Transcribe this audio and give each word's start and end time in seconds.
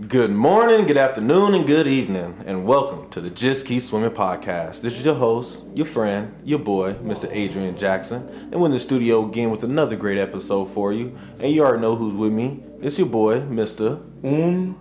Good 0.00 0.30
morning, 0.30 0.86
good 0.86 0.96
afternoon, 0.96 1.54
and 1.54 1.66
good 1.66 1.86
evening, 1.86 2.42
and 2.46 2.64
welcome 2.64 3.10
to 3.10 3.20
the 3.20 3.28
Just 3.28 3.66
Keep 3.66 3.82
Swimming 3.82 4.10
podcast. 4.12 4.80
This 4.80 4.98
is 4.98 5.04
your 5.04 5.14
host, 5.14 5.62
your 5.74 5.84
friend, 5.84 6.34
your 6.44 6.60
boy, 6.60 6.94
Mr. 6.94 7.28
Adrian 7.30 7.76
Jackson, 7.76 8.26
and 8.50 8.54
we're 8.54 8.66
in 8.66 8.72
the 8.72 8.78
studio 8.78 9.28
again 9.28 9.50
with 9.50 9.64
another 9.64 9.94
great 9.94 10.16
episode 10.16 10.64
for 10.66 10.94
you. 10.94 11.14
And 11.38 11.52
you 11.52 11.62
already 11.62 11.82
know 11.82 11.94
who's 11.94 12.14
with 12.14 12.32
me. 12.32 12.62
It's 12.80 12.96
your 12.98 13.08
boy, 13.08 13.40
Mr. 13.40 14.00
Un 14.24 14.74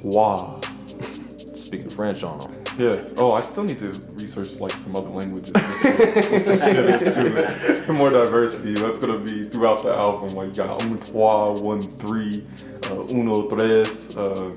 Trois. 0.00 0.60
Speaking 1.54 1.88
French 1.88 2.22
on 2.22 2.40
him. 2.40 2.50
Yes. 2.78 3.14
Oh, 3.16 3.32
I 3.32 3.40
still 3.40 3.64
need 3.64 3.78
to 3.78 3.88
research 4.12 4.60
like 4.60 4.72
some 4.72 4.94
other 4.96 5.08
languages. 5.08 5.54
More 7.88 8.10
diversity. 8.10 8.74
That's 8.74 8.98
gonna 8.98 9.18
be 9.18 9.44
throughout 9.44 9.82
the 9.82 9.94
album. 9.94 10.34
Like 10.34 10.48
you 10.48 10.54
got 10.54 10.82
un 10.82 10.98
trois, 11.00 11.52
one 11.60 11.80
three, 11.96 12.46
uh, 12.98 13.14
uno 13.14 13.48
tres. 13.48 14.16
Uh, 14.16 14.52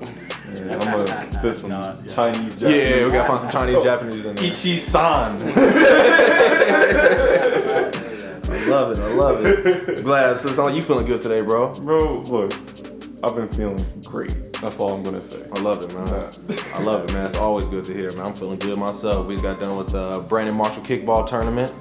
and 0.48 0.70
I'm 0.72 0.78
gonna 0.80 1.40
fit 1.42 1.56
some 1.56 1.70
Not- 1.70 1.94
Chinese. 2.14 2.54
Japanese. 2.54 2.62
Yeah, 2.62 3.04
we 3.06 3.10
gotta 3.12 3.28
find 3.28 3.40
some 3.40 3.50
Chinese, 3.50 3.84
Japanese 3.84 4.24
in 4.26 4.36
there. 4.36 4.44
Ichi-san. 4.44 5.40
I 8.48 8.64
love 8.68 8.92
it, 8.92 8.98
I 8.98 9.14
love 9.14 9.44
it. 9.44 10.04
Glad, 10.04 10.36
so 10.36 10.48
it 10.48 10.54
sounds 10.54 10.58
like 10.58 10.74
you 10.74 10.82
feeling 10.82 11.06
good 11.06 11.20
today, 11.20 11.40
bro. 11.40 11.74
Bro, 11.80 12.22
look, 12.28 12.52
I've 13.24 13.34
been 13.34 13.48
feeling 13.48 13.84
great. 14.04 14.30
That's 14.60 14.78
all 14.78 14.94
I'm 14.94 15.02
gonna 15.02 15.18
say. 15.18 15.48
I 15.54 15.60
love 15.60 15.82
it, 15.82 15.92
man. 15.92 16.08
I 16.74 16.82
love 16.82 17.04
it, 17.04 17.14
man. 17.14 17.26
It's 17.26 17.36
always 17.36 17.66
good 17.68 17.84
to 17.86 17.94
hear, 17.94 18.10
man. 18.12 18.26
I'm 18.26 18.32
feeling 18.32 18.58
good 18.58 18.78
myself. 18.78 19.26
We 19.26 19.34
just 19.34 19.44
got 19.44 19.60
done 19.60 19.76
with 19.76 19.88
the 19.88 19.98
uh, 19.98 20.28
Brandon 20.28 20.54
Marshall 20.54 20.82
kickball 20.82 21.26
tournament. 21.26 21.72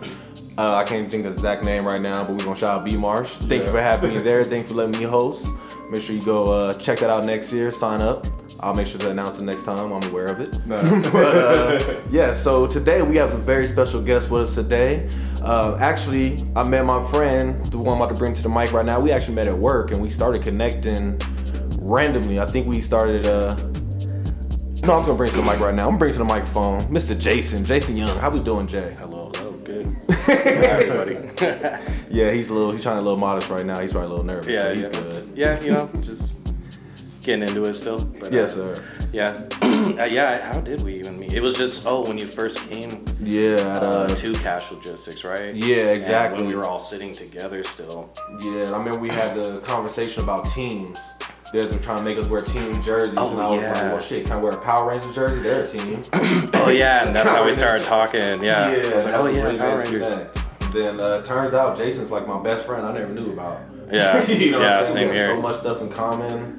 Uh, 0.58 0.76
I 0.76 0.84
can't 0.84 1.10
think 1.12 1.26
of 1.26 1.32
the 1.34 1.36
exact 1.36 1.64
name 1.64 1.86
right 1.86 2.02
now, 2.02 2.24
but 2.24 2.32
we're 2.34 2.46
gonna 2.46 2.56
shout 2.56 2.80
out 2.80 2.86
B 2.86 2.98
Marsh. 2.98 3.30
Thank 3.30 3.64
you 3.64 3.72
for 3.72 3.82
having 3.82 4.14
me 4.14 4.20
there. 4.22 4.44
Thank 4.44 4.64
you 4.64 4.70
for 4.70 4.76
letting 4.76 5.00
me 5.00 5.06
host. 5.06 5.48
Make 5.90 6.02
sure 6.02 6.16
you 6.16 6.22
go 6.24 6.46
uh, 6.46 6.74
check 6.80 7.00
that 7.00 7.10
out 7.10 7.26
next 7.26 7.54
year. 7.54 7.70
Sign 7.70 8.02
up. 8.02 8.26
I'll 8.62 8.74
make 8.74 8.88
sure 8.88 9.00
to 9.02 9.12
announce 9.12 9.38
it 9.38 9.44
next 9.44 9.66
time. 9.66 9.92
I'm 9.92 10.04
aware 10.10 10.26
of 10.26 10.40
it. 10.40 10.56
Nah. 10.68 10.82
but 11.12 11.38
uh, 11.38 12.02
yeah, 12.10 12.34
so 12.34 12.66
today 12.66 13.02
we 13.04 13.16
have 13.18 13.34
a 13.34 13.38
very 13.38 13.68
special 13.68 14.02
guest 14.02 14.32
with 14.32 14.42
us 14.42 14.56
today. 14.56 15.08
Uh, 15.42 15.78
actually, 15.80 16.44
I 16.56 16.64
met 16.64 16.86
my 16.86 17.06
friend, 17.12 17.64
the 17.66 17.78
one 17.78 17.98
I'm 17.98 18.02
about 18.02 18.14
to 18.14 18.20
bring 18.20 18.34
to 18.34 18.42
the 18.42 18.50
mic 18.50 18.72
right 18.74 18.86
now. 18.86 19.00
We 19.00 19.12
actually 19.12 19.36
met 19.36 19.48
at 19.48 19.54
work 19.58 19.92
and 19.92 20.02
we 20.02 20.10
started 20.10 20.42
connecting 20.42 21.20
randomly. 21.80 22.40
I 22.40 22.46
think 22.48 22.66
we 22.68 22.82
started. 22.82 23.28
Uh, 23.28 23.56
no, 24.86 24.94
I'm 24.94 25.00
just 25.00 25.08
gonna 25.08 25.16
bring 25.16 25.32
to 25.32 25.38
the 25.38 25.44
mic 25.44 25.60
right 25.60 25.74
now. 25.74 25.84
I'm 25.84 25.90
gonna 25.92 26.00
bring 26.00 26.12
to 26.14 26.18
the 26.20 26.26
microphone, 26.26 26.82
Mr. 26.86 27.18
Jason, 27.18 27.64
Jason 27.64 27.96
Young. 27.96 28.18
How 28.18 28.30
we 28.30 28.40
doing, 28.40 28.68
Jay? 28.68 28.92
Hello, 28.98 29.15
Yeah, 32.10 32.32
he's 32.32 32.48
a 32.50 32.54
little. 32.54 32.72
He's 32.72 32.84
trying 32.84 32.98
a 32.98 33.02
little 33.02 33.18
modest 33.18 33.50
right 33.50 33.66
now. 33.66 33.80
He's 33.80 33.92
probably 33.92 34.08
a 34.08 34.18
little 34.18 34.26
nervous. 34.26 34.48
yeah, 34.48 34.70
he's 34.74 34.82
yeah. 34.84 34.90
good. 34.90 35.30
Yeah, 35.36 35.60
you 35.62 35.72
know, 35.74 35.90
just 35.96 36.54
getting 37.26 37.46
into 37.48 37.66
it 37.66 37.74
still. 37.74 38.00
But, 38.06 38.34
uh, 38.34 38.38
Yes, 38.38 38.54
sir. 38.54 38.82
Yeah, 39.12 39.48
uh, 40.02 40.06
yeah. 40.06 40.52
How 40.54 40.62
did 40.62 40.84
we 40.84 40.94
even 40.96 41.20
meet? 41.20 41.34
It 41.34 41.42
was 41.42 41.58
just 41.58 41.86
oh, 41.86 42.08
when 42.08 42.18
you 42.18 42.26
first 42.26 42.60
came 42.70 43.04
Yeah, 43.20 43.56
at, 43.76 43.84
uh, 43.84 43.88
uh, 43.88 44.08
to 44.16 44.34
Cash 44.36 44.72
Logistics, 44.72 45.26
right? 45.26 45.54
Yeah, 45.54 45.88
And 45.88 45.98
exactly. 45.98 46.40
when 46.42 46.48
we 46.50 46.56
were 46.56 46.66
all 46.66 46.80
sitting 46.80 47.12
together 47.12 47.64
still. 47.66 48.10
yeah. 48.40 48.72
I 48.74 48.82
mean, 48.84 49.00
we 49.02 49.10
had 49.10 49.36
the 49.36 49.62
conversation 49.66 50.24
about 50.24 50.48
teams. 50.48 51.00
They've 51.54 51.70
been 51.70 51.80
trying 51.80 52.00
to 52.00 52.04
make 52.04 52.18
us 52.18 52.30
wear 52.30 52.42
team 52.42 52.82
jerseys, 52.82 53.16
Oh, 53.18 53.32
and 53.32 53.42
I 53.42 53.50
was 53.50 53.62
yeah. 53.62 53.72
like, 53.74 53.82
"Well, 53.92 54.00
shit, 54.02 54.24
can 54.26 54.34
I 54.34 54.38
wear 54.42 54.52
a 54.54 54.58
Power 54.58 54.90
Ranger 54.90 55.12
jersey? 55.14 55.42
They're 55.42 55.64
a 55.64 55.68
team." 55.68 56.04
Oh 56.56 56.70
yeah, 56.70 57.06
and 57.06 57.16
that's 57.16 57.30
how 57.30 57.46
we 57.46 57.54
started 57.54 57.86
talking. 57.86 58.44
Yeah, 58.44 58.66
I 58.92 58.96
was 58.96 59.06
like, 59.06 59.14
oh 59.14 59.28
yeah, 59.28 59.44
really 59.44 59.58
Power 59.60 59.80
Rangers. 59.80 60.12
Then 60.74 61.00
uh, 61.00 61.22
turns 61.22 61.54
out 61.54 61.78
Jason's 61.78 62.12
like 62.12 62.28
my 62.28 62.42
best 62.42 62.66
friend. 62.66 62.86
I 62.86 62.92
never 62.92 63.14
knew 63.14 63.32
about. 63.32 63.62
Yeah, 63.92 64.26
you 64.28 64.52
know 64.52 64.60
yeah, 64.62 64.72
what 64.72 64.80
I'm 64.80 64.86
saying? 64.86 65.08
same 65.08 65.12
we 65.12 65.18
have 65.18 65.28
here. 65.28 65.36
So 65.36 65.42
much 65.42 65.56
stuff 65.58 65.82
in 65.82 65.90
common. 65.92 66.58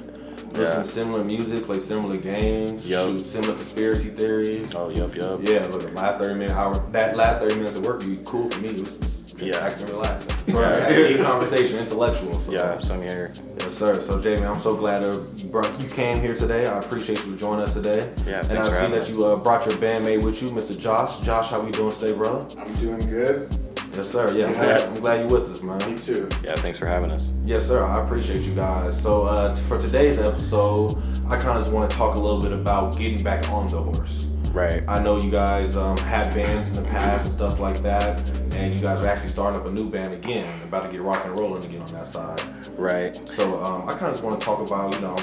Listen 0.53 0.77
Yeah. 0.79 0.83
to 0.83 0.89
similar 0.89 1.25
music, 1.25 1.67
play 1.67 1.79
similar 1.81 2.17
games, 2.17 2.89
Yup. 2.89 3.11
shoot 3.11 3.25
similar 3.27 3.55
conspiracy 3.55 4.09
theories. 4.11 4.75
Oh 4.77 4.89
yup, 4.89 5.15
yup. 5.15 5.41
Yeah, 5.43 5.67
look, 5.67 5.83
the 5.83 5.91
last 5.91 6.19
30 6.19 6.35
minute 6.35 6.57
hour, 6.57 6.79
that 6.93 7.17
last 7.17 7.41
30 7.43 7.57
minutes 7.57 7.77
of 7.77 7.85
work 7.85 7.99
would 7.99 8.07
be 8.07 8.17
cool 8.25 8.49
for 8.49 8.61
me. 8.61 8.69
It 8.69 8.81
was 8.85 8.97
Yeah. 9.39 9.57
relaxing, 9.57 9.89
and 9.89 9.97
relaxing. 9.97 10.31
Yeah. 10.49 11.09
Deep 11.09 11.21
conversation, 11.21 11.79
intellectual. 11.79 12.39
So. 12.41 12.53
Yeah, 12.53 12.73
same 12.75 13.03
here. 13.03 13.29
Yes, 13.59 13.75
sir. 13.75 14.01
So, 14.01 14.21
Jamie, 14.21 14.47
I'm 14.47 14.59
so 14.59 14.75
glad 14.77 15.03
uh, 15.03 15.13
you, 15.37 15.51
brought, 15.51 15.81
you 15.81 15.89
came 15.89 16.21
here 16.21 16.35
today. 16.35 16.67
I 16.67 16.79
appreciate 16.79 17.25
you 17.27 17.35
joining 17.35 17.61
us 17.61 17.75
today. 17.75 18.13
Yeah, 18.27 18.41
And 18.49 18.59
I 18.59 18.65
for 18.65 18.71
see 18.71 18.93
that 18.93 19.03
us. 19.03 19.11
you 19.11 19.25
uh, 19.25 19.43
brought 19.43 19.67
your 19.67 19.75
bandmate 19.77 20.23
with 20.25 20.43
you, 20.43 20.51
Mr. 20.51 20.79
Josh. 20.79 21.21
Josh, 21.25 21.51
how 21.51 21.65
we 21.65 21.71
doing 21.71 21.93
today, 21.95 22.13
brother? 22.13 22.47
I'm 22.61 22.73
doing 22.75 23.01
good. 23.07 23.37
Yes, 23.95 24.11
sir. 24.11 24.31
Yeah, 24.37 24.47
I'm 24.47 24.53
glad, 24.55 24.81
I'm 24.83 25.01
glad 25.01 25.21
you're 25.21 25.41
with 25.41 25.51
us, 25.51 25.63
man. 25.63 25.95
Me 25.95 25.99
too. 26.01 26.29
Yeah, 26.45 26.55
thanks 26.57 26.79
for 26.79 26.87
having 26.87 27.11
us. 27.11 27.33
Yes, 27.47 27.67
sir. 27.67 27.83
I 27.83 28.05
appreciate 28.05 28.43
you 28.43 28.55
guys. 28.55 29.01
So, 29.01 29.23
uh, 29.23 29.55
t- 29.55 29.61
for 29.63 29.79
today's 29.79 30.19
episode, 30.19 30.97
I 31.31 31.37
kind 31.39 31.57
of 31.59 31.63
just 31.65 31.73
want 31.73 31.91
to 31.91 31.97
talk 31.97 32.15
a 32.15 32.19
little 32.19 32.41
bit 32.43 32.53
about 32.53 32.99
getting 32.99 33.23
back 33.25 33.49
on 33.49 33.69
the 33.69 33.79
horse. 33.83 34.35
Right. 34.53 34.87
I 34.89 35.03
know 35.03 35.19
you 35.19 35.31
guys 35.31 35.77
um, 35.79 35.97
had 35.99 36.35
bands 36.35 36.69
in 36.71 36.77
the 36.77 36.87
past 36.89 37.25
and 37.25 37.33
stuff 37.33 37.59
like 37.59 37.79
that, 37.83 38.19
and 38.57 38.73
you 38.73 38.81
guys 38.81 39.03
are 39.05 39.07
actually 39.07 39.29
starting 39.29 39.61
up 39.61 39.67
a 39.67 39.71
new 39.71 39.89
band 39.89 40.15
again, 40.15 40.63
about 40.63 40.87
to 40.87 40.93
get 40.93 41.03
rock 41.03 41.25
and 41.25 41.39
rolling 41.39 41.65
again 41.65 41.83
on 41.83 41.93
that 41.93 42.09
side. 42.09 42.43
Right. 42.79 43.15
So 43.15 43.63
um, 43.63 43.89
I 43.89 43.93
kind 43.93 44.07
of 44.07 44.13
just 44.13 44.25
want 44.25 44.41
to 44.41 44.45
talk 44.45 44.67
about, 44.67 44.95
you 44.95 45.01
know, 45.01 45.17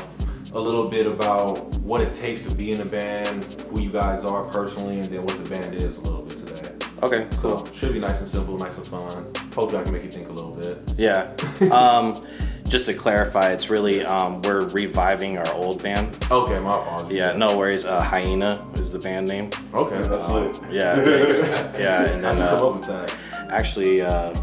a 0.53 0.59
little 0.59 0.89
bit 0.89 1.07
about 1.07 1.75
what 1.79 2.01
it 2.01 2.13
takes 2.13 2.43
to 2.43 2.55
be 2.55 2.71
in 2.71 2.81
a 2.81 2.85
band, 2.85 3.43
who 3.71 3.81
you 3.81 3.91
guys 3.91 4.23
are 4.23 4.47
personally, 4.49 4.99
and 4.99 5.09
then 5.09 5.25
what 5.25 5.41
the 5.41 5.49
band 5.49 5.75
is 5.75 5.97
a 5.99 6.03
little 6.03 6.21
bit 6.21 6.37
today. 6.37 6.71
Okay. 7.01 7.27
So 7.37 7.65
should 7.73 7.93
be 7.93 7.99
nice 7.99 8.21
and 8.21 8.29
simple, 8.29 8.57
nice 8.57 8.77
and 8.77 8.85
fun. 8.85 9.51
Hopefully, 9.53 9.77
I 9.77 9.83
can 9.83 9.93
make 9.93 10.03
you 10.03 10.11
think 10.11 10.29
a 10.29 10.31
little 10.31 10.53
bit. 10.53 10.79
Yeah. 10.97 11.35
Um, 11.71 12.21
just 12.67 12.85
to 12.87 12.93
clarify, 12.93 13.51
it's 13.51 13.69
really 13.69 14.03
um, 14.03 14.41
we're 14.41 14.67
reviving 14.69 15.37
our 15.37 15.51
old 15.53 15.81
band. 15.83 16.15
Okay, 16.31 16.59
my 16.59 16.71
fault. 16.73 17.11
Yeah, 17.11 17.35
no 17.37 17.57
worries. 17.57 17.85
Uh, 17.85 18.01
Hyena 18.01 18.65
is 18.75 18.91
the 18.91 18.99
band 18.99 19.27
name. 19.27 19.51
Okay, 19.73 20.01
That's 20.01 20.27
lit. 20.29 20.59
Yeah, 20.71 20.95
yeah, 21.77 22.05
and 22.11 22.23
then 22.23 22.37
you 22.37 22.43
come 22.43 22.57
up 22.59 22.63
uh, 22.63 22.77
with 22.77 22.85
that? 22.87 23.15
actually 23.51 24.01
uh, 24.01 24.33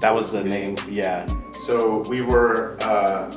that 0.00 0.14
was 0.14 0.30
the 0.32 0.44
name. 0.44 0.76
Yeah, 0.88 1.26
So 1.54 2.00
we 2.08 2.20
were 2.20 2.76
uh, 2.82 3.30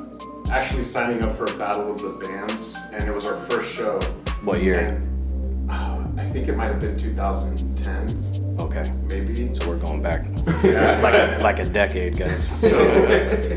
actually 0.52 0.84
signing 0.84 1.22
up 1.24 1.32
for 1.32 1.46
a 1.46 1.58
battle 1.58 1.90
of 1.92 1.98
the 1.98 2.28
bands, 2.28 2.78
and 2.92 3.02
it 3.04 3.14
was 3.16 3.26
our 3.26 3.38
first 3.48 3.74
show. 3.74 4.00
what 4.44 4.62
year? 4.62 4.80
And 4.80 5.72
uh, 5.72 6.04
I 6.18 6.26
think 6.26 6.48
it 6.50 6.58
might 6.58 6.68
have 6.68 6.80
been 6.82 6.98
2010, 6.98 8.51
Okay, 8.72 8.90
maybe. 9.10 9.54
so 9.54 9.70
we're 9.70 9.78
going 9.78 10.02
back 10.02 10.28
Yeah. 10.64 11.00
like 11.04 11.14
a, 11.14 11.44
like 11.44 11.60
a 11.60 11.66
decade, 11.66 12.18
guys. 12.18 12.62
So 12.62 12.80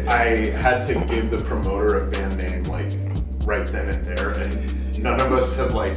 I 0.09 0.51
had 0.51 0.83
to 0.89 0.95
give 1.07 1.31
the 1.31 1.39
promoter 1.45 2.05
a 2.05 2.11
band 2.11 2.39
name 2.39 2.65
like 2.65 2.91
right 3.47 3.67
then 3.67 3.89
and 3.91 4.05
there, 4.05 4.31
and 4.31 5.03
none 5.03 5.21
of 5.21 5.33
us 5.33 5.55
have 5.57 5.75
like. 5.75 5.97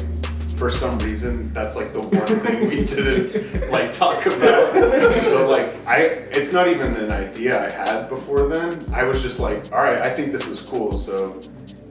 For 0.58 0.72
some 0.72 0.98
reason, 0.98 1.54
that's 1.54 1.76
like 1.76 1.90
the 1.90 2.02
one 2.02 2.40
thing 2.40 2.68
we 2.68 2.84
didn't 2.84 3.70
like 3.70 3.94
talk 3.94 4.26
about. 4.26 5.22
So 5.22 5.48
like, 5.48 5.86
I 5.86 5.98
it's 6.32 6.52
not 6.52 6.68
even 6.68 6.96
an 6.96 7.12
idea 7.12 7.64
I 7.64 7.70
had 7.70 8.10
before 8.10 8.50
then. 8.50 8.84
I 8.92 9.04
was 9.04 9.22
just 9.22 9.40
like, 9.40 9.72
all 9.72 9.84
right, 9.84 10.00
I 10.00 10.10
think 10.10 10.32
this 10.32 10.48
is 10.48 10.60
cool. 10.62 10.92
So 10.92 11.40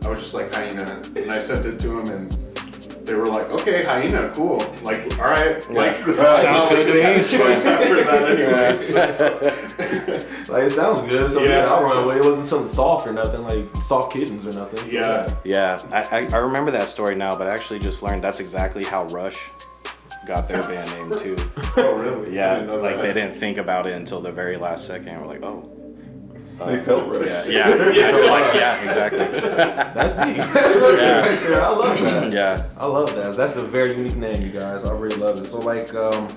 I 0.04 0.08
was 0.08 0.18
just 0.18 0.34
like 0.34 0.52
hyena, 0.52 1.00
and 1.14 1.30
I 1.30 1.38
sent 1.38 1.64
it 1.64 1.78
to 1.78 1.90
him, 1.92 2.08
and 2.08 2.45
they 3.06 3.14
were 3.14 3.28
like, 3.28 3.48
okay, 3.50 3.84
hyena, 3.84 4.30
cool. 4.34 4.58
Like, 4.82 5.16
all 5.18 5.24
right, 5.26 5.56
like 5.72 5.96
Sounds 5.96 6.18
uh, 6.64 6.68
good 6.70 6.86
to 6.88 6.92
me. 6.94 7.00
a 7.00 7.22
choice 7.24 7.64
after 7.74 8.02
that 8.02 8.22
anyway. 8.30 8.76
So. 8.78 9.62
Like 10.52 10.62
it 10.64 10.70
sounds 10.70 11.08
good. 11.08 11.30
So 11.32 11.42
yeah, 11.42 11.48
Yeah. 11.64 11.66
I'll 11.74 11.82
run 11.82 12.02
away. 12.04 12.16
It 12.18 12.24
wasn't 12.24 12.46
something 12.46 12.68
soft 12.68 13.06
or 13.06 13.12
nothing 13.12 13.42
like 13.42 13.64
soft 13.82 14.12
kittens 14.12 14.46
or 14.46 14.52
nothing. 14.54 14.78
So, 14.80 14.86
Yeah. 14.86 15.34
yeah, 15.44 15.82
I, 15.92 16.20
I, 16.20 16.28
I 16.32 16.36
remember 16.38 16.70
that 16.72 16.88
story 16.88 17.14
now, 17.16 17.36
but 17.36 17.46
I 17.48 17.50
actually 17.52 17.80
just 17.80 18.02
learned 18.02 18.22
that's 18.22 18.40
exactly 18.40 18.84
how 18.84 19.04
Rush 19.06 19.48
got 20.26 20.48
their 20.48 20.62
band 20.62 20.90
name 21.10 21.18
too. 21.18 21.36
Oh 21.78 21.94
really? 21.96 22.30
I 22.30 22.32
Yeah, 22.32 22.54
didn't 22.54 22.68
know 22.68 22.76
like 22.76 22.96
that. 22.96 23.02
they 23.02 23.12
didn't 23.12 23.34
think 23.34 23.58
about 23.58 23.86
it 23.86 23.92
until 23.94 24.20
the 24.20 24.32
very 24.32 24.56
last 24.56 24.86
second. 24.86 25.20
We're 25.20 25.26
like, 25.26 25.42
oh, 25.42 25.68
They 26.66 26.78
felt 26.78 27.08
right. 27.12 27.26
yeah, 27.26 27.44
yeah, 27.46 28.08
I 28.08 28.12
feel 28.12 28.30
like 28.30 28.54
yeah, 28.54 28.82
exactly. 28.82 29.18
That's 29.18 30.14
me. 30.26 30.34
That's 30.38 30.74
really 30.76 30.96
Yeah. 31.02 31.48
right. 31.48 31.62
I 31.62 31.68
love 31.70 32.00
that. 32.00 32.32
yeah. 32.32 32.62
I 32.80 32.86
love 32.86 33.14
that. 33.14 33.36
That's 33.36 33.56
a 33.56 33.62
very 33.62 33.96
unique 33.96 34.16
name, 34.16 34.42
you 34.42 34.50
guys. 34.50 34.84
I 34.86 34.96
really 34.98 35.16
love 35.16 35.38
it. 35.38 35.44
So, 35.44 35.58
like, 35.58 35.94
um, 35.94 36.28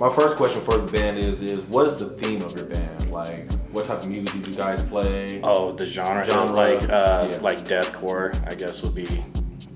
my 0.00 0.12
first 0.12 0.36
question 0.36 0.60
for 0.62 0.78
the 0.78 0.90
band 0.90 1.18
is: 1.18 1.42
is 1.42 1.62
what 1.66 1.86
is 1.86 1.98
the 1.98 2.06
theme 2.06 2.42
of 2.42 2.56
your 2.56 2.66
band? 2.66 3.10
Like, 3.10 3.44
what 3.72 3.86
type 3.86 3.98
of 4.02 4.08
music 4.08 4.32
do 4.42 4.50
you 4.50 4.56
guys 4.56 4.82
play? 4.82 5.40
Oh, 5.44 5.70
the 5.72 5.86
genre, 5.86 6.24
Genre, 6.24 6.52
like 6.52 6.82
uh, 6.88 7.28
yeah. 7.30 7.38
like 7.40 7.58
deathcore, 7.58 8.34
I 8.50 8.54
guess 8.56 8.82
would 8.82 8.96
be 8.96 9.06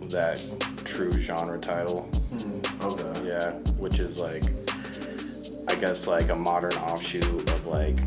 that 0.08 0.42
true 0.84 1.12
genre 1.12 1.58
title. 1.60 2.08
Okay. 2.82 3.28
Yeah, 3.28 3.50
which 3.78 3.98
is 4.00 4.18
like, 4.18 4.42
I 5.68 5.78
guess 5.80 6.06
like 6.06 6.28
a 6.30 6.36
modern 6.36 6.72
offshoot 6.74 7.24
of 7.50 7.66
like 7.66 7.98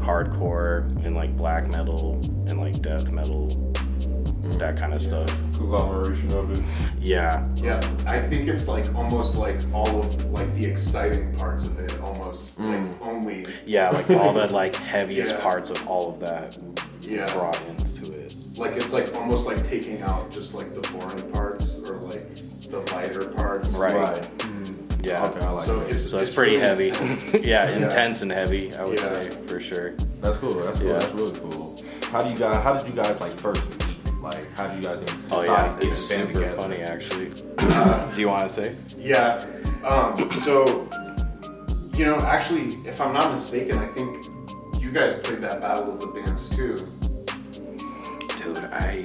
hardcore 0.00 0.80
and 1.04 1.14
like 1.14 1.36
black 1.36 1.68
metal 1.68 2.14
and 2.46 2.60
like 2.60 2.80
death 2.82 3.12
metal, 3.12 3.48
that 4.58 4.76
kind 4.78 4.94
of 4.94 5.02
stuff. 5.02 5.30
Conglomeration 5.58 6.32
of 6.36 6.50
it. 6.50 6.64
Yeah, 7.00 7.46
Yeah, 7.56 7.80
I 8.06 8.18
think 8.20 8.48
it's 8.48 8.68
like 8.68 8.92
almost 8.94 9.36
like 9.36 9.60
all 9.72 10.00
of 10.02 10.24
like 10.26 10.52
the 10.52 10.64
exciting 10.66 11.34
parts 11.36 11.66
of 11.66 11.78
it, 11.78 11.98
almost 12.00 12.58
like 12.58 12.80
mm. 12.80 13.00
only 13.02 13.46
yeah, 13.66 13.90
like 13.90 14.10
all 14.10 14.32
the 14.32 14.46
like 14.52 14.74
heaviest 14.76 15.34
Yeah. 15.36 15.42
parts 15.42 15.70
of 15.70 15.86
all 15.88 16.10
of 16.10 16.20
that 16.20 16.58
yeah. 17.02 17.32
brought 17.32 17.68
into 17.68 18.06
it. 18.10 18.34
like 18.58 18.76
it's 18.76 18.92
like 18.92 19.14
almost 19.14 19.46
like 19.46 19.62
taking 19.62 20.02
out 20.02 20.30
just 20.30 20.54
like 20.54 20.66
the 20.66 20.86
boring 20.92 21.30
parts 21.32 21.76
or 21.88 21.96
like 22.00 22.34
the 22.70 22.90
lighter 22.94 23.28
parts. 23.30 23.76
Right. 23.76 23.94
Right. 23.94 24.39
Yeah. 25.02 25.24
Okay, 25.24 25.44
I 25.44 25.50
like 25.52 25.66
So 25.66 25.78
that. 25.80 25.90
it's, 25.90 26.10
So 26.10 26.18
it's 26.18 26.34
pretty 26.34 26.56
really 26.56 26.62
heavy. 26.66 26.88
intense. 26.90 27.34
yeah, 27.46 27.70
intense 27.76 28.22
and 28.22 28.30
heavy. 28.32 28.74
I 28.74 28.84
would 28.84 28.98
Yeah. 28.98 29.04
say 29.22 29.30
for 29.46 29.60
sure. 29.60 29.92
That's 30.20 30.36
cool. 30.36 30.50
That's 30.50 30.78
cool. 30.78 30.88
Yeah. 30.88 30.98
That's 30.98 31.12
really 31.14 31.38
cool. 31.40 31.82
How 32.10 32.22
do 32.22 32.32
you 32.32 32.38
guys? 32.38 32.62
How 32.62 32.76
did 32.76 32.86
you 32.88 32.94
guys 33.00 33.20
like 33.20 33.32
first 33.32 33.70
meet? 33.70 33.98
Like, 34.20 34.54
how 34.56 34.68
do 34.68 34.76
you 34.80 34.86
guys 34.86 35.02
even 35.02 35.14
Oh 35.30 35.40
decide 35.40 35.66
yeah, 35.72 35.78
to 35.78 35.86
it's 35.86 36.10
in 36.10 36.18
super 36.26 36.32
together? 36.40 36.56
funny 36.60 36.76
actually. 36.82 37.30
Do 38.14 38.20
you 38.20 38.28
want 38.28 38.50
to 38.50 38.64
say? 38.64 39.02
Yeah. 39.08 39.46
Um, 39.82 40.30
so, 40.30 40.86
you 41.96 42.04
know, 42.04 42.18
actually, 42.20 42.66
if 42.66 43.00
I'm 43.00 43.14
not 43.14 43.32
mistaken, 43.32 43.78
I 43.78 43.86
think 43.86 44.26
you 44.78 44.92
guys 44.92 45.18
played 45.20 45.40
that 45.40 45.62
Battle 45.62 45.94
of 45.94 46.00
the 46.00 46.08
Bands 46.08 46.50
too. 46.50 46.76
Dude, 48.44 48.58
I. 48.72 49.04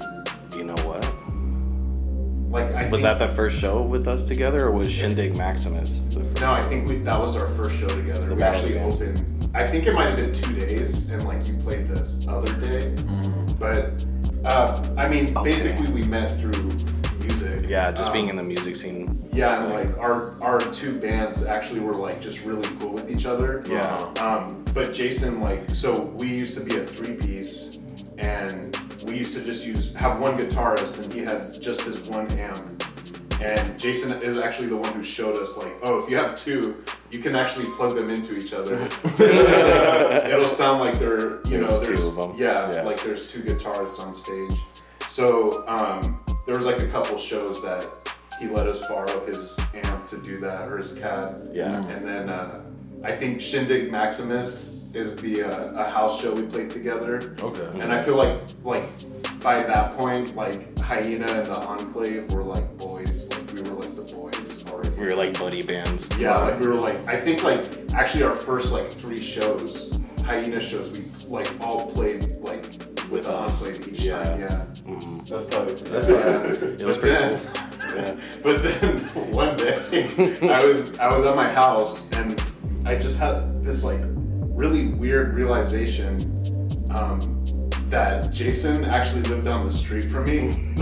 You 2.55 2.61
know 2.61 2.67
what? 2.67 2.75
Like, 2.75 2.85
I 2.87 2.89
Was 2.89 3.01
think, 3.01 3.19
that 3.19 3.27
the 3.27 3.33
first 3.33 3.59
show 3.59 3.81
with 3.81 4.07
us 4.07 4.23
together, 4.23 4.65
or 4.67 4.71
was 4.71 4.91
Shindig 4.91 5.35
Maximus? 5.37 6.03
The 6.03 6.23
first? 6.23 6.41
No, 6.41 6.51
I 6.51 6.61
think 6.61 6.87
we, 6.87 6.95
that 6.99 7.19
was 7.19 7.35
our 7.35 7.47
first 7.55 7.77
show 7.79 7.87
together. 7.87 8.29
The 8.29 8.35
we 8.35 8.41
actually 8.43 8.77
of 8.77 8.93
opened. 8.93 9.49
I 9.53 9.65
think 9.67 9.87
it 9.87 9.93
might 9.93 10.07
have 10.07 10.17
been 10.17 10.33
two 10.33 10.53
days, 10.53 11.11
and 11.13 11.25
like 11.25 11.47
you 11.47 11.53
played 11.55 11.81
this 11.87 12.25
other 12.27 12.53
day. 12.59 12.93
But 13.59 14.05
uh, 14.45 14.93
I 14.97 15.07
mean, 15.07 15.25
Mm-hmm. 15.27 15.37
Okay. 15.39 15.49
basically, 15.49 15.89
we 15.91 16.03
met 16.03 16.29
through 16.39 16.63
music. 17.19 17.65
Yeah, 17.67 17.91
just 17.91 18.09
Um, 18.09 18.13
being 18.13 18.29
in 18.29 18.35
the 18.35 18.43
music 18.43 18.75
scene. 18.75 19.27
Yeah, 19.33 19.63
and 19.63 19.73
like 19.73 19.97
our 19.97 20.39
our 20.41 20.59
two 20.71 20.97
bands 20.99 21.43
actually 21.45 21.81
were 21.83 21.95
like 21.95 22.19
just 22.21 22.45
really 22.45 22.67
cool 22.79 22.91
with 22.91 23.09
each 23.09 23.25
other. 23.25 23.63
Yeah. 23.67 23.95
Um, 24.19 24.63
but 24.73 24.93
Jason, 24.93 25.41
like, 25.41 25.57
so 25.59 26.01
we 26.19 26.27
used 26.27 26.57
to 26.57 26.63
be 26.65 26.77
a 26.77 26.85
three 26.85 27.13
piece, 27.15 27.79
and 28.17 28.77
we 29.05 29.17
used 29.17 29.33
to 29.33 29.43
just 29.43 29.65
use 29.65 29.93
have 29.95 30.19
one 30.19 30.33
guitarist, 30.37 31.03
and 31.03 31.13
he 31.13 31.19
had 31.19 31.39
just 31.61 31.81
his 31.81 31.97
one 32.09 32.27
amp. 32.31 32.83
And 33.43 33.77
Jason 33.77 34.21
is 34.21 34.39
actually 34.39 34.69
the 34.69 34.77
one 34.77 34.93
who 34.93 35.03
showed 35.03 35.35
us, 35.37 35.57
like, 35.57 35.73
oh, 35.83 36.01
if 36.03 36.09
you 36.09 36.15
have 36.17 36.35
two, 36.35 36.73
you 37.11 37.19
can 37.19 37.35
actually 37.35 37.69
plug 37.71 37.93
them 37.95 38.09
into 38.09 38.35
each 38.35 38.53
other. 38.53 38.75
It'll 40.25 40.45
sound 40.45 40.79
like 40.79 40.97
they're, 40.97 41.41
you 41.47 41.59
know, 41.61 41.67
There's 41.67 41.79
two 41.81 41.85
there's 41.87 42.07
of 42.07 42.17
'em. 42.17 42.35
Yeah, 42.37 42.73
Yeah. 42.73 42.81
like 42.83 43.03
there's 43.03 43.27
two 43.27 43.41
guitarists 43.41 43.99
on 43.99 44.13
stage. 44.13 44.57
So 45.09 45.67
um, 45.67 46.19
there 46.45 46.55
was 46.55 46.65
like 46.65 46.79
a 46.79 46.87
couple 46.87 47.17
shows 47.17 47.61
that 47.63 47.85
he 48.39 48.47
let 48.47 48.67
us 48.67 48.79
borrow 48.87 49.25
his 49.25 49.55
amp 49.73 50.07
to 50.07 50.17
do 50.17 50.39
that 50.39 50.67
or 50.69 50.77
his 50.77 50.93
cab. 50.93 51.49
Yeah. 51.53 51.85
And 51.87 52.05
then 52.07 52.29
uh, 52.29 52.61
I 53.03 53.11
think 53.11 53.39
Shindig 53.41 53.91
Maximus 53.91 54.84
is 54.95 55.15
the 55.17 55.43
uh, 55.43 55.83
a 55.85 55.89
house 55.89 56.21
show 56.21 56.33
we 56.33 56.43
played 56.43 56.69
together. 56.69 57.35
Okay. 57.41 57.69
And 57.81 57.91
I 57.91 58.01
feel 58.01 58.15
like 58.15 58.39
like 58.63 58.83
by 59.41 59.61
that 59.63 59.95
point, 59.97 60.35
like 60.35 60.77
Hyena 60.79 61.25
and 61.31 61.47
the 61.47 61.57
Enclave 61.59 62.31
were 62.33 62.43
like 62.43 62.77
boys. 62.77 63.29
Like 63.29 63.53
we 63.53 63.61
were 63.63 63.75
like 63.75 63.89
the 63.89 64.11
boys 64.15 64.65
already. 64.67 64.89
We 64.99 65.05
were 65.07 65.15
like 65.15 65.37
buddy 65.39 65.61
bands. 65.63 66.09
Yeah, 66.17 66.37
like 66.37 66.59
we 66.59 66.67
were 66.67 66.75
like 66.75 66.95
I 67.07 67.15
think 67.17 67.43
like 67.43 67.65
actually 67.93 68.23
our 68.23 68.35
first 68.35 68.71
like 68.71 68.87
three 68.89 69.19
shows, 69.21 69.99
Hyena 70.25 70.59
shows, 70.59 71.27
we 71.29 71.37
like 71.37 71.51
all 71.59 71.91
played 71.91 72.31
like 72.41 72.63
with 73.11 73.25
the 73.25 73.35
Enclave 73.35 73.87
each 73.87 74.01
Yeah. 74.01 74.23
time. 74.23 74.39
Yeah. 74.39 74.65
That's 75.29 75.47
tight. 75.47 75.77
That's 75.91 76.07
Yeah. 76.07 76.79
It 76.81 76.85
was 76.85 76.97
But 76.97 77.01
pretty 77.01 77.15
then- 77.15 77.39
cool. 77.39 77.61
Yeah. 77.95 78.15
But 78.43 78.63
then 78.63 78.99
one 79.33 79.57
day, 79.57 79.75
I 80.49 80.65
was 80.65 80.97
I 80.97 81.07
was 81.15 81.25
at 81.25 81.35
my 81.35 81.47
house 81.47 82.07
and 82.13 82.41
I 82.85 82.95
just 82.95 83.19
had 83.19 83.63
this 83.63 83.83
like 83.83 84.01
really 84.55 84.87
weird 84.87 85.35
realization 85.35 86.15
um, 86.95 87.43
that 87.89 88.31
Jason 88.31 88.85
actually 88.85 89.21
lived 89.23 89.45
down 89.45 89.65
the 89.65 89.71
street 89.71 90.09
from 90.09 90.23
me, 90.23 90.37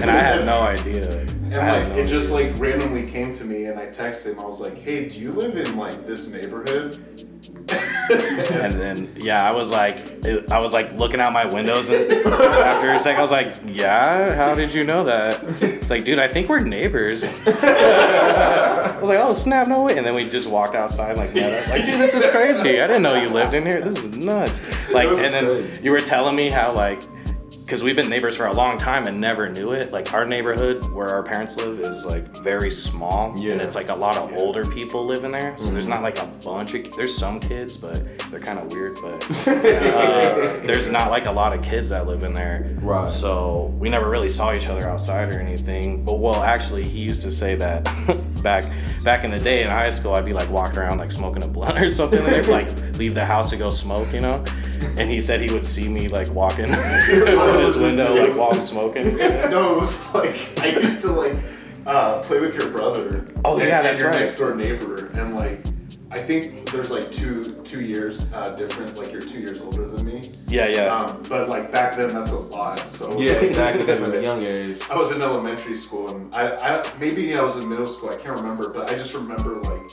and 0.00 0.10
I 0.10 0.18
had 0.18 0.46
no 0.46 0.60
idea. 0.60 1.20
and 1.20 1.54
like 1.54 1.88
no 1.88 1.94
it 1.96 2.06
just 2.06 2.30
like 2.30 2.58
randomly 2.58 3.10
came 3.10 3.34
to 3.34 3.44
me, 3.44 3.66
and 3.66 3.78
I 3.78 3.86
texted 3.86 4.32
him. 4.32 4.40
I 4.40 4.44
was 4.44 4.60
like, 4.60 4.80
"Hey, 4.80 5.08
do 5.08 5.20
you 5.20 5.32
live 5.32 5.56
in 5.56 5.76
like 5.76 6.06
this 6.06 6.32
neighborhood?" 6.32 7.28
And 7.70 8.72
then 8.74 9.08
yeah, 9.16 9.48
I 9.48 9.52
was 9.54 9.70
like, 9.70 9.96
it- 10.24 10.50
I 10.50 10.58
was 10.60 10.72
like 10.72 10.92
looking 10.94 11.20
out 11.20 11.32
my 11.32 11.46
windows, 11.52 11.88
and 11.90 12.10
after 12.12 12.90
a 12.90 12.98
second, 12.98 13.18
I 13.18 13.22
was 13.22 13.30
like, 13.30 13.46
yeah, 13.66 14.34
how 14.34 14.54
did 14.54 14.74
you 14.74 14.84
know 14.84 15.04
that? 15.04 15.42
It's 15.62 15.90
like, 15.90 16.04
dude, 16.04 16.18
I 16.18 16.26
think 16.28 16.48
we're 16.48 16.60
neighbors. 16.60 17.24
I 17.46 18.96
was 19.00 19.08
like, 19.08 19.18
oh 19.20 19.32
snap, 19.32 19.68
no 19.68 19.84
way. 19.84 19.96
And 19.96 20.04
then 20.06 20.14
we 20.14 20.28
just 20.28 20.48
walked 20.48 20.74
outside, 20.74 21.16
like, 21.16 21.30
up. 21.30 21.68
like, 21.68 21.84
dude, 21.84 22.00
this 22.00 22.14
is 22.14 22.26
crazy. 22.26 22.80
I 22.80 22.86
didn't 22.86 23.02
know 23.02 23.14
you 23.14 23.28
lived 23.28 23.54
in 23.54 23.64
here. 23.64 23.80
This 23.80 23.98
is 23.98 24.08
nuts. 24.08 24.62
Like, 24.92 25.08
and 25.08 25.18
then 25.32 25.64
you 25.82 25.90
were 25.90 26.00
telling 26.00 26.34
me 26.36 26.50
how 26.50 26.72
like. 26.74 27.00
Because 27.70 27.84
we've 27.84 27.94
been 27.94 28.08
neighbors 28.08 28.36
for 28.36 28.46
a 28.46 28.52
long 28.52 28.78
time 28.78 29.06
and 29.06 29.20
never 29.20 29.48
knew 29.48 29.70
it. 29.70 29.92
Like 29.92 30.12
our 30.12 30.26
neighborhood 30.26 30.90
where 30.92 31.08
our 31.08 31.22
parents 31.22 31.56
live 31.56 31.78
is 31.78 32.04
like 32.04 32.26
very 32.38 32.68
small, 32.68 33.32
Yeah. 33.38 33.52
and 33.52 33.60
it's 33.60 33.76
like 33.76 33.90
a 33.90 33.94
lot 33.94 34.16
of 34.16 34.32
older 34.32 34.64
people 34.66 35.06
live 35.06 35.22
in 35.22 35.30
there. 35.30 35.56
So 35.56 35.70
there's 35.70 35.86
not 35.86 36.02
like 36.02 36.20
a 36.20 36.26
bunch 36.44 36.74
of 36.74 36.90
there's 36.96 37.16
some 37.16 37.38
kids, 37.38 37.76
but 37.76 38.24
they're 38.28 38.40
kind 38.40 38.58
of 38.58 38.72
weird. 38.72 38.96
But 39.00 39.46
uh, 39.46 40.56
there's 40.66 40.88
not 40.88 41.12
like 41.12 41.26
a 41.26 41.30
lot 41.30 41.52
of 41.52 41.62
kids 41.62 41.90
that 41.90 42.08
live 42.08 42.24
in 42.24 42.34
there. 42.34 42.76
Right. 42.82 43.08
So 43.08 43.72
we 43.78 43.88
never 43.88 44.10
really 44.10 44.28
saw 44.28 44.52
each 44.52 44.66
other 44.66 44.88
outside 44.88 45.32
or 45.32 45.38
anything. 45.38 46.04
But 46.04 46.18
well, 46.18 46.42
actually, 46.42 46.82
he 46.82 46.98
used 46.98 47.22
to 47.22 47.30
say 47.30 47.54
that 47.54 47.84
back 48.42 48.64
back 49.04 49.22
in 49.22 49.30
the 49.30 49.38
day 49.38 49.62
in 49.62 49.68
high 49.68 49.90
school, 49.90 50.14
I'd 50.14 50.24
be 50.24 50.32
like 50.32 50.50
walking 50.50 50.78
around 50.80 50.98
like 50.98 51.12
smoking 51.12 51.44
a 51.44 51.48
blunt 51.48 51.80
or 51.80 51.88
something, 51.88 52.18
and 52.18 52.48
like 52.48 52.66
leave 52.98 53.14
the 53.14 53.24
house 53.24 53.50
to 53.50 53.56
go 53.56 53.70
smoke, 53.70 54.12
you 54.12 54.20
know. 54.20 54.44
And 54.96 55.08
he 55.08 55.20
said 55.20 55.40
he 55.40 55.52
would 55.52 55.66
see 55.66 55.88
me 55.88 56.08
like 56.08 56.28
walking 56.32 56.64
from 57.60 57.82
his 57.82 57.96
window 57.96 58.26
like 58.26 58.36
while 58.36 58.50
I'm 58.52 58.60
smoking. 58.60 59.16
no, 59.16 59.76
it 59.76 59.80
was 59.80 60.14
like 60.14 60.58
I 60.60 60.78
used 60.78 61.02
to 61.02 61.12
like 61.12 61.36
uh, 61.86 62.22
play 62.26 62.40
with 62.40 62.54
your 62.56 62.70
brother. 62.70 63.26
Oh, 63.44 63.58
and, 63.58 63.68
yeah, 63.68 63.78
and 63.78 63.86
that's 63.86 64.00
your 64.00 64.10
right. 64.10 64.20
next 64.20 64.36
door 64.36 64.54
neighbor, 64.54 65.06
and 65.14 65.34
like 65.34 65.58
I 66.12 66.18
think 66.18 66.70
there's 66.70 66.90
like 66.90 67.12
two 67.12 67.44
two 67.62 67.82
years 67.82 68.34
uh, 68.34 68.56
different. 68.56 68.98
Like 68.98 69.12
you're 69.12 69.20
two 69.20 69.40
years 69.40 69.60
older 69.60 69.86
than 69.86 70.06
me. 70.06 70.22
Yeah, 70.48 70.66
yeah. 70.66 70.94
Um, 70.94 71.22
but 71.28 71.48
like 71.48 71.70
back 71.70 71.96
then, 71.96 72.12
that's 72.12 72.32
a 72.32 72.54
lot. 72.54 72.90
So 72.90 73.18
Yeah, 73.18 73.32
exactly. 73.32 73.84
That 73.84 74.00
was 74.00 74.10
a 74.10 74.22
young 74.22 74.42
age. 74.42 74.80
I 74.90 74.96
was 74.96 75.12
in 75.12 75.22
elementary 75.22 75.76
school, 75.76 76.10
and 76.10 76.34
I, 76.34 76.48
I 76.48 76.92
maybe 76.98 77.36
I 77.36 77.42
was 77.42 77.56
in 77.56 77.68
middle 77.68 77.86
school. 77.86 78.10
I 78.10 78.16
can't 78.16 78.36
remember, 78.36 78.72
but 78.74 78.90
I 78.90 78.94
just 78.94 79.14
remember 79.14 79.60
like. 79.60 79.90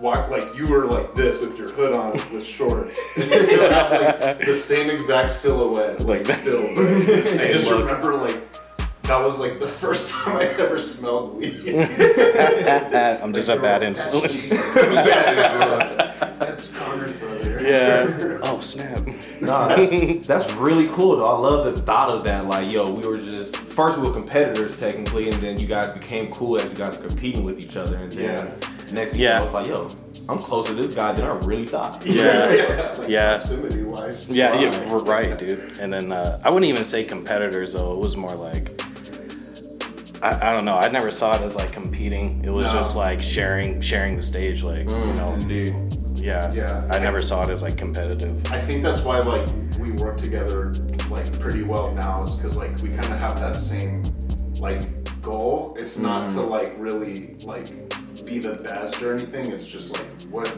Walk 0.00 0.28
like 0.28 0.54
you 0.56 0.66
were 0.68 0.86
like 0.86 1.12
this 1.14 1.38
with 1.38 1.56
your 1.56 1.68
hood 1.70 1.94
on 1.94 2.12
with 2.34 2.44
shorts. 2.44 2.98
And 3.16 3.30
you 3.30 3.40
still 3.40 3.70
have 3.70 3.90
like 4.20 4.38
the 4.44 4.54
same 4.54 4.90
exact 4.90 5.30
silhouette, 5.30 6.00
like, 6.00 6.26
Like- 6.26 6.36
still. 6.36 6.62
But 6.74 6.84
I 7.16 7.20
Same 7.20 7.52
just 7.52 7.70
look. 7.70 7.80
remember 7.86 8.14
like 8.16 8.40
that 9.04 9.20
was 9.20 9.38
like 9.38 9.60
the 9.60 9.66
first 9.82 10.12
time 10.14 10.36
I 10.38 10.44
ever 10.46 10.78
smelled 10.78 11.36
weed. 11.36 11.68
I'm 11.68 13.32
just 13.32 13.48
a 13.48 13.56
bad 13.56 13.82
influence. 13.84 14.52
yeah, 14.52 16.34
that's 16.38 16.72
Connor's 16.72 17.20
brother. 17.20 17.60
Yeah. 17.62 18.38
Oh 18.42 18.58
snap. 18.60 19.06
Nah, 19.40 19.68
that- 19.68 20.24
that's 20.26 20.52
really 20.54 20.88
cool 20.88 21.16
though. 21.18 21.24
I 21.26 21.38
love 21.38 21.64
the 21.66 21.80
thought 21.82 22.10
of 22.10 22.24
that. 22.24 22.46
Like, 22.46 22.70
yo, 22.70 22.90
we 22.92 23.06
were 23.06 23.16
just 23.18 23.56
first 23.56 23.96
we 23.98 24.08
were 24.08 24.12
competitors 24.14 24.76
technically, 24.78 25.30
and 25.30 25.40
then 25.40 25.58
you 25.60 25.66
guys 25.68 25.94
became 25.94 26.26
cool 26.32 26.58
as 26.58 26.68
you 26.70 26.76
guys 26.76 26.96
were 26.98 27.06
competing 27.08 27.44
with 27.44 27.60
each 27.60 27.76
other, 27.76 27.96
and 27.96 28.10
then 28.12 28.46
next 28.94 29.12
thing 29.12 29.20
Yeah. 29.20 29.32
you 29.32 29.38
know, 29.38 29.44
it's 29.44 29.52
like, 29.52 29.66
yo, 29.66 29.90
I'm 30.30 30.38
closer 30.38 30.74
to 30.74 30.82
this 30.82 30.94
guy 30.94 31.12
than 31.12 31.24
I 31.26 31.36
really 31.44 31.66
thought. 31.66 32.04
Yeah. 32.06 32.52
yeah, 32.54 32.94
like 32.98 33.08
Yeah. 33.08 33.30
Proximity 33.38 33.82
wise. 33.82 34.34
Yeah, 34.34 34.58
yeah, 34.60 34.90
r- 34.92 34.98
right, 35.04 35.38
dude. 35.38 35.78
And 35.80 35.92
then 35.92 36.10
uh, 36.12 36.38
I 36.44 36.50
wouldn't 36.50 36.68
even 36.70 36.84
say 36.84 37.04
competitors 37.04 37.72
though. 37.74 37.92
It 37.92 37.98
was 38.00 38.16
more 38.16 38.34
like 38.34 38.68
I, 40.22 40.50
I 40.50 40.52
don't 40.54 40.64
know. 40.64 40.76
I 40.78 40.88
never 40.88 41.10
saw 41.10 41.34
it 41.36 41.42
as 41.42 41.54
like 41.56 41.70
competing. 41.72 42.42
It 42.44 42.50
was 42.50 42.66
No. 42.68 42.78
just 42.80 42.96
like 42.96 43.22
sharing 43.22 43.80
sharing 43.80 44.16
the 44.16 44.22
stage. 44.22 44.62
Like 44.64 44.88
you 44.88 45.14
know, 45.14 45.36
Indeed. 45.38 45.74
yeah, 46.14 46.50
Yeah. 46.52 46.88
I 46.90 46.98
never 46.98 47.20
saw 47.20 47.42
it 47.44 47.50
as 47.50 47.62
like 47.62 47.76
competitive. 47.76 48.46
I 48.50 48.58
think 48.58 48.82
that's 48.82 49.00
why 49.00 49.18
like 49.18 49.46
we 49.78 49.92
work 50.02 50.16
together 50.16 50.72
like 51.10 51.38
pretty 51.38 51.62
well 51.62 51.92
now 51.94 52.22
is 52.24 52.36
because 52.36 52.56
like 52.56 52.70
we 52.82 52.88
kind 52.88 53.04
of 53.12 53.18
have 53.20 53.38
that 53.38 53.54
same 53.56 54.02
like 54.60 54.82
goal. 55.20 55.76
It's 55.78 55.98
not 55.98 56.30
Mm. 56.30 56.34
to 56.36 56.40
like 56.40 56.72
really 56.78 57.36
like 57.44 57.68
be 58.24 58.38
the 58.38 58.54
best 58.62 59.02
or 59.02 59.14
anything. 59.14 59.50
It's 59.52 59.66
just 59.66 59.92
like 59.92 60.06
what 60.30 60.48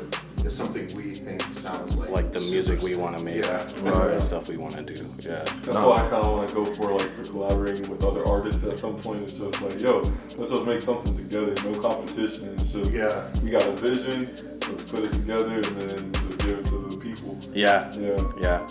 is 0.45 0.55
something 0.57 0.83
we 0.97 1.03
think 1.19 1.43
sounds 1.53 1.97
like 1.97 2.11
Like 2.11 2.33
the 2.33 2.41
music 2.41 2.81
we 2.83 2.97
want 2.97 3.17
to 3.19 3.25
make, 3.25 3.45
Yeah. 3.45 3.63
Right. 3.83 4.11
the 4.11 4.21
stuff 4.21 4.49
we 4.49 4.57
want 4.57 4.79
to 4.79 4.85
do. 4.85 4.95
Yeah, 5.29 5.45
That's 5.65 5.67
No. 5.75 5.89
why 5.89 5.99
I 6.07 6.11
kind 6.11 6.25
of 6.25 6.33
want 6.35 6.49
to 6.49 6.55
go 6.55 6.65
for 6.65 6.93
like 6.97 7.17
for 7.17 7.25
collaborating 7.25 7.91
with 7.91 8.05
other 8.05 8.25
artists 8.27 8.63
at 8.65 8.79
some 8.79 8.97
point. 8.97 9.19
It's 9.23 9.39
just 9.39 9.61
like, 9.63 9.81
yo, 9.81 10.01
let's 10.39 10.51
just 10.51 10.65
make 10.67 10.83
something 10.83 11.15
together. 11.17 11.55
No 11.69 11.81
competition. 11.81 12.55
It's 12.55 12.63
just 12.65 12.93
Yeah. 12.93 13.11
we 13.43 13.51
got 13.51 13.67
a 13.67 13.73
vision. 13.73 14.53
Let's 14.71 14.91
put 14.91 15.05
it 15.05 15.13
together 15.13 15.57
and 15.57 15.77
then 15.91 16.13
just 16.13 16.39
give 16.39 16.59
it 16.59 16.65
to 16.67 16.79
the 16.91 16.97
people. 16.99 17.35
yeah, 17.55 17.91
Yeah. 17.99 18.23
yeah. 18.41 18.67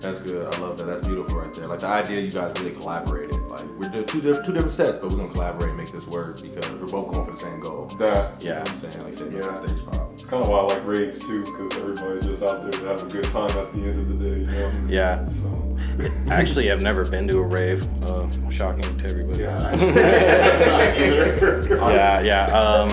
That's 0.00 0.22
good. 0.24 0.54
I 0.54 0.58
love 0.58 0.78
that. 0.78 0.84
That's 0.86 1.06
beautiful 1.06 1.40
right 1.40 1.52
there. 1.52 1.66
Like 1.66 1.80
the 1.80 1.88
idea 1.88 2.20
you 2.20 2.30
guys 2.30 2.56
really 2.60 2.72
collaborated. 2.74 3.36
Like 3.48 3.64
we're 3.78 3.88
doing 3.88 4.06
two, 4.06 4.20
diff- 4.20 4.42
two 4.44 4.52
different 4.52 4.72
sets, 4.72 4.96
but 4.98 5.10
we're 5.10 5.18
gonna 5.18 5.32
collaborate 5.32 5.68
and 5.70 5.76
make 5.76 5.90
this 5.90 6.06
work 6.06 6.40
because 6.40 6.70
we're 6.72 6.86
both 6.86 7.12
going 7.12 7.24
for 7.24 7.32
the 7.32 7.36
same 7.36 7.58
goal. 7.60 7.86
That. 7.98 8.38
You 8.40 8.50
know 8.50 8.54
Yeah. 8.54 8.60
what 8.60 8.70
I'm 8.70 8.76
saying? 8.92 9.04
Like 9.04 9.14
say, 9.14 9.24
make 9.24 9.42
Yeah. 9.42 9.48
the 9.50 9.68
stage 9.68 9.84
pop. 9.86 10.10
It's 10.12 10.30
kind 10.30 10.42
of 10.42 10.48
why 10.48 10.58
I 10.58 10.62
like 10.62 10.86
raves 10.86 11.18
too, 11.26 11.44
because 11.44 11.76
everybody's 11.82 12.26
just 12.26 12.42
out 12.44 12.62
there 12.62 12.72
to 12.72 12.86
have 12.86 13.02
a 13.02 13.06
good 13.06 13.24
time 13.24 13.50
at 13.58 13.72
the 13.72 13.80
end 13.80 13.98
of 14.00 14.08
the 14.08 14.24
day, 14.24 14.40
you 14.40 14.46
know? 14.46 14.72
Yeah. 14.88 15.26
So, 15.28 15.64
Actually, 16.30 16.70
I've 16.70 16.82
never 16.82 17.04
been 17.04 17.26
to 17.28 17.38
a 17.38 17.42
rave. 17.42 17.86
Uh, 18.02 18.28
shocking 18.50 18.96
to 18.98 19.08
everybody. 19.08 19.44
Either. 19.46 21.66
yeah, 21.92 22.20
yeah. 22.20 22.60
Um, 22.60 22.90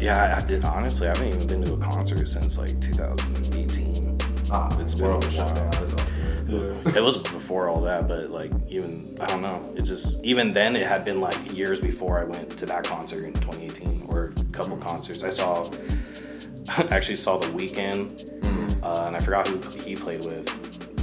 yeah, 0.00 0.34
I 0.36 0.40
did. 0.44 0.64
Honestly, 0.64 1.06
I 1.08 1.10
haven't 1.10 1.28
even 1.28 1.46
been 1.46 1.62
to 1.64 1.74
a 1.74 1.78
concert 1.78 2.26
since 2.28 2.58
like 2.58 2.78
2018. 2.80 4.18
Ah, 4.52 4.66
It's 4.80 4.80
it's 4.80 4.94
been 4.96 5.06
a 5.06 5.10
world 5.10 5.32
shut 5.32 5.48
while. 5.54 5.70
Down. 6.50 6.66
That's 6.68 6.86
all. 6.86 6.92
yeah. 6.92 6.98
It 6.98 7.04
was 7.04 7.16
before 7.18 7.68
all 7.68 7.80
that, 7.82 8.08
but 8.08 8.30
like 8.30 8.50
even 8.68 8.90
I 9.20 9.26
don't 9.26 9.42
know. 9.42 9.72
It 9.76 9.82
just 9.82 10.24
even 10.24 10.52
then 10.52 10.76
it 10.76 10.82
had 10.86 11.04
been 11.04 11.20
like 11.20 11.56
years 11.56 11.80
before 11.80 12.20
I 12.20 12.24
went 12.24 12.50
to 12.58 12.66
that 12.66 12.84
concert 12.84 13.24
in 13.24 13.32
2018 13.34 14.10
or 14.10 14.32
a 14.36 14.52
couple 14.52 14.76
concerts. 14.76 15.22
I 15.24 15.30
saw 15.30 15.64
actually 16.90 17.16
saw 17.16 17.36
the 17.38 17.46
Weeknd, 17.48 18.82
uh, 18.82 19.04
and 19.06 19.16
I 19.16 19.20
forgot 19.20 19.48
who 19.48 19.58
he 19.80 19.96
played 19.96 20.20
with. 20.24 20.48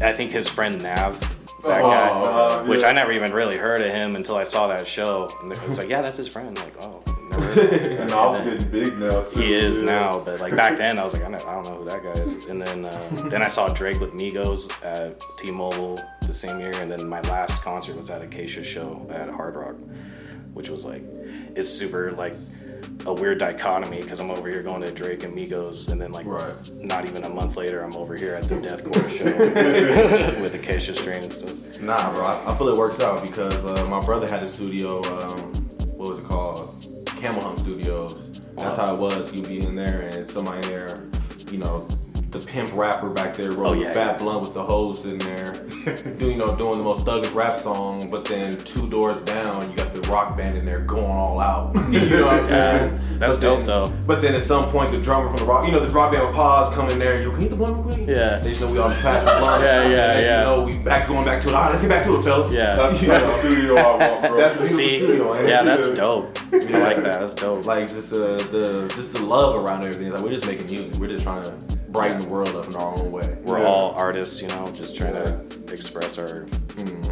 I 0.04 0.12
think 0.14 0.32
his 0.32 0.48
friend 0.48 0.82
Nav, 0.82 1.20
that 1.20 1.82
Oh, 1.82 1.90
guy, 1.90 2.08
uh, 2.10 2.66
which 2.66 2.82
yeah. 2.84 2.90
I 2.90 2.94
never 2.94 3.12
even 3.12 3.32
really 3.32 3.58
heard 3.58 3.82
of 3.82 3.92
him 3.92 4.16
until 4.16 4.36
I 4.36 4.44
saw 4.44 4.68
that 4.68 4.88
show. 4.88 5.28
And 5.42 5.52
it 5.52 5.68
was 5.68 5.78
like, 5.80 5.90
yeah, 5.90 6.02
that's 6.04 6.18
his 6.18 6.28
friend. 6.28 6.50
I'm 6.58 6.64
like, 6.64 6.76
oh, 6.84 7.02
never 7.40 7.54
heard 7.54 7.74
of 7.74 8.38
him. 8.38 8.44
Getting 8.58 8.72
big 8.72 8.98
now 8.98 9.24
too. 9.32 9.40
He 9.40 9.54
is 9.54 9.82
yeah. 9.82 9.90
now, 9.92 10.22
but 10.26 10.40
like 10.40 10.56
back 10.56 10.78
then, 10.78 10.98
I 11.00 11.04
was 11.04 11.14
like, 11.14 11.24
I, 11.24 11.30
don't- 11.32 11.46
I 11.48 11.54
don't 11.54 11.66
know 11.70 11.76
who 11.78 11.86
that 11.90 12.04
guy 12.04 12.12
is. 12.12 12.48
And 12.50 12.62
then, 12.62 12.86
uh, 12.86 13.10
then 13.30 13.42
I 13.42 13.48
saw 13.48 13.70
Drake 13.70 14.00
with 14.00 14.12
Migos 14.14 14.72
at 14.86 15.22
T-Mobile 15.40 16.00
the 16.22 16.28
same 16.34 16.60
year, 16.60 16.74
and 16.82 16.92
then 16.92 17.08
my 17.08 17.22
last 17.22 17.62
concert 17.64 17.96
was 17.96 18.10
at 18.10 18.22
Acacia 18.22 18.64
show 18.64 19.08
at 19.12 19.30
Hard 19.30 19.56
Rock, 19.56 19.76
which 20.54 20.70
was 20.70 20.84
like, 20.86 21.02
it's 21.56 21.70
super 21.70 22.12
like 22.12 22.34
a 23.06 23.14
weird 23.14 23.38
dichotomy 23.40 24.02
because 24.02 24.20
I'm 24.20 24.30
over 24.32 24.50
here 24.50 24.62
going 24.64 24.82
to 24.82 24.92
Drake 24.92 25.24
and 25.24 25.38
Migos, 25.38 25.90
and 25.92 26.00
then 26.02 26.12
like 26.12 26.26
Right. 26.26 26.54
not 26.84 27.06
even 27.06 27.24
a 27.24 27.30
month 27.30 27.56
later, 27.58 27.82
I'm 27.84 27.96
over 27.96 28.16
here 28.16 28.34
at 28.36 28.44
the 28.44 28.56
Deathcore 28.56 29.10
show 29.18 29.26
with 30.42 30.56
Acacia 30.56 30.94
Strain 30.96 31.24
and 31.24 31.32
stuff. 31.32 31.82
Nah, 31.82 32.12
bro. 32.12 32.26
I, 32.26 32.52
I 32.52 32.56
feel 32.58 32.68
it 32.70 32.78
works 32.78 33.00
out 33.00 33.22
because 33.24 33.56
uh, 33.64 33.86
my 33.86 34.00
brother 34.06 34.28
had 34.28 34.44
a 34.44 34.48
studio. 34.48 34.98
Um, 35.04 35.54
what 35.96 36.10
was 36.10 36.20
it 36.20 36.26
called? 36.26 36.60
Camel 37.18 37.42
Hump 37.42 37.60
Studios. 37.60 38.50
That's 38.58 38.78
how 38.78 38.96
it 38.96 39.00
was. 39.00 39.34
You'd 39.34 39.48
be 39.48 39.66
in 39.66 39.76
there, 39.76 40.02
and 40.02 40.30
somebody 40.30 40.68
in 40.68 40.78
there, 40.78 41.08
you 41.52 41.58
know, 41.58 41.80
the 42.30 42.40
pimp 42.40 42.70
rapper 42.76 43.10
back 43.14 43.38
there 43.38 43.52
rolling 43.54 43.80
Oh, 43.80 43.84
yeah, 43.84 43.94
fat 43.94 44.12
yeah. 44.12 44.18
blunt 44.18 44.42
with 44.42 44.52
the 44.54 44.62
hose 44.64 45.06
in 45.06 45.18
there, 45.20 45.54
doing 46.20 46.32
you 46.32 46.38
know 46.38 46.54
doing 46.54 46.78
the 46.78 46.84
most 46.84 47.06
thuggish 47.06 47.34
rap 47.34 47.58
song. 47.58 48.10
But 48.12 48.26
then 48.26 48.58
two 48.66 48.90
doors 48.90 49.22
down, 49.24 49.70
you 49.72 49.78
got 49.78 49.92
the 49.92 50.02
rock 50.10 50.36
band 50.36 50.58
in 50.58 50.66
there 50.66 50.80
going 50.82 51.06
all 51.06 51.40
out. 51.40 51.74
you 51.90 52.10
know 52.10 52.26
what 52.26 52.40
I'm 52.42 52.46
saying? 52.46 52.94
Yeah, 52.94 53.18
that's 53.18 53.36
But 53.36 53.42
dope, 53.42 53.58
then- 53.60 53.68
though. 53.68 53.94
But 54.06 54.22
then 54.22 54.36
at 54.36 54.44
some 54.44 54.68
point, 54.70 54.92
the 54.92 55.00
drummer 55.02 55.30
from 55.30 55.38
the 55.38 55.46
rock, 55.46 55.66
you 55.66 55.72
know, 55.72 55.80
the 55.80 55.88
rock 55.94 56.12
band 56.12 56.26
would 56.26 56.36
pause, 56.36 56.74
come 56.76 56.90
in 56.90 57.00
there, 57.00 57.22
you 57.22 57.32
can 57.32 57.42
you 57.42 57.48
get 57.48 57.52
the 57.52 57.56
blunt 57.56 57.78
real 57.78 57.96
quick? 57.96 58.08
Yeah. 58.08 58.38
They 58.40 58.50
just 58.50 58.60
know 58.62 58.72
we 58.72 58.78
all 58.78 58.90
just 58.90 59.02
passed 59.02 59.26
the 59.26 59.32
blunt. 59.40 59.64
Yeah, 59.68 59.88
yeah, 59.88 60.12
and 60.12 60.22
yeah. 60.26 60.40
You 60.40 60.46
know, 60.62 60.66
we 60.68 60.84
back 60.84 61.08
going 61.08 61.24
back 61.26 61.42
to 61.44 61.50
it. 61.50 61.54
All 61.56 61.62
right, 61.62 61.70
let's 61.70 61.82
get 61.82 61.90
back 61.90 62.06
to 62.06 62.16
it, 62.18 62.24
fellas. 62.24 62.54
Yeah. 62.54 62.76
That's 62.76 63.02
You 63.02 63.08
the 63.08 63.20
know? 63.20 63.38
studio 63.40 63.76
I 63.76 64.10
want, 64.10 64.28
bro. 64.28 64.38
That's 64.38 64.58
the 64.58 64.66
See, 64.66 64.98
studio, 65.00 65.36
ain't 65.36 65.48
yeah, 65.48 65.64
that's 65.64 65.90
dope. 65.92 66.38
I 66.54 66.58
like 66.58 66.98
that. 67.04 67.20
That's 67.22 67.34
dope. 67.34 67.66
like 67.66 67.88
just 67.88 68.10
the 68.12 68.38
the 68.52 68.92
just 68.96 69.14
the 69.14 69.22
love 69.24 69.64
around 69.64 69.84
everything. 69.84 70.12
Like 70.12 70.22
we're 70.24 70.30
just 70.32 70.46
making 70.46 70.66
music. 70.68 70.96
We're 71.00 71.08
just 71.08 71.24
trying 71.24 71.44
to 71.44 71.77
brighten 71.90 72.22
the 72.22 72.28
world 72.30 72.56
up 72.56 72.68
in 72.68 72.76
our 72.76 72.98
own 72.98 73.12
way. 73.12 73.28
we're 73.44 73.60
Yeah. 73.60 73.66
all 73.66 73.92
artists, 73.98 74.42
you 74.42 74.48
know, 74.50 74.70
just 74.74 74.96
trying 74.98 75.16
to 75.16 75.74
express 75.74 76.18
our 76.18 76.48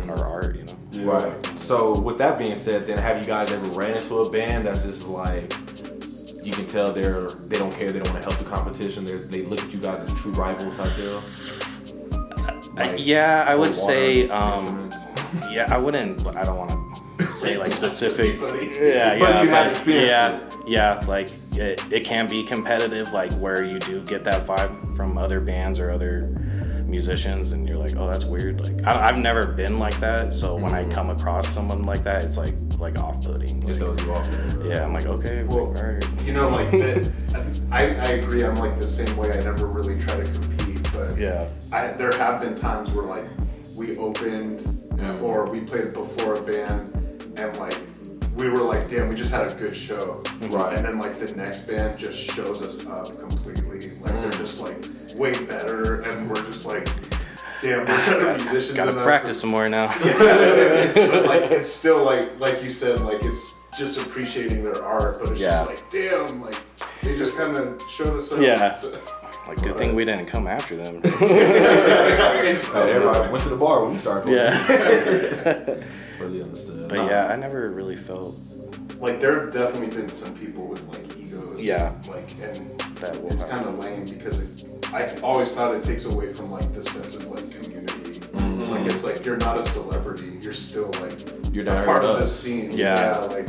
our 0.10 0.24
art, 0.26 0.56
you 0.58 0.64
know. 0.64 0.74
Yeah. 0.92 1.12
Right. 1.12 1.60
So 1.60 2.00
with 2.00 2.18
that 2.20 2.38
being 2.38 2.56
said, 2.58 2.82
then 2.88 2.98
have 2.98 3.20
you 3.20 3.28
guys 3.28 3.52
ever 3.52 3.66
ran 3.68 3.96
into 3.98 4.16
a 4.16 4.30
band 4.30 4.68
that's 4.68 4.86
just 4.86 5.08
like 5.08 5.52
you 6.46 6.52
can 6.54 6.68
tell 6.68 6.92
they're 6.94 7.30
they 7.50 7.58
don't 7.58 7.74
care, 7.74 7.92
they 7.92 8.00
don't 8.00 8.08
want 8.14 8.18
to 8.20 8.24
help 8.24 8.38
the 8.38 8.50
competition. 8.50 9.04
They 9.06 9.18
they 9.32 9.42
look 9.48 9.62
at 9.62 9.74
you 9.74 9.80
guys 9.80 10.00
as 10.02 10.14
true 10.22 10.32
rivals 10.32 10.80
out 10.80 10.94
there. 10.98 11.20
Like, 12.76 12.96
yeah, 12.98 13.46
I 13.48 13.56
would 13.56 13.74
say, 13.74 14.28
um, 14.30 14.92
yeah, 15.50 15.66
I 15.74 15.78
wouldn't. 15.78 16.26
I 16.36 16.44
don't 16.46 16.58
want 16.58 16.98
to 17.20 17.26
say 17.26 17.58
like 17.58 17.72
specific. 17.82 18.36
Anybody. 18.38 18.66
Yeah, 18.68 19.18
But 19.18 19.30
yeah, 19.30 19.42
you 19.42 19.50
have 19.50 19.66
but 19.66 19.72
experienced 19.72 20.10
yeah, 20.12 20.55
yeah. 20.66 21.02
Like 21.08 21.28
it, 21.54 21.82
it 21.92 22.06
can 22.06 22.28
be 22.28 22.46
competitive, 22.48 23.12
like 23.14 23.32
where 23.34 23.64
you 23.64 23.80
do 23.80 24.02
get 24.04 24.24
that 24.26 24.46
vibe 24.46 24.96
from 24.96 25.18
other 25.18 25.40
bands 25.40 25.80
or 25.80 25.92
other 25.92 26.30
musicians, 26.86 27.52
and 27.52 27.68
you're 27.68 27.78
like, 27.78 27.96
oh, 27.98 28.10
that's 28.10 28.26
weird. 28.26 28.62
Like 28.62 28.86
I, 28.88 29.10
I've 29.10 29.18
never 29.18 29.48
been 29.48 29.80
like 29.80 30.00
that, 30.00 30.34
so 30.34 30.56
when 30.56 30.74
I 30.74 30.88
come 30.90 31.10
across 31.10 31.48
someone 31.48 31.84
like 31.84 32.04
that, 32.04 32.24
it's 32.24 32.38
like 32.38 32.56
like 32.80 32.98
off-putting. 32.98 33.68
It 33.68 33.76
throws 33.76 34.02
you 34.04 34.14
off. 34.14 34.28
yeah, 34.66 34.86
I'm 34.86 34.94
like, 34.94 35.06
okay, 35.06 35.44
Well, 35.44 35.68
all 35.68 35.74
right. 35.74 36.06
You 36.24 36.34
know, 36.34 36.50
like 36.50 36.70
the, 36.72 37.12
I, 37.72 37.82
I 37.96 38.08
agree. 38.20 38.44
I'm 38.44 38.56
like 38.56 38.78
the 38.78 38.88
same 38.88 39.16
way. 39.18 39.32
I 39.32 39.44
never 39.44 39.68
really 39.68 40.00
try 40.00 40.18
to 40.24 40.32
compete, 40.32 40.82
but 40.94 41.18
Yeah. 41.18 41.48
I, 41.74 41.88
there 41.98 42.12
have 42.18 42.40
been 42.42 42.56
times 42.56 42.92
where 42.92 43.06
like 43.06 43.26
we 43.78 43.98
opened 43.98 44.82
uh, 45.02 45.18
or 45.22 45.50
we 45.50 45.60
played 45.62 45.94
before 45.94 46.36
a 46.36 46.42
band 46.42 46.92
and 47.38 47.58
like 47.58 47.78
we 48.36 48.50
were 48.50 48.62
like, 48.64 48.90
damn, 48.90 49.10
we 49.10 49.16
just 49.16 49.32
had 49.32 49.50
a 49.50 49.56
good 49.56 49.76
show. 49.76 50.24
Right. 50.42 50.76
And 50.78 50.86
then 50.86 50.98
like 51.00 51.20
the 51.20 51.34
next 51.36 51.66
band 51.66 51.98
just 51.98 52.20
shows 52.32 52.62
us 52.62 52.86
up 52.86 53.18
completely. 53.18 53.80
Like 54.04 54.14
they're 54.22 54.32
just 54.32 54.60
like 54.60 54.78
way 55.20 55.34
better, 55.46 56.02
and 56.04 56.30
we're 56.30 56.44
just 56.46 56.66
like, 56.66 56.86
damn, 57.62 57.80
we're 57.80 57.86
better 57.86 58.36
musicians. 58.44 58.76
Gotta 58.78 58.92
than 58.92 59.00
us. 59.00 59.06
practice 59.06 59.40
some 59.42 59.50
more 59.50 59.70
now. 59.70 59.88
but 60.04 61.26
like 61.26 61.50
it's 61.52 61.70
still 61.70 62.04
like 62.06 62.40
like 62.40 62.62
you 62.64 62.70
said, 62.70 63.02
like 63.02 63.24
it's 63.24 63.60
just 63.78 64.00
appreciating 64.00 64.64
their 64.64 64.84
art, 64.84 65.16
but 65.22 65.32
it's 65.32 65.40
Yeah. 65.42 65.50
just 65.52 65.68
like 65.68 65.90
damn, 65.90 66.42
like 66.42 66.58
they 67.02 67.16
just 67.16 67.36
kind 67.38 67.56
of 67.56 67.82
showed 67.90 68.08
us 68.08 68.32
up. 68.32 68.40
Yeah. 68.42 68.72
So- 68.74 69.00
Like, 69.48 69.62
good 69.62 69.78
thing 69.78 69.94
we 69.94 70.06
didn't 70.06 70.26
come 70.28 70.48
after 70.48 70.76
them. 70.76 71.02
Hey, 71.20 72.58
everybody 72.92 73.32
went 73.32 73.44
to 73.44 73.50
the 73.50 73.56
bar 73.56 73.84
when 73.86 73.94
we 73.94 74.00
started. 74.00 74.32
yeah. 74.34 75.84
Really 76.26 76.44
understood. 76.44 76.90
But 76.90 76.96
Nah. 76.98 77.10
yeah, 77.10 77.28
I 77.28 77.36
never 77.36 77.70
really 77.70 77.96
felt 77.96 78.26
like 79.00 79.20
there 79.20 79.40
have 79.42 79.54
definitely 79.54 79.96
been 79.96 80.12
some 80.12 80.34
people 80.36 80.68
with 80.68 80.86
like 80.90 81.06
egos. 81.18 81.58
Yeah. 81.62 81.94
Like 82.08 82.30
and 82.30 82.80
that 83.02 83.16
it's 83.26 83.42
happen. 83.42 83.58
kind 83.58 83.68
of 83.68 83.80
lame 83.86 84.06
because 84.06 84.78
it, 84.80 84.94
I 84.94 85.16
always 85.22 85.54
thought 85.54 85.76
it 85.76 85.84
takes 85.84 86.06
away 86.06 86.32
from 86.34 86.52
like 86.52 86.68
the 86.74 86.82
sense 86.84 87.16
of 87.16 87.28
like 87.28 87.44
community. 87.52 88.20
Mm-hmm. 88.20 88.72
Like 88.72 88.92
it's 88.92 89.04
like 89.04 89.26
you're 89.26 89.38
not 89.38 89.60
a 89.60 89.64
celebrity, 89.66 90.38
you're 90.42 90.54
still 90.54 90.92
like 91.02 91.20
You're 91.54 91.64
a 91.64 91.66
down 91.66 91.78
here 91.78 91.86
part 91.86 92.04
of 92.06 92.20
the 92.20 92.28
scene. 92.28 92.72
Yeah. 92.78 93.20
like 93.20 93.48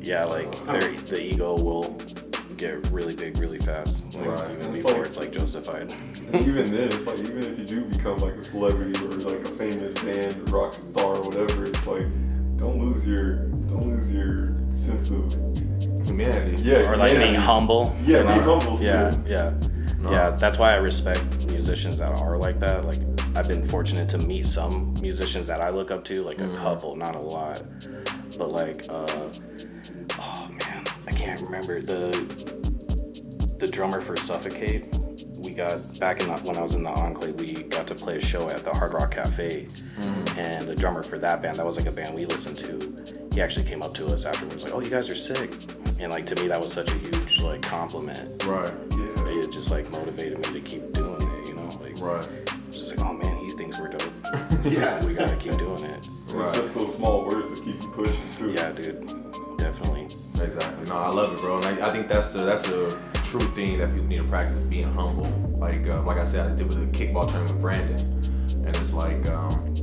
Yeah, 0.00 0.24
like 0.24 0.50
their, 0.66 0.92
the 1.02 1.20
ego 1.20 1.54
will 1.56 1.96
get 2.56 2.88
really 2.90 3.14
big 3.14 3.36
really 3.38 3.58
fast. 3.58 4.04
Like, 4.16 4.26
Right. 4.26 4.38
Even 4.38 4.50
It's 4.50 4.68
before 4.76 4.92
like- 4.92 5.06
it's 5.06 5.18
like 5.18 5.32
justified. 5.32 5.90
Even 6.34 6.70
then, 6.72 6.88
it's 6.92 7.06
like 7.06 7.18
even 7.20 7.38
if 7.44 7.60
you 7.60 7.66
do 7.66 7.84
become 7.86 8.18
like 8.18 8.34
a 8.34 8.42
celebrity 8.42 8.98
or 9.04 9.10
like 9.30 9.40
a 9.46 9.48
famous 9.48 9.94
band, 10.02 10.48
rock 10.50 10.72
star, 10.72 11.16
or 11.16 11.20
whatever, 11.22 11.66
it's 11.66 11.86
like 11.86 12.06
don't 12.56 12.78
lose 12.80 13.06
your 13.06 13.36
don't 13.68 13.88
lose 13.94 14.12
your 14.12 14.54
sense 14.72 15.10
of 15.10 15.32
Humanity. 16.06 16.62
yeah 16.62 16.90
or 16.90 16.96
like 16.96 17.12
yeah. 17.12 17.18
being 17.18 17.34
humble. 17.34 17.94
Yeah, 18.04 18.18
you 18.18 18.24
know? 18.24 18.32
being 18.32 18.42
humble, 18.42 18.82
Yeah, 18.82 19.10
too. 19.10 19.22
yeah, 19.26 19.54
yeah. 20.10 20.30
That's 20.30 20.58
why 20.58 20.72
I 20.72 20.76
respect 20.76 21.46
musicians 21.48 21.98
that 21.98 22.10
are 22.18 22.34
like 22.38 22.58
that. 22.60 22.84
Like 22.84 22.98
I've 23.36 23.48
been 23.48 23.64
fortunate 23.64 24.08
to 24.10 24.18
meet 24.18 24.46
some 24.46 24.94
musicians 25.00 25.46
that 25.48 25.60
I 25.60 25.70
look 25.70 25.90
up 25.90 26.04
to, 26.04 26.22
like 26.22 26.40
a 26.40 26.48
couple, 26.50 26.96
not 26.96 27.16
a 27.16 27.18
lot, 27.18 27.62
but 28.38 28.50
like, 28.52 28.86
uh, 28.90 29.04
man, 29.06 29.30
I 29.30 29.55
can't 31.26 31.40
remember 31.42 31.80
the 31.80 32.12
the 33.58 33.66
drummer 33.66 34.00
for 34.00 34.14
Suffokate. 34.14 34.86
We 35.42 35.50
got 35.52 35.72
back 35.98 36.20
in 36.20 36.28
the, 36.28 36.36
when 36.48 36.56
I 36.56 36.60
was 36.60 36.74
in 36.74 36.82
the 36.82 36.90
Enclave, 36.90 37.34
we 37.38 37.52
got 37.64 37.86
to 37.88 37.94
play 37.94 38.16
a 38.16 38.20
show 38.20 38.48
at 38.50 38.64
the 38.64 38.70
Hard 38.70 38.92
Rock 38.94 39.12
Cafe, 39.12 39.64
mm-hmm. 39.64 40.38
and 40.38 40.68
the 40.68 40.74
drummer 40.74 41.02
for 41.02 41.18
that 41.18 41.42
band, 41.42 41.56
that 41.56 41.66
was 41.66 41.78
like 41.78 41.92
a 41.92 41.96
band 41.96 42.14
we 42.14 42.26
listened 42.26 42.56
to. 42.58 43.34
He 43.34 43.40
actually 43.40 43.64
came 43.66 43.82
up 43.82 43.92
to 43.94 44.06
us 44.06 44.24
afterwards, 44.24 44.62
like, 44.64 44.72
"Oh, 44.74 44.80
you 44.80 44.90
guys 44.90 45.10
are 45.10 45.14
sick," 45.14 45.50
and 46.00 46.10
like 46.10 46.26
to 46.26 46.36
me, 46.36 46.48
that 46.48 46.60
was 46.60 46.72
such 46.72 46.90
a 46.90 46.94
huge 46.94 47.40
like 47.42 47.62
compliment. 47.62 48.44
Right. 48.44 48.72
yeah. 48.92 49.42
It 49.42 49.50
just 49.50 49.70
like 49.70 49.90
motivated 49.90 50.38
me 50.38 50.52
to 50.54 50.60
keep 50.60 50.92
doing 50.92 51.22
it, 51.22 51.48
you 51.48 51.54
know. 51.54 51.68
Like, 51.80 51.98
Right. 52.00 52.26
it's 52.68 52.78
just 52.80 52.96
like, 52.96 53.04
oh 53.08 53.12
man, 53.14 53.36
he 53.38 53.50
thinks 53.50 53.80
we're 53.80 53.88
dope. 53.88 54.02
yeah. 54.64 55.04
We 55.04 55.14
gotta 55.14 55.36
keep 55.40 55.56
doing 55.58 55.82
it. 55.84 56.06
Right. 56.32 56.48
It's 56.54 56.58
just 56.58 56.74
those 56.74 56.94
small 56.94 57.24
words 57.24 57.50
that 57.50 57.64
keep 57.64 57.82
you 57.82 57.88
pushing 57.90 58.38
too. 58.38 58.52
Yeah, 58.52 58.70
dude, 58.72 59.06
definitely. 59.58 60.08
Exactly. 60.40 60.86
No, 60.86 60.96
I 60.96 61.08
love 61.10 61.32
it, 61.32 61.40
bro. 61.40 61.58
And 61.58 61.82
I, 61.82 61.88
I 61.88 61.92
think 61.92 62.08
that's 62.08 62.34
a, 62.34 62.38
that's 62.38 62.68
a 62.68 62.98
true 63.22 63.48
thing 63.54 63.78
that 63.78 63.90
people 63.92 64.06
need 64.06 64.18
to 64.18 64.24
practice 64.24 64.62
being 64.62 64.92
humble. 64.92 65.24
Like 65.58 65.86
uh, 65.88 66.02
like 66.02 66.18
I 66.18 66.24
said, 66.24 66.40
I 66.40 66.48
just 66.48 66.58
did 66.58 66.66
with 66.66 66.76
a 66.76 66.86
kickball 66.86 67.28
tournament 67.28 67.52
with 67.52 67.60
Brandon, 67.60 68.00
and 68.66 68.76
it's 68.76 68.92
like 68.92 69.26
um, 69.30 69.74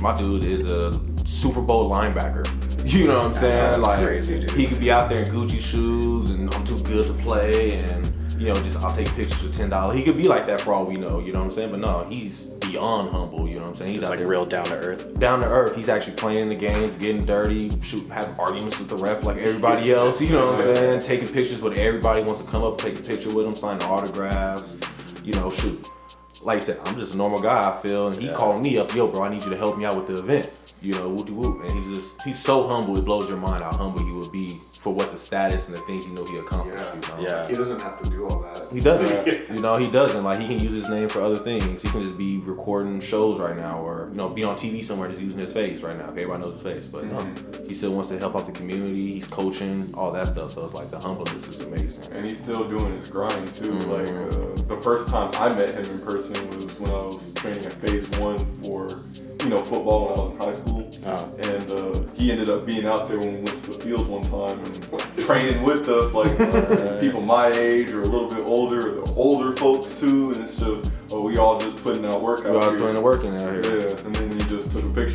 my 0.00 0.16
dude 0.18 0.44
is 0.44 0.70
a 0.70 0.92
Super 1.26 1.60
Bowl 1.60 1.90
linebacker. 1.90 2.48
You 2.80 3.06
know 3.06 3.18
what 3.18 3.32
I'm 3.32 3.34
saying? 3.34 3.82
like 3.82 4.02
crazy, 4.02 4.40
he 4.56 4.66
could 4.66 4.80
be 4.80 4.90
out 4.90 5.10
there 5.10 5.22
in 5.22 5.28
Gucci 5.28 5.60
shoes, 5.60 6.30
and 6.30 6.52
I'm 6.54 6.64
too 6.64 6.78
good 6.82 7.06
to 7.06 7.12
play, 7.12 7.74
and 7.74 8.06
you 8.40 8.48
know, 8.48 8.54
just 8.54 8.78
I'll 8.78 8.96
take 8.96 9.08
pictures 9.08 9.34
for 9.34 9.52
ten 9.52 9.68
dollars. 9.68 9.98
He 9.98 10.02
could 10.02 10.16
be 10.16 10.26
like 10.26 10.46
that 10.46 10.62
for 10.62 10.72
all 10.72 10.86
we 10.86 10.96
know. 10.96 11.20
You 11.20 11.34
know 11.34 11.40
what 11.40 11.44
I'm 11.44 11.50
saying? 11.50 11.70
But 11.72 11.80
no, 11.80 12.06
he's 12.08 12.49
beyond 12.70 13.10
humble. 13.10 13.48
You 13.48 13.54
know 13.56 13.60
what 13.62 13.68
I'm 13.68 13.74
saying? 13.76 13.92
He's 13.92 14.02
like 14.02 14.18
there 14.18 14.28
real 14.28 14.44
down 14.44 14.66
to 14.66 14.76
earth. 14.76 15.18
down 15.18 15.40
to 15.40 15.46
earth. 15.46 15.74
He's 15.76 15.88
actually 15.88 16.14
playing 16.14 16.48
the 16.48 16.56
games, 16.56 16.94
getting 16.96 17.24
dirty, 17.24 17.70
shooting, 17.82 18.10
having 18.10 18.34
arguments 18.38 18.78
with 18.78 18.88
the 18.88 18.96
ref 18.96 19.24
like 19.24 19.38
everybody 19.38 19.92
else. 19.92 20.20
You 20.20 20.32
know 20.32 20.46
what 20.52 20.66
I'm 20.68 20.74
saying? 20.76 21.02
Taking 21.02 21.28
pictures 21.28 21.62
with 21.62 21.76
everybody 21.78 22.22
wants 22.22 22.44
to 22.44 22.50
come 22.50 22.62
up, 22.62 22.78
take 22.78 22.98
a 22.98 23.02
picture 23.02 23.34
with 23.34 23.46
him, 23.46 23.54
sign 23.54 23.80
autographs. 23.82 24.80
You 25.24 25.34
know, 25.34 25.50
shoot. 25.50 25.86
Like 26.44 26.58
I 26.58 26.60
said, 26.62 26.78
I'm 26.86 26.96
just 26.96 27.14
a 27.14 27.16
normal 27.16 27.40
guy. 27.40 27.70
I 27.70 27.76
feel, 27.82 28.08
and 28.08 28.16
he 28.16 28.28
Yeah. 28.28 28.34
calling 28.34 28.62
me 28.62 28.78
up, 28.78 28.94
yo, 28.94 29.08
bro, 29.08 29.22
I 29.22 29.28
need 29.28 29.42
you 29.42 29.50
to 29.50 29.56
help 29.56 29.76
me 29.76 29.84
out 29.84 29.96
with 29.96 30.06
the 30.06 30.18
event. 30.18 30.46
You 30.82 30.94
know, 30.94 31.08
whoop 31.10 31.26
de 31.26 31.32
whoop. 31.34 31.60
And 31.62 31.70
he's 31.72 31.98
just, 31.98 32.22
he's 32.22 32.38
so 32.38 32.66
humble. 32.66 32.96
It 32.96 33.04
blows 33.04 33.28
your 33.28 33.36
mind 33.36 33.62
how 33.62 33.72
humble 33.72 34.02
he 34.02 34.12
would 34.12 34.32
be 34.32 34.56
for 34.80 34.94
what 34.94 35.10
the 35.10 35.16
status 35.16 35.68
and 35.68 35.76
the 35.76 35.80
things 35.82 36.06
you 36.06 36.12
know 36.14 36.24
he 36.24 36.38
accomplished. 36.38 36.94
You 36.94 37.00
know? 37.00 37.20
Yeah. 37.20 37.46
He 37.46 37.54
doesn't 37.54 37.82
have 37.82 38.00
to 38.02 38.08
do 38.08 38.26
all 38.26 38.40
that. 38.40 38.58
He 38.72 38.80
doesn't. 38.80 39.50
You 39.50 39.60
know, 39.62 39.76
he 39.76 39.90
doesn't. 39.90 40.22
Like 40.22 40.38
he 40.38 40.46
can 40.46 40.58
use 40.60 40.70
his 40.70 40.88
name 40.88 41.08
for 41.08 41.20
other 41.20 41.36
things. 41.36 41.82
He 41.82 41.88
can 41.88 42.02
just 42.02 42.16
be 42.16 42.38
recording 42.38 43.00
shows 43.00 43.40
right 43.40 43.56
now, 43.56 43.80
or 43.80 44.08
you 44.10 44.16
know, 44.16 44.28
be 44.28 44.44
on 44.44 44.54
TV 44.54 44.84
somewhere 44.84 45.08
just 45.08 45.20
using 45.20 45.40
his 45.40 45.52
face 45.52 45.82
right 45.82 45.96
now. 45.96 46.04
Okay, 46.04 46.22
everybody 46.22 46.42
knows 46.44 46.62
his 46.62 46.62
face, 46.62 46.92
but 46.92 47.04
no, 47.06 47.66
he 47.66 47.74
still 47.74 47.92
wants 47.92 48.10
to 48.10 48.18
help 48.18 48.36
out 48.36 48.46
the 48.46 48.52
community. 48.52 49.12
He's 49.12 49.26
coaching, 49.26 49.74
all 49.96 50.12
that 50.12 50.28
stuff. 50.28 50.52
So 50.52 50.64
it's 50.64 50.74
like 50.74 50.88
the 50.88 50.98
humbleness 50.98 51.48
is 51.48 51.60
amazing. 51.60 52.12
And 52.12 52.24
he's 52.24 52.38
still 52.38 52.68
doing 52.68 52.84
his 52.84 53.10
grind 53.10 53.52
too. 53.52 53.72
Mm-hmm. 53.72 53.90
Like 53.90 54.08
uh, 54.08 54.74
the 54.76 54.80
first 54.82 55.08
time 55.08 55.32
I 55.34 55.52
met 55.52 55.70
him 55.70 55.84
in 55.84 56.00
person 56.04 56.48
was 56.50 56.66
when 56.78 56.90
I 56.90 56.92
was 56.92 57.34
training 57.34 57.64
at 57.66 57.72
Phase 57.74 58.08
One 58.20 58.38
for 58.54 58.88
you 59.42 59.48
know 59.48 59.62
football 59.62 60.06
when 60.06 60.12
I 60.14 60.20
was 60.20 60.30
in 60.30 60.36
high 60.38 60.52
school. 60.52 60.86
Oh. 61.06 61.36
And 61.42 61.70
uh, 61.70 62.14
he 62.16 62.30
ended 62.30 62.48
up 62.50 62.66
being 62.66 62.84
out 62.86 63.08
there 63.08 63.18
when 63.18 63.34
we 63.36 63.42
went 63.42 63.56
to 63.58 63.66
the 63.72 63.80
field 63.80 64.06
one 64.08 64.22
time 64.22 64.58
and 64.64 65.16
training 65.26 65.62
with 65.62 65.88
us, 65.88 66.14
like 66.14 66.38
uh, 66.40 67.00
people 67.00 67.22
my 67.22 67.48
age 67.48 67.88
or 67.88 68.02
a 68.02 68.06
little 68.06 68.28
bit 68.28 68.40
older, 68.44 69.02
older 69.16 69.56
folks 69.56 69.98
too. 69.98 70.32
And 70.32 70.42
it's 70.44 70.56
just, 70.60 71.00
oh, 71.10 71.26
we 71.26 71.38
all 71.38 71.58
just 71.60 71.76
putting 71.82 72.04
out 72.04 72.20
work 72.20 72.44
We 72.44 72.50
out 72.50 72.56
all 72.56 72.70
here. 72.70 72.78
putting 72.80 72.94
the 72.94 73.00
work 73.00 73.24
in 73.24 73.34
out 73.34 73.64
here. 73.64 73.88
Yeah, 73.88 73.96
and 74.04 74.14
then 74.14 74.38
he 74.38 74.44
just 74.48 74.70
took 74.70 74.84
a 74.84 74.88
picture 74.90 75.09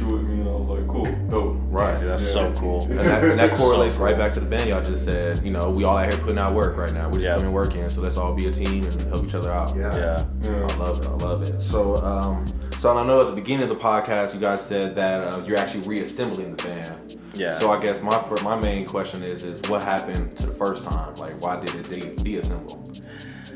Right. 1.75 1.99
Dude, 1.99 2.09
that's 2.09 2.25
Yeah. 2.35 2.53
so 2.53 2.53
cool. 2.59 2.83
And 2.83 2.99
that, 2.99 3.23
and 3.23 3.39
that 3.39 3.51
So 3.51 3.63
correlates 3.63 3.95
cool. 3.95 4.05
right 4.05 4.17
back 4.17 4.33
to 4.35 4.39
the 4.39 4.45
band 4.45 4.69
y'all 4.69 4.81
just 4.83 5.03
said. 5.05 5.43
You 5.45 5.51
know, 5.51 5.69
we 5.69 5.83
all 5.83 5.97
out 5.97 6.09
here 6.09 6.17
putting 6.21 6.37
out 6.39 6.53
work 6.53 6.77
right 6.77 6.93
now. 6.93 7.05
We're 7.07 7.19
just 7.19 7.23
Yeah. 7.23 7.35
putting 7.35 7.51
work 7.51 7.75
in, 7.75 7.89
so 7.89 8.01
let's 8.01 8.17
all 8.17 8.33
be 8.33 8.47
a 8.47 8.51
team 8.51 8.85
and 8.85 9.01
help 9.09 9.25
each 9.25 9.35
other 9.35 9.51
out. 9.51 9.75
Yeah. 9.75 9.95
Yeah. 9.95 10.25
Yeah. 10.43 10.67
I 10.69 10.75
love 10.77 11.01
it. 11.01 11.07
I 11.07 11.11
love 11.25 11.41
it. 11.43 11.61
So, 11.61 11.97
um, 12.03 12.45
so 12.79 12.95
I 12.97 13.05
know 13.05 13.21
at 13.21 13.27
the 13.27 13.33
beginning 13.35 13.63
of 13.63 13.69
the 13.69 13.75
podcast, 13.83 14.33
you 14.33 14.39
guys 14.39 14.61
said 14.61 14.95
that 14.95 15.33
uh, 15.33 15.41
you're 15.45 15.57
actually 15.57 15.87
reassembling 15.87 16.55
the 16.55 16.63
band. 16.63 17.17
Yeah. 17.33 17.57
So 17.59 17.69
I 17.71 17.79
guess 17.81 18.01
my 18.01 18.17
fir- 18.19 18.41
my 18.43 18.55
main 18.55 18.85
question 18.85 19.21
is 19.21 19.43
is 19.43 19.61
what 19.69 19.81
happened 19.81 20.31
to 20.31 20.43
the 20.43 20.53
first 20.53 20.85
time? 20.85 21.13
Like, 21.15 21.33
why 21.41 21.59
did 21.63 21.75
it 21.75 21.89
de- 21.89 22.15
deassemble, 22.23 22.81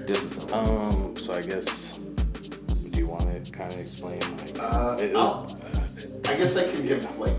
disassemble? 0.07 0.53
Um. 0.53 1.15
So 1.15 1.33
I 1.33 1.41
guess. 1.41 1.97
Do 1.97 2.97
you 2.99 3.09
want 3.09 3.45
to 3.45 3.51
kind 3.51 3.71
of 3.71 3.79
explain? 3.79 4.19
Like, 4.19 4.59
Uh, 4.59 4.97
it 4.99 5.13
was, 5.13 6.21
I 6.27 6.35
guess 6.35 6.57
I 6.57 6.69
can 6.69 6.85
give 6.85 7.17
like 7.17 7.35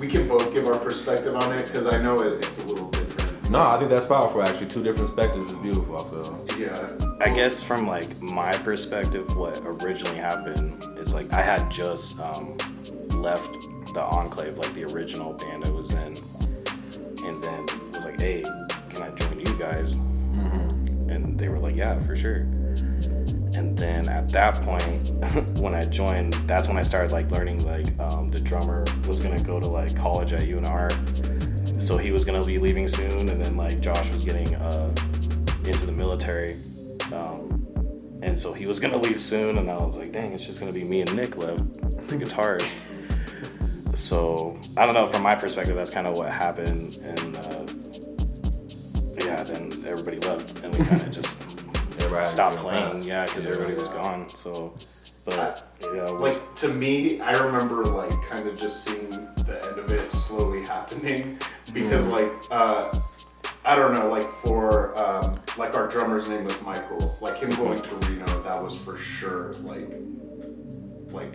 we 0.00 0.08
can 0.08 0.26
both 0.26 0.52
give 0.52 0.66
our 0.66 0.78
perspective 0.78 1.34
on 1.36 1.52
it 1.52 1.66
because 1.66 1.86
I 1.86 2.02
know 2.02 2.22
it, 2.22 2.44
it's 2.44 2.58
a 2.58 2.64
little 2.64 2.88
different. 2.90 3.50
no, 3.50 3.60
I 3.60 3.78
think 3.78 3.90
that's 3.90 4.06
powerful. 4.06 4.42
Actually, 4.42 4.68
two 4.68 4.82
different 4.82 5.14
perspectives 5.14 5.52
is 5.52 5.58
beautiful. 5.58 5.98
I 5.98 6.02
feel. 6.02 6.58
Yeah. 6.58 7.16
I 7.20 7.30
guess 7.30 7.62
from 7.62 7.86
like 7.86 8.06
my 8.22 8.52
perspective, 8.58 9.36
what 9.36 9.60
originally 9.64 10.16
happened 10.16 10.82
is 10.98 11.14
like 11.14 11.30
I 11.32 11.42
had 11.42 11.70
just 11.70 12.20
um, 12.20 12.56
left 13.22 13.52
the 13.94 14.02
Enclave, 14.02 14.56
like 14.58 14.72
the 14.74 14.84
original 14.84 15.34
band 15.34 15.64
I 15.66 15.70
was 15.70 15.90
in, 15.92 16.14
and 16.14 17.42
then 17.42 17.90
was 17.92 18.04
like, 18.04 18.20
"Hey, 18.20 18.42
can 18.88 19.02
I 19.02 19.10
join 19.10 19.38
you 19.40 19.54
guys?" 19.58 19.94
And 19.94 21.38
they 21.38 21.48
were 21.48 21.58
like, 21.58 21.74
"Yeah, 21.76 21.98
for 21.98 22.14
sure." 22.16 22.46
And 23.60 23.76
then 23.76 24.08
at 24.08 24.26
that 24.30 24.54
point, 24.62 25.58
when 25.60 25.74
I 25.74 25.84
joined, 25.84 26.32
that's 26.48 26.66
when 26.66 26.78
I 26.78 26.82
started 26.82 27.12
like 27.12 27.30
learning 27.30 27.62
like 27.66 27.88
um, 28.00 28.30
the 28.30 28.40
drummer 28.40 28.86
was 29.06 29.20
gonna 29.20 29.42
go 29.42 29.60
to 29.60 29.66
like 29.66 29.94
college 29.94 30.32
at 30.32 30.40
UNR, 30.40 30.88
so 31.76 31.98
he 31.98 32.10
was 32.10 32.24
gonna 32.24 32.42
be 32.42 32.58
leaving 32.58 32.88
soon, 32.88 33.28
and 33.28 33.44
then 33.44 33.58
like 33.58 33.78
Josh 33.82 34.12
was 34.12 34.24
getting 34.24 34.54
uh, 34.54 34.88
into 35.62 35.84
the 35.84 35.92
military, 35.92 36.52
um, 37.12 37.68
and 38.22 38.36
so 38.38 38.50
he 38.50 38.66
was 38.66 38.80
gonna 38.80 38.96
leave 39.08 39.22
soon, 39.22 39.58
and 39.58 39.70
I 39.70 39.76
was 39.76 39.98
like, 39.98 40.10
dang, 40.10 40.32
it's 40.32 40.46
just 40.46 40.58
gonna 40.58 40.72
be 40.72 40.84
me 40.84 41.02
and 41.02 41.14
Nick 41.14 41.36
left, 41.36 41.74
the 42.08 42.16
guitarist. 42.16 42.86
So 43.94 44.58
I 44.78 44.86
don't 44.86 44.94
know. 44.94 45.06
From 45.06 45.22
my 45.22 45.34
perspective, 45.34 45.76
that's 45.76 45.90
kind 45.90 46.06
of 46.06 46.16
what 46.16 46.32
happened, 46.32 46.96
and 47.04 47.36
uh, 47.36 47.66
yeah, 49.22 49.42
then 49.42 49.70
everybody 49.86 50.18
left, 50.20 50.58
and 50.64 50.74
we 50.74 50.82
kind 50.86 51.02
of 51.02 51.09
just 52.10 52.38
Everybody 52.38 52.54
stopped 52.54 52.54
had 52.56 52.62
playing, 52.62 52.92
pass. 52.92 53.06
yeah, 53.06 53.26
because 53.26 53.46
everybody 53.46 53.74
was 53.74 53.88
gone. 53.88 54.28
So, 54.28 54.74
but 55.26 55.66
yeah, 55.82 56.10
we- 56.12 56.18
Like 56.18 56.54
to 56.56 56.68
me, 56.68 57.20
I 57.20 57.32
remember 57.44 57.84
like 57.84 58.20
kind 58.22 58.46
of 58.48 58.58
just 58.58 58.84
seeing 58.84 59.10
the 59.10 59.60
end 59.68 59.78
of 59.78 59.90
it 59.90 59.98
slowly 60.00 60.62
happening 60.64 61.38
because 61.74 62.06
like 62.08 62.32
uh, 62.50 62.92
I 63.64 63.76
don't 63.76 63.92
know, 63.94 64.08
like 64.08 64.28
for 64.28 64.98
um, 64.98 65.36
like 65.56 65.74
our 65.76 65.86
drummer's 65.88 66.28
name 66.28 66.44
was 66.44 66.60
Michael. 66.62 66.98
Like 67.22 67.38
him 67.38 67.50
going 67.50 67.80
to 67.80 67.94
Reno, 67.96 68.42
that 68.42 68.62
was 68.62 68.74
for 68.76 68.96
sure. 68.96 69.54
Like 69.62 69.92
like 71.10 71.32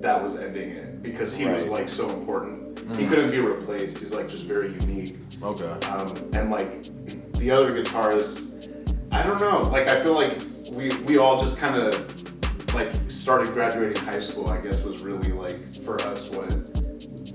that 0.00 0.22
was 0.22 0.36
ending 0.36 0.70
it 0.70 1.02
because 1.02 1.36
he 1.36 1.46
was 1.46 1.68
like 1.68 1.88
so 1.88 2.10
important. 2.10 2.78
He 2.98 3.06
couldn't 3.06 3.30
be 3.30 3.38
replaced. 3.40 3.98
He's 3.98 4.12
like 4.12 4.28
just 4.28 4.46
very 4.46 4.68
unique. 4.74 5.16
Okay. 5.42 5.86
Um, 5.88 6.08
and 6.34 6.50
like 6.50 6.82
the 7.34 7.50
other 7.50 7.72
guitarists, 7.82 8.68
I 9.14 9.22
don't 9.22 9.40
know. 9.40 9.68
Like 9.70 9.88
I 9.88 10.00
feel 10.02 10.14
like 10.14 10.40
we 10.76 10.94
we 11.04 11.18
all 11.18 11.38
just 11.38 11.58
kind 11.58 11.76
of 11.80 12.74
like 12.74 12.92
started 13.10 13.48
graduating 13.54 14.02
high 14.04 14.18
school. 14.18 14.48
I 14.50 14.60
guess 14.60 14.84
was 14.84 15.02
really 15.02 15.30
like 15.30 15.54
for 15.84 16.00
us 16.02 16.30
what 16.30 16.48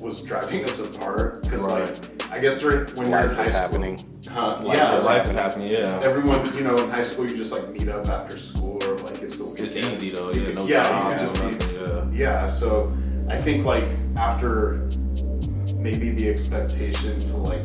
was 0.03 0.25
driving 0.25 0.63
us 0.65 0.79
apart. 0.79 1.41
Because 1.43 1.61
Right. 1.65 1.89
like 1.89 2.31
I 2.31 2.39
guess 2.39 2.59
during 2.59 2.85
when 2.95 3.09
you're 3.09 3.19
in 3.19 3.25
life 3.27 3.35
high 3.35 3.43
is 3.43 3.49
school, 3.49 3.61
happening. 3.61 4.21
huh? 4.29 4.63
Life 4.63 4.77
yeah, 4.77 4.97
is 4.97 5.05
like, 5.05 5.17
Life 5.19 5.27
is 5.29 5.33
happening. 5.35 5.71
Yeah. 5.71 5.99
everyone 6.03 6.53
you 6.55 6.63
know 6.63 6.75
in 6.75 6.89
high 6.89 7.01
school 7.01 7.29
you 7.29 7.35
just 7.37 7.51
like 7.51 7.67
meet 7.69 7.87
up 7.87 8.05
after 8.07 8.37
school 8.37 8.83
or 8.83 8.97
like 8.99 9.21
it's 9.21 9.37
the 9.37 9.63
It's 9.63 9.75
easy 9.75 10.09
though. 10.09 10.31
Yeah. 10.31 10.53
No 10.53 10.65
Yeah, 10.67 10.83
jobs, 10.83 11.13
you 11.13 11.27
just 11.27 11.73
no 11.73 12.05
yeah. 12.11 12.11
Yeah, 12.11 12.47
so 12.47 12.91
I 13.29 13.37
think 13.37 13.65
like 13.65 13.87
after 14.17 14.89
maybe 15.75 16.09
the 16.09 16.29
expectation 16.29 17.17
to 17.19 17.37
like 17.37 17.61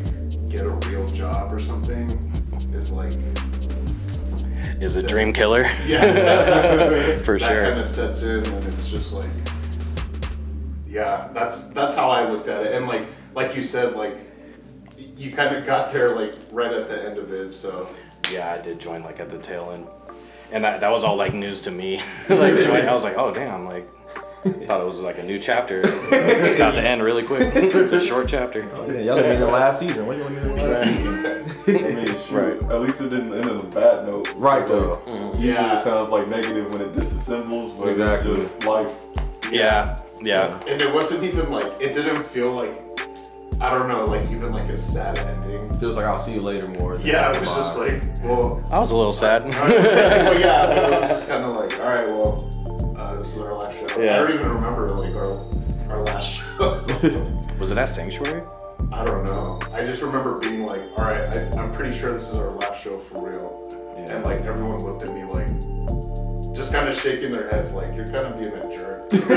get 0.47 0.67
a 0.67 0.71
real 0.89 1.07
job 1.09 1.53
or 1.53 1.59
something 1.59 2.09
is 2.73 2.91
like 2.93 3.13
is 4.85 4.97
a 4.97 5.07
dream 5.07 5.33
killer. 5.33 5.63
yeah 5.87 7.17
For 7.19 7.39
that 7.39 7.49
sure. 7.49 7.65
kind 7.67 7.81
of 7.81 7.87
sets 7.87 8.23
in 8.23 8.45
and 8.47 8.65
it's 8.67 8.89
just 8.91 9.13
like 9.13 9.31
yeah 10.87 11.29
that's 11.33 11.67
that's 11.69 11.95
how 11.97 12.11
I 12.11 12.31
looked 12.31 12.49
at 12.49 12.65
it 12.67 12.75
and 12.75 12.87
like 12.87 13.07
like 13.35 13.57
you 13.57 13.63
said 13.63 13.95
like 13.95 14.17
you 15.17 15.31
kind 15.33 15.55
of 15.57 15.65
got 15.67 15.93
there 15.93 16.15
like 16.15 16.35
right 16.53 16.73
at 16.73 16.89
the 16.89 17.03
end 17.09 17.19
of 17.19 17.33
it 17.33 17.51
so 17.51 17.89
Yeah, 18.33 18.53
I 18.53 18.61
did 18.63 18.79
join 18.81 19.03
like 19.03 19.21
at 19.21 19.29
the 19.31 19.39
tail 19.39 19.71
end, 19.73 19.87
and 20.53 20.65
that, 20.65 20.81
that 20.81 20.91
was 20.91 21.05
all 21.05 21.17
like 21.17 21.35
news 21.35 21.61
to 21.63 21.71
me. 21.71 21.97
like 22.29 22.59
join, 22.61 22.87
I 22.89 22.93
was 22.93 23.05
like, 23.05 23.17
oh 23.17 23.33
damn, 23.35 23.65
like 23.67 23.87
thought 24.67 24.81
it 24.81 24.85
was 24.85 25.01
like 25.03 25.19
a 25.19 25.23
new 25.23 25.39
chapter. 25.39 25.81
It's 25.83 26.57
got 26.59 26.75
to 26.75 26.83
end 26.83 27.03
really 27.03 27.23
quick. 27.23 27.53
It's 27.55 27.93
a 27.93 28.01
short 28.01 28.29
chapter. 28.29 28.61
Yeah, 28.61 29.01
y'all 29.01 29.17
didn't 29.17 29.31
mean 29.33 29.41
the 29.41 29.47
last 29.47 29.81
season. 29.81 30.07
What 30.07 30.17
you 30.17 30.23
want 30.25 30.35
to 30.37 30.41
in 30.43 30.57
the 30.57 30.65
last 30.65 30.85
season? 30.85 31.24
I 31.67 31.73
mean, 31.95 32.17
shoot, 32.29 32.63
at 32.71 32.81
least 32.81 33.01
it 33.01 33.11
didn't 33.11 33.33
end 33.35 33.49
on 33.51 33.57
a 33.61 33.63
bad 33.63 34.07
note. 34.07 34.35
Right 34.39 34.67
though. 34.67 35.01
Usually 35.35 35.49
Yeah. 35.49 35.79
it 35.81 35.85
sounds 35.85 36.11
like 36.11 36.29
negative 36.29 36.71
when 36.73 36.81
it 36.83 36.93
disassembles, 36.93 37.79
but 37.79 37.89
Exactly. 37.89 38.31
it's 38.33 38.55
just 38.55 38.65
life. 38.67 38.95
Yeah, 39.51 39.97
yeah, 40.23 40.59
and 40.69 40.81
it 40.81 40.93
wasn't 40.93 41.23
even 41.23 41.51
like 41.51 41.67
it 41.81 41.95
didn't 41.95 42.27
feel 42.27 42.51
like 42.53 42.81
I 43.61 43.77
don't 43.79 43.89
know 43.89 44.05
like 44.05 44.23
even 44.31 44.53
like 44.53 44.69
a 44.69 44.77
sad 44.77 45.17
ending 45.19 45.79
Feels 45.79 45.95
like 45.97 46.07
I'll 46.07 46.19
see 46.19 46.35
you 46.35 46.41
later 46.41 46.67
more. 46.67 46.97
than 46.97 47.07
yeah 47.07 47.33
it 47.33 47.39
was 47.41 47.49
bye. 47.51 47.55
just 47.57 47.79
like 47.79 48.03
well 48.25 48.67
I 48.73 48.79
was 48.79 48.91
a 48.91 48.97
little 48.97 49.13
sad. 49.13 49.45
well, 49.49 50.41
yeah, 50.41 50.71
it 50.73 50.91
was 51.01 51.09
just 51.11 51.29
kind 51.29 51.45
of 51.45 51.55
like, 51.55 51.79
all 51.81 51.89
right, 51.89 52.09
well, 52.09 52.97
uh, 52.99 53.15
this 53.17 53.29
is 53.33 53.39
our 53.39 53.55
last 53.55 53.79
show. 53.79 54.01
Yeah. 54.03 54.15
I 54.17 54.25
don't 54.27 54.35
even 54.35 54.49
remember 54.49 54.91
like 54.93 55.15
our 55.15 55.47
our 55.91 56.03
last 56.05 56.33
show. 56.33 56.85
was 57.61 57.71
it 57.71 57.79
at 57.79 57.85
Sanctuary? 57.89 58.43
I 58.95 59.05
don't 59.05 59.25
know. 59.25 59.59
I 59.75 59.85
just 59.85 60.03
remember 60.03 60.39
being 60.39 60.65
like, 60.67 60.81
all 60.97 61.07
right, 61.07 61.27
I, 61.29 61.51
I'm 61.61 61.73
pretty 61.73 61.99
sure 61.99 62.13
this 62.13 62.29
is 62.29 62.39
our 62.39 62.53
last 62.53 62.81
show 62.81 62.97
for 62.97 63.29
real. 63.29 63.69
Yeah. 63.97 64.15
And 64.15 64.25
like 64.25 64.47
everyone 64.47 64.79
looked 64.85 65.03
at 65.03 65.13
me 65.13 65.25
like, 65.25 65.49
just 66.55 66.73
kind 66.73 66.89
of 66.89 66.95
shaking 66.95 67.33
their 67.33 67.49
heads 67.51 67.73
like, 67.73 67.93
you're 67.97 68.07
kind 68.07 68.25
of 68.25 68.41
being 68.41 68.55
a 68.55 68.79
jerk. 68.79 69.11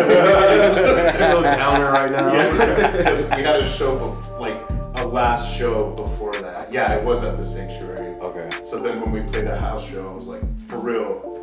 Downer 1.33 1.91
right 1.91 2.11
now. 2.11 2.31
Yeah, 2.31 2.91
because 2.97 3.23
we 3.23 3.41
had 3.41 3.59
a 3.59 3.67
show, 3.67 3.97
bef- 3.97 4.39
like 4.39 4.61
a 5.01 5.07
last 5.07 5.57
show 5.57 5.89
before 5.89 6.33
that. 6.33 6.71
Yeah, 6.71 6.93
it 6.93 7.03
was 7.03 7.23
at 7.23 7.35
the 7.35 7.43
sanctuary. 7.43 8.15
Okay. 8.21 8.63
So 8.63 8.79
then 8.79 9.01
when 9.01 9.11
we 9.11 9.21
played 9.21 9.47
that 9.47 9.57
house 9.57 9.89
show, 9.89 10.07
I 10.07 10.13
was 10.13 10.27
like, 10.27 10.43
for 10.67 10.77
real. 10.77 11.33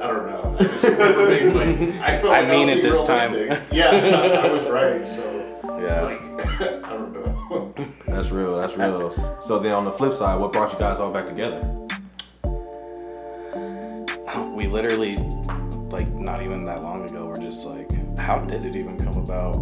I 0.00 0.06
don't 0.06 0.26
know. 0.26 0.56
I 0.58 0.62
just 0.62 0.84
like, 0.84 1.78
I 2.00 2.18
felt 2.18 2.32
I 2.32 2.40
like 2.40 2.48
mean 2.48 2.68
was 2.68 2.78
it 2.78 2.82
this 2.82 3.02
time. 3.02 3.34
Yeah, 3.72 3.90
I, 3.90 4.46
I 4.46 4.52
was 4.52 4.62
right. 4.68 5.04
So 5.06 5.37
Yeah. 5.68 6.02
like, 6.02 6.60
I 6.60 6.92
don't 6.92 7.12
know. 7.12 7.74
That's 8.06 8.30
real. 8.30 8.56
That's 8.56 8.76
real. 8.76 9.10
So 9.40 9.58
then 9.58 9.72
on 9.72 9.84
the 9.84 9.92
flip 9.92 10.14
side, 10.14 10.38
what 10.40 10.52
brought 10.52 10.72
you 10.72 10.78
guys 10.78 10.98
all 10.98 11.12
back 11.12 11.26
together? 11.26 11.74
we 14.54 14.66
literally, 14.66 15.16
like, 15.90 16.08
not 16.10 16.42
even 16.42 16.64
that 16.64 16.82
long 16.82 17.08
ago, 17.08 17.26
we're 17.26 17.40
just 17.40 17.64
like 17.64 17.88
how 18.18 18.38
did 18.40 18.64
it 18.66 18.76
even 18.76 18.96
come 18.98 19.22
about? 19.22 19.56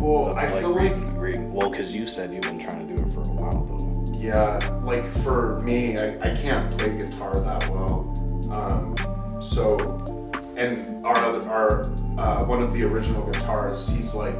Well, 0.00 0.28
of, 0.28 0.36
I 0.36 0.46
feel 0.60 0.74
re- 0.74 0.92
like 0.92 1.12
re- 1.14 1.46
well, 1.50 1.70
because 1.70 1.94
you 1.94 2.06
said 2.06 2.32
you've 2.32 2.42
been 2.42 2.60
trying 2.60 2.86
to 2.86 2.94
do 2.94 3.02
it 3.04 3.12
for 3.12 3.22
a 3.22 3.32
while 3.32 3.64
though. 3.64 4.04
Yeah, 4.16 4.58
like 4.84 5.04
for 5.08 5.58
me, 5.60 5.98
I, 5.98 6.16
I 6.20 6.36
can't 6.36 6.70
play 6.78 6.90
guitar 6.90 7.32
that 7.34 7.68
well. 7.68 8.14
Um, 8.50 8.94
so, 9.42 9.76
and 10.56 11.04
our 11.04 11.16
other, 11.16 11.50
our 11.50 11.80
uh, 12.16 12.44
one 12.44 12.62
of 12.62 12.72
the 12.72 12.84
original 12.84 13.26
guitarists, 13.26 13.94
he's 13.94 14.14
like 14.14 14.36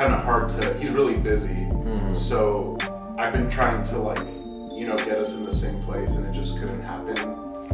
kind 0.00 0.14
of 0.14 0.24
hard 0.24 0.48
to. 0.48 0.72
He's 0.78 0.90
really 0.90 1.16
busy. 1.16 1.68
So, 2.14 2.78
I've 3.18 3.34
been 3.34 3.50
trying 3.50 3.84
to 3.84 3.98
like, 3.98 4.26
you 4.78 4.86
know, 4.88 4.96
get 4.96 5.18
us 5.18 5.34
in 5.34 5.44
the 5.44 5.52
same 5.54 5.82
place, 5.82 6.14
and 6.16 6.26
it 6.26 6.32
just 6.32 6.58
couldn't 6.58 6.80
happen. 6.82 7.16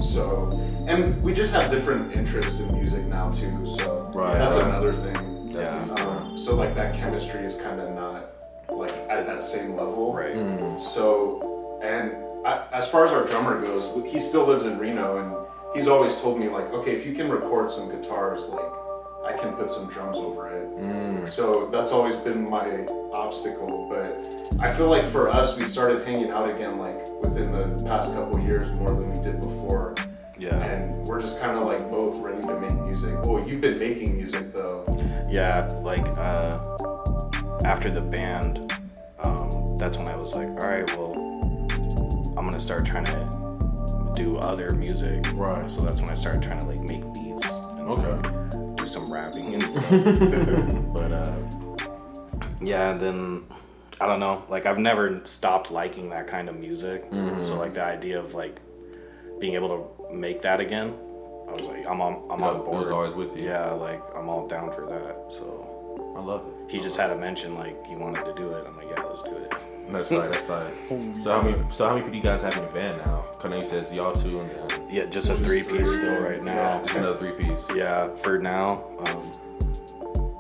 So, 0.02 0.50
and 0.88 1.22
we 1.22 1.32
just 1.32 1.54
have 1.54 1.70
different 1.70 2.12
interests 2.12 2.58
in 2.60 2.72
music 2.74 3.04
now 3.04 3.30
too. 3.30 3.64
So 3.64 4.10
Right, 4.12 4.34
that's 4.36 4.56
right. 4.56 4.66
another 4.66 4.92
thing. 4.92 5.50
Yeah. 5.50 5.84
Um, 5.98 6.36
so 6.36 6.54
like 6.56 6.74
that 6.74 6.94
chemistry 6.94 7.44
is 7.44 7.60
kind 7.60 7.80
of 7.80 7.94
not 7.94 8.24
like 8.70 8.92
at 9.08 9.24
that 9.26 9.42
same 9.42 9.76
level. 9.76 10.12
Right. 10.12 10.34
So, 10.80 11.80
and 11.82 12.12
I, 12.44 12.64
as 12.72 12.88
far 12.88 13.04
as 13.04 13.12
our 13.12 13.24
drummer 13.24 13.62
goes, 13.64 13.84
he 14.12 14.18
still 14.18 14.46
lives 14.46 14.64
in 14.64 14.78
Reno, 14.78 15.18
and 15.18 15.76
he's 15.76 15.86
always 15.86 16.20
told 16.20 16.40
me 16.40 16.48
like, 16.48 16.72
okay, 16.72 16.92
if 16.92 17.06
you 17.06 17.14
can 17.14 17.30
record 17.30 17.70
some 17.70 17.88
guitars, 17.88 18.48
like 18.48 18.72
I 19.26 19.32
can 19.36 19.54
put 19.54 19.70
some 19.70 19.88
drums 19.88 20.16
over 20.16 20.48
it. 20.48 21.26
So 21.28 21.66
that's 21.66 21.90
always 21.92 22.14
been 22.16 22.48
my 22.48 22.84
obstacle. 23.12 23.88
But 23.90 24.48
I 24.60 24.72
feel 24.72 24.88
like 24.88 25.06
for 25.06 25.28
us, 25.28 25.56
we 25.56 25.64
started 25.64 26.06
hanging 26.06 26.30
out 26.30 26.48
again 26.48 26.78
like 26.78 27.08
within 27.20 27.50
the 27.52 27.82
past 27.84 28.12
couple 28.14 28.38
years 28.40 28.70
more 28.72 28.90
than 28.98 29.12
we 29.12 29.20
did 29.20 29.40
before. 29.40 29.94
Yeah. 30.38 30.54
And 30.62 31.06
we're 31.08 31.18
just 31.18 31.40
kind 31.40 31.58
of 31.58 31.66
like 31.66 31.80
both 31.90 32.20
ready 32.20 32.40
to 32.42 32.60
make 32.60 32.74
music. 32.74 33.14
Oh, 33.24 33.44
you've 33.44 33.60
been 33.60 33.78
making 33.78 34.16
music 34.16 34.52
though. 34.52 34.84
Yeah, 35.28 35.66
like 35.82 36.06
uh, 36.16 36.76
after 37.64 37.90
the 37.90 38.02
band, 38.02 38.72
um, 39.22 39.76
that's 39.78 39.98
when 39.98 40.08
I 40.08 40.16
was 40.16 40.34
like, 40.36 40.48
all 40.48 40.68
right, 40.68 40.86
well, 40.96 41.14
I'm 42.38 42.44
gonna 42.48 42.60
start 42.60 42.84
trying 42.86 43.06
to 43.06 44.12
do 44.14 44.36
other 44.38 44.70
music. 44.76 45.26
Right. 45.32 45.68
So 45.70 45.82
that's 45.82 46.00
when 46.00 46.10
I 46.10 46.14
started 46.14 46.42
trying 46.42 46.60
to 46.60 46.66
like 46.66 46.80
make 46.80 47.02
beats 47.14 47.50
and 47.70 47.88
Okay. 47.88 48.02
like, 48.08 48.52
do 48.86 48.92
some 48.92 49.12
rapping 49.12 49.54
and 49.54 49.68
stuff. 49.68 49.90
but 50.94 51.12
uh, 51.12 51.32
yeah, 52.60 52.92
then 52.94 53.44
I 54.00 54.06
don't 54.06 54.20
know. 54.20 54.44
Like 54.48 54.66
I've 54.66 54.78
never 54.78 55.24
stopped 55.24 55.70
liking 55.70 56.10
that 56.10 56.26
kind 56.26 56.48
of 56.48 56.58
music. 56.58 57.04
So 57.42 57.58
like 57.58 57.74
the 57.74 57.82
idea 57.84 58.18
of 58.18 58.34
like 58.34 58.60
being 59.40 59.54
able 59.54 59.68
to 60.08 60.14
make 60.14 60.42
that 60.42 60.60
again, 60.60 60.94
I 61.48 61.52
was 61.52 61.66
like, 61.68 61.86
I'm 61.86 62.00
on, 62.00 62.26
I'm 62.30 62.40
Yeah, 62.40 62.46
on 62.46 62.56
it 62.60 62.64
board. 62.64 62.80
was 62.82 62.90
always 62.90 63.14
with 63.14 63.36
you. 63.36 63.44
Yeah, 63.44 63.70
like 63.72 64.02
I'm 64.16 64.28
all 64.28 64.46
down 64.46 64.72
for 64.72 64.86
that. 64.86 65.32
So 65.32 66.14
I 66.16 66.20
love 66.20 66.46
it. 66.46 66.70
he 66.70 66.78
just 66.80 66.96
had 66.96 67.08
to 67.08 67.16
mention 67.16 67.54
like 67.54 67.84
he 67.86 67.94
wanted 67.96 68.24
to 68.24 68.34
do 68.34 68.50
it. 68.52 68.64
Like, 68.75 68.75
yeah, 68.90 69.02
let's 69.02 69.22
do 69.22 69.36
it. 69.36 69.52
That's 69.90 70.10
right. 70.10 70.30
That's 70.30 70.48
right. 70.48 71.16
So 71.16 71.30
how 71.30 71.42
many? 71.42 71.56
So 71.70 71.86
how 71.86 71.94
many 71.94 72.02
people 72.04 72.16
you 72.16 72.22
guys 72.22 72.42
have 72.42 72.56
in 72.56 72.64
the 72.64 72.72
band 72.72 72.98
now? 72.98 73.24
Kanye 73.38 73.64
says 73.64 73.92
y'all 73.92 74.14
two 74.14 74.40
and 74.40 74.50
then 74.50 74.88
Yeah, 74.90 75.06
just 75.06 75.30
a 75.30 75.34
three 75.34 75.62
piece 75.62 75.94
still 75.96 76.20
right 76.20 76.42
now. 76.42 76.82
it's 76.82 76.92
another 76.94 77.16
three 77.16 77.32
piece. 77.32 77.66
Yeah, 77.74 78.12
for 78.14 78.38
now. 78.38 78.82
Um, 78.98 79.30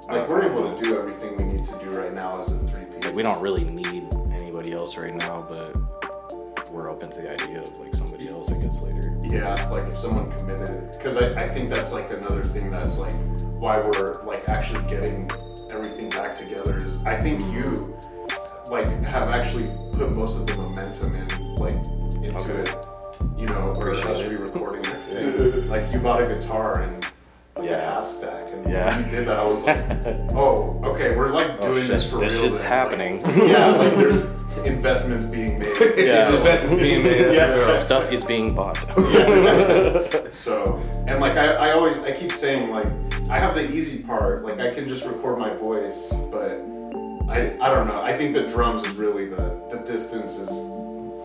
Like 0.08 0.28
we're 0.28 0.50
able 0.52 0.74
to 0.76 0.82
do 0.82 0.96
everything 0.98 1.36
we 1.36 1.44
need 1.44 1.64
to 1.64 1.78
do 1.78 1.90
right 1.98 2.12
now 2.14 2.40
as 2.42 2.52
a 2.52 2.58
three 2.58 2.86
piece. 2.86 3.12
we 3.14 3.22
don't 3.22 3.40
really 3.40 3.64
need 3.64 4.04
anybody 4.32 4.72
else 4.72 4.96
right 4.96 5.14
now, 5.14 5.44
but 5.48 5.74
we're 6.72 6.90
open 6.90 7.10
to 7.10 7.20
the 7.22 7.30
idea 7.32 7.62
of 7.62 7.76
like 7.78 7.94
somebody 7.94 8.28
else, 8.28 8.52
I 8.52 8.58
guess 8.58 8.82
later. 8.82 9.16
Yeah, 9.22 9.68
like 9.70 9.86
if 9.88 9.98
someone 9.98 10.30
committed, 10.32 10.92
because 10.96 11.16
I, 11.16 11.42
I 11.44 11.46
think 11.48 11.70
that's 11.70 11.92
like 11.92 12.10
another 12.10 12.42
thing 12.42 12.70
that's 12.70 12.98
like 12.98 13.14
why 13.58 13.78
we're 13.80 14.22
like 14.24 14.48
actually 14.48 14.82
getting 14.88 15.30
everything 15.70 16.08
back 16.10 16.36
together 16.36 16.76
is 16.76 17.02
I 17.04 17.16
think 17.18 17.50
you 17.52 17.96
like 18.70 18.86
have 19.04 19.28
actually 19.28 19.64
put 19.92 20.10
most 20.12 20.40
of 20.40 20.46
the 20.46 20.54
momentum 20.62 21.14
in 21.14 21.54
like 21.56 21.74
into 22.24 22.36
Okay. 22.62 22.70
it. 22.70 22.76
You 23.38 23.46
know, 23.46 23.72
or 23.78 23.90
us 23.90 24.04
re-recording 24.04 24.84
everything. 24.86 25.64
like 25.66 25.92
you 25.92 26.00
bought 26.00 26.22
a 26.22 26.26
guitar 26.26 26.82
and 26.82 27.02
like 27.54 27.64
a 27.64 27.70
Yeah. 27.70 27.94
half 27.94 28.06
stack, 28.08 28.52
and 28.52 28.70
Yeah. 28.70 28.94
when 28.96 29.04
you 29.04 29.10
did 29.10 29.26
that, 29.28 29.38
I 29.38 29.42
was 29.44 29.62
like, 29.64 29.78
oh, 30.34 30.78
okay, 30.84 31.16
we're 31.16 31.28
like 31.28 31.50
oh, 31.60 31.68
doing 31.68 31.70
Oh 31.70 31.74
shit, 31.74 31.88
this 31.88 32.10
for 32.10 32.18
this 32.20 32.34
real. 32.34 32.42
This 32.42 32.42
shit's 32.42 32.60
then. 32.60 32.68
happening. 32.70 33.20
Like, 33.22 33.36
yeah, 33.50 33.66
like 33.68 33.94
there's 34.00 34.24
investments 34.66 35.24
being 35.24 35.58
made. 35.58 35.72
Yeah. 35.96 36.30
best 36.42 36.68
being 36.76 37.02
made. 37.04 37.34
Yeah. 37.34 37.76
Stuff 37.76 38.12
is 38.12 38.24
being 38.24 38.54
bought. 38.54 38.84
So, 40.34 40.78
and 41.06 41.20
like 41.20 41.36
I, 41.38 41.46
I 41.54 41.70
always, 41.72 42.04
I 42.04 42.12
keep 42.12 42.32
saying 42.32 42.70
like, 42.70 42.86
I 43.30 43.38
have 43.38 43.54
the 43.54 43.70
easy 43.72 43.98
part. 43.98 44.44
Like 44.44 44.60
I 44.60 44.74
can 44.74 44.86
just 44.88 45.04
record 45.06 45.38
my 45.38 45.54
voice, 45.54 46.12
but 46.30 46.60
I, 47.28 47.56
I 47.60 47.68
don't 47.70 47.86
know. 47.88 48.00
I 48.02 48.16
think 48.16 48.34
the 48.34 48.46
drums 48.46 48.82
is 48.86 48.94
really 48.94 49.26
the, 49.26 49.60
the 49.70 49.78
distance 49.84 50.38
is 50.38 50.50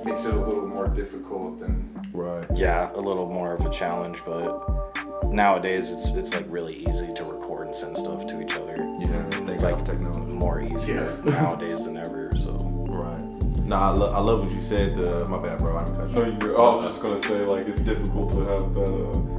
makes 0.03 0.25
it 0.25 0.33
a 0.33 0.37
little 0.37 0.67
more 0.67 0.87
difficult 0.87 1.59
than. 1.59 1.87
Right. 2.13 2.45
yeah, 2.55 2.91
a 2.95 2.99
little 2.99 3.27
more 3.29 3.53
of 3.53 3.65
a 3.65 3.69
challenge, 3.69 4.23
but 4.25 5.31
nowadays 5.31 5.91
it's 5.91 6.09
it's 6.15 6.33
like 6.33 6.45
really 6.49 6.75
easy 6.87 7.13
to 7.13 7.23
record 7.23 7.67
and 7.67 7.75
send 7.75 7.95
stuff 7.97 8.25
to 8.27 8.41
each 8.41 8.55
other. 8.55 8.75
Yeah. 8.99 9.29
Thank 9.29 9.49
It's 9.49 9.63
like 9.63 9.75
for 9.77 9.85
technology. 9.85 10.21
more 10.33 10.61
easier 10.61 11.17
Yeah. 11.25 11.31
nowadays 11.41 11.85
than 11.85 11.97
ever. 11.97 12.31
So 12.37 12.57
Right. 12.89 13.21
Nah, 13.67 13.91
I, 13.91 13.93
lo- 13.93 14.11
I 14.11 14.19
love 14.19 14.41
what 14.41 14.53
you 14.53 14.59
said. 14.61 14.95
The 14.95 15.27
my 15.29 15.37
bad, 15.41 15.59
bro. 15.59 15.77
I 15.77 15.83
didn't 15.83 15.95
cut 15.97 16.11
No, 16.15 16.25
you. 16.25 16.51
you 16.51 16.57
I 16.57 16.61
was 16.75 16.85
just 16.89 17.01
gonna 17.01 17.21
say 17.21 17.43
like 17.45 17.67
it's 17.67 17.81
difficult 17.81 18.31
to 18.31 18.39
have 18.41 18.73
that 18.73 18.91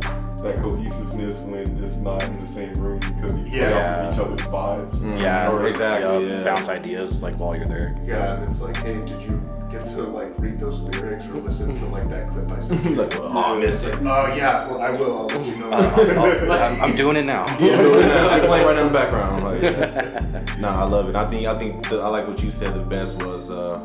uh, 0.07 0.22
that 0.43 0.59
cohesiveness 0.59 1.43
when 1.45 1.61
it's 1.83 1.99
not 1.99 2.23
in 2.25 2.33
the 2.41 2.47
same 2.47 2.73
room 2.75 2.99
because 2.99 3.35
you 3.37 3.45
play 3.45 3.59
Yeah. 3.61 3.79
off 3.79 3.87
of 3.87 4.13
each 4.13 4.21
other's 4.21 4.41
vibes. 4.53 5.21
yeah, 5.21 5.51
Or 5.51 5.67
exactly, 5.67 6.29
yeah, 6.29 6.39
yeah. 6.39 6.45
bounce 6.45 6.69
ideas 6.69 7.23
like 7.23 7.39
while 7.39 7.57
you're 7.57 7.67
there. 7.67 7.95
Yeah, 8.05 8.35
and 8.41 8.49
it's 8.51 8.61
like, 8.61 8.77
hey, 8.79 8.95
did 9.07 9.23
you 9.23 9.41
get 9.71 9.87
to 9.87 10.03
like 10.03 10.33
read 10.39 10.59
those 10.61 10.81
lyrics 10.81 11.27
or 11.27 11.35
listen 11.41 11.75
to 11.77 11.87
like 11.87 12.09
that 12.11 12.29
clip 12.29 12.51
I 12.51 12.61
sent 12.61 12.85
you? 12.85 12.97
Like, 13.03 13.17
oh, 13.17 13.55
I 13.55 13.59
missed 13.59 13.87
it. 13.87 13.95
Oh 14.03 14.35
yeah, 14.37 14.69
well 14.69 14.81
I 14.83 14.91
will. 14.91 15.19
I'll 15.19 15.27
let 15.27 15.47
you 15.47 15.57
know. 15.57 15.71
Oh, 15.73 16.51
I'm, 16.75 16.83
I'm 16.83 16.95
doing 16.97 17.17
it 17.17 17.25
now. 17.25 17.47
it's 17.59 18.47
playing 18.47 18.67
right 18.67 18.77
in 18.79 18.87
the 18.87 18.93
background. 18.93 19.45
Like, 19.45 19.63
yeah. 19.63 20.57
Nah, 20.59 20.83
I 20.83 20.85
love 20.85 21.09
it. 21.09 21.17
I 21.17 21.29
think 21.31 21.47
I 21.47 21.59
think 21.59 21.89
the, 21.89 22.01
I 22.01 22.09
like 22.09 22.27
what 22.29 22.43
you 22.43 22.51
said. 22.51 22.75
The 22.75 22.81
best 22.85 23.17
was 23.17 23.51
uh, 23.51 23.79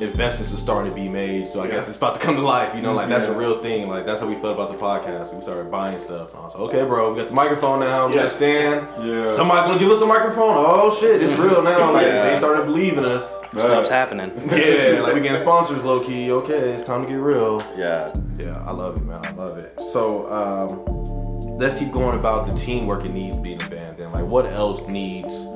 investments 0.00 0.52
are 0.52 0.56
starting 0.56 0.90
to 0.90 0.94
be 0.96 1.08
made. 1.08 1.46
So 1.46 1.60
I 1.62 1.68
guess 1.68 1.86
it's 1.88 1.96
about 1.98 2.14
to 2.14 2.20
come 2.20 2.36
to 2.36 2.42
life. 2.42 2.74
You 2.74 2.82
know, 2.82 2.94
like 2.94 3.08
that's 3.08 3.26
a 3.26 3.34
real 3.36 3.60
thing. 3.60 3.88
Like 3.88 4.06
that's 4.06 4.20
how 4.20 4.26
we 4.26 4.34
felt 4.34 4.54
about 4.54 4.70
the 4.70 4.78
podcast. 4.78 5.34
We 5.34 5.42
started 5.42 5.70
buying 5.70 5.98
stuff. 6.00 6.34
I 6.34 6.40
was 6.40 6.54
like, 6.54 6.62
okay, 6.74 6.84
bro, 6.84 7.12
we 7.12 7.18
got 7.20 7.28
the 7.28 7.34
microphone 7.34 7.80
now. 7.80 8.08
We 8.08 8.14
got 8.14 8.20
Yeah. 8.20 8.26
a 8.26 8.30
stand. 8.30 8.88
Yeah. 9.06 9.28
Somebody's 9.30 9.66
gonna 9.66 9.78
give 9.78 9.90
us 9.90 10.00
a 10.02 10.06
microphone. 10.06 10.54
Oh 10.56 10.96
shit, 10.98 11.22
it's 11.22 11.34
real 11.38 11.62
now. 11.62 11.92
Like 11.92 12.06
Yeah. 12.06 12.30
they 12.30 12.38
started 12.38 12.64
believing 12.66 13.04
us. 13.04 13.38
Stuff's 13.56 13.90
happening. 13.90 14.30
Yeah, 14.50 15.00
like 15.02 15.14
we 15.14 15.20
getting 15.20 15.38
sponsors 15.38 15.82
low 15.84 16.00
key. 16.00 16.30
Okay, 16.32 16.70
it's 16.72 16.84
time 16.84 17.02
to 17.02 17.08
get 17.08 17.16
real. 17.16 17.62
Yeah. 17.76 18.06
Yeah, 18.38 18.64
I 18.66 18.72
love 18.72 18.96
it, 18.96 19.04
man. 19.04 19.24
I 19.24 19.32
love 19.32 19.58
it. 19.58 19.80
So, 19.82 20.30
um, 20.32 21.58
let's 21.58 21.74
keep 21.78 21.92
going 21.92 22.18
about 22.18 22.46
the 22.46 22.54
teamwork 22.54 23.04
it 23.04 23.12
needs 23.12 23.36
being 23.38 23.60
a 23.62 23.68
band. 23.68 23.98
Then, 23.98 24.12
like, 24.12 24.24
what 24.24 24.46
else 24.46 24.86
needs? 24.88 25.46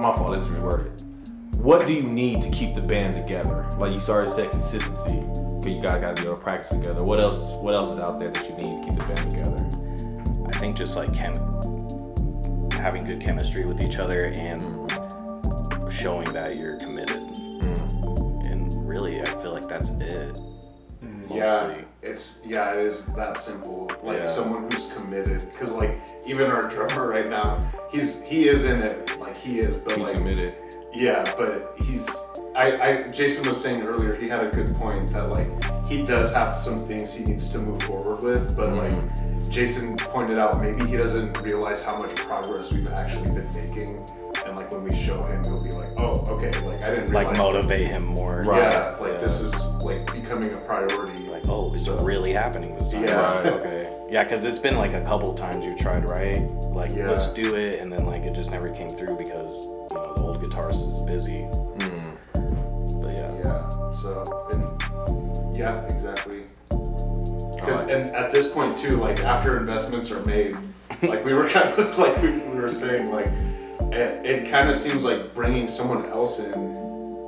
My 0.00 0.14
fault. 0.16 0.30
Let's 0.30 0.48
reword 0.48 0.86
it. 0.86 1.04
What 1.64 1.86
do 1.86 1.94
you 1.94 2.02
need 2.02 2.42
to 2.42 2.50
keep 2.50 2.74
the 2.74 2.82
band 2.82 3.16
together? 3.16 3.66
Like 3.78 3.90
you 3.90 3.98
started 3.98 4.30
said 4.30 4.50
consistency. 4.50 5.18
But 5.62 5.72
you 5.72 5.80
guys 5.80 5.98
gotta 5.98 6.14
be 6.14 6.28
able 6.28 6.36
to 6.36 6.42
practice 6.42 6.76
together. 6.76 7.02
What 7.02 7.20
else? 7.20 7.56
What 7.56 7.72
else 7.72 7.90
is 7.92 7.98
out 8.00 8.18
there 8.18 8.30
that 8.30 8.46
you 8.46 8.54
need 8.54 8.82
to 8.82 8.90
keep 8.90 8.98
the 8.98 9.04
band 9.06 9.30
together? 9.30 10.46
I 10.54 10.58
think 10.58 10.76
just 10.76 10.94
like 10.94 11.14
chem- 11.14 12.70
having 12.70 13.04
good 13.06 13.18
chemistry 13.18 13.64
with 13.64 13.82
each 13.82 13.96
other 13.96 14.26
and 14.26 14.62
mm-hmm. 14.62 15.88
showing 15.88 16.30
that 16.34 16.58
you're 16.58 16.76
committed. 16.76 17.22
Mm-hmm. 17.22 18.52
And 18.52 18.86
really, 18.86 19.22
I 19.22 19.24
feel 19.24 19.52
like 19.52 19.66
that's 19.66 19.88
it. 19.88 20.38
Mm, 21.02 21.34
yeah, 21.34 21.78
it's 22.02 22.40
yeah, 22.44 22.74
it 22.74 22.80
is 22.80 23.06
that 23.16 23.38
simple. 23.38 23.90
Like 24.02 24.18
Yeah. 24.18 24.26
someone 24.26 24.70
who's 24.70 24.94
committed, 24.94 25.48
because 25.50 25.72
like 25.72 25.98
even 26.26 26.50
our 26.50 26.68
drummer 26.68 27.08
right 27.08 27.26
now, 27.26 27.58
he's 27.90 28.20
he 28.28 28.50
is 28.50 28.64
in 28.64 28.82
it, 28.82 29.18
like 29.18 29.38
he 29.38 29.60
is, 29.60 29.76
but 29.76 29.96
He's 29.96 30.08
like 30.08 30.16
committed. 30.18 30.54
Yeah, 30.94 31.34
but 31.36 31.74
he's. 31.78 32.08
I, 32.56 32.76
I 32.80 33.02
Jason 33.08 33.48
was 33.48 33.60
saying 33.60 33.82
earlier 33.82 34.14
he 34.16 34.28
had 34.28 34.44
a 34.46 34.50
good 34.50 34.74
point 34.76 35.12
that 35.12 35.28
like 35.28 35.48
he 35.86 36.06
does 36.06 36.32
have 36.32 36.56
some 36.56 36.78
things 36.86 37.12
he 37.12 37.24
needs 37.24 37.48
to 37.50 37.58
move 37.58 37.82
forward 37.82 38.22
with, 38.22 38.56
but 38.56 38.70
like 38.70 38.92
mm-hmm. 38.92 39.50
Jason 39.50 39.96
pointed 39.96 40.38
out 40.38 40.60
maybe 40.60 40.84
he 40.86 40.96
doesn't 40.96 41.36
realize 41.40 41.82
how 41.82 41.98
much 41.98 42.14
progress 42.14 42.72
we've 42.72 42.90
actually 42.92 43.32
been 43.34 43.50
making, 43.50 44.06
and 44.46 44.54
like 44.54 44.70
when 44.70 44.84
we 44.84 44.94
show 44.94 45.20
him, 45.24 45.42
he'll 45.42 45.64
be 45.64 45.70
like, 45.72 45.88
oh 45.98 46.22
okay, 46.28 46.52
like 46.60 46.82
I 46.84 46.90
didn't 46.90 47.12
Like 47.12 47.36
motivate 47.36 47.90
him 47.90 48.04
more. 48.04 48.42
Right. 48.46 48.62
Yeah, 48.62 48.96
like 49.00 49.14
Yeah. 49.14 49.18
this 49.18 49.40
is 49.40 49.66
like 49.84 50.12
becoming 50.14 50.54
a 50.54 50.58
priority. 50.60 51.24
Like, 51.24 51.48
oh, 51.48 51.66
it's 51.74 51.86
So- 51.86 51.98
really 52.04 52.32
happening 52.32 52.74
this 52.74 52.90
time. 52.90 53.04
Yeah. 53.04 53.42
Right. 53.42 53.46
Okay. 53.64 54.03
Yeah, 54.10 54.22
because 54.22 54.44
it's 54.44 54.58
been 54.58 54.76
like 54.76 54.92
a 54.92 55.00
couple 55.02 55.32
times 55.34 55.64
you've 55.64 55.76
tried, 55.78 56.08
right? 56.08 56.38
Like, 56.70 56.94
Yeah. 56.94 57.08
let's 57.08 57.32
do 57.32 57.56
it, 57.56 57.80
and 57.80 57.92
then 57.92 58.06
like 58.06 58.22
it 58.22 58.34
just 58.34 58.52
never 58.52 58.68
came 58.68 58.88
through 58.88 59.16
because 59.16 59.66
you 59.90 59.96
know 59.96 60.14
the 60.14 60.22
old 60.22 60.42
guitarist 60.42 60.86
is 60.86 61.02
busy. 61.04 61.46
But 63.02 63.16
yeah. 63.18 63.32
Yeah. 63.44 63.92
So, 63.96 64.22
and 64.52 65.56
yeah, 65.56 65.82
exactly. 65.84 66.44
Because 66.68 67.82
Alright. 67.84 67.90
and 67.90 68.10
at 68.10 68.30
this 68.30 68.46
point 68.50 68.76
too, 68.76 68.96
like 68.98 69.20
after 69.20 69.56
investments 69.58 70.10
are 70.10 70.20
made, 70.20 70.56
like 71.02 71.24
we 71.24 71.32
were 71.32 71.48
kind 71.48 71.68
of 71.70 71.98
like 71.98 72.20
we, 72.22 72.30
we 72.38 72.60
were 72.60 72.70
saying, 72.70 73.10
like 73.10 73.28
it, 73.92 74.24
it 74.26 74.50
kind 74.50 74.68
of 74.68 74.76
seems 74.76 75.02
like 75.04 75.34
bringing 75.34 75.66
someone 75.66 76.04
else 76.06 76.38
in 76.38 76.52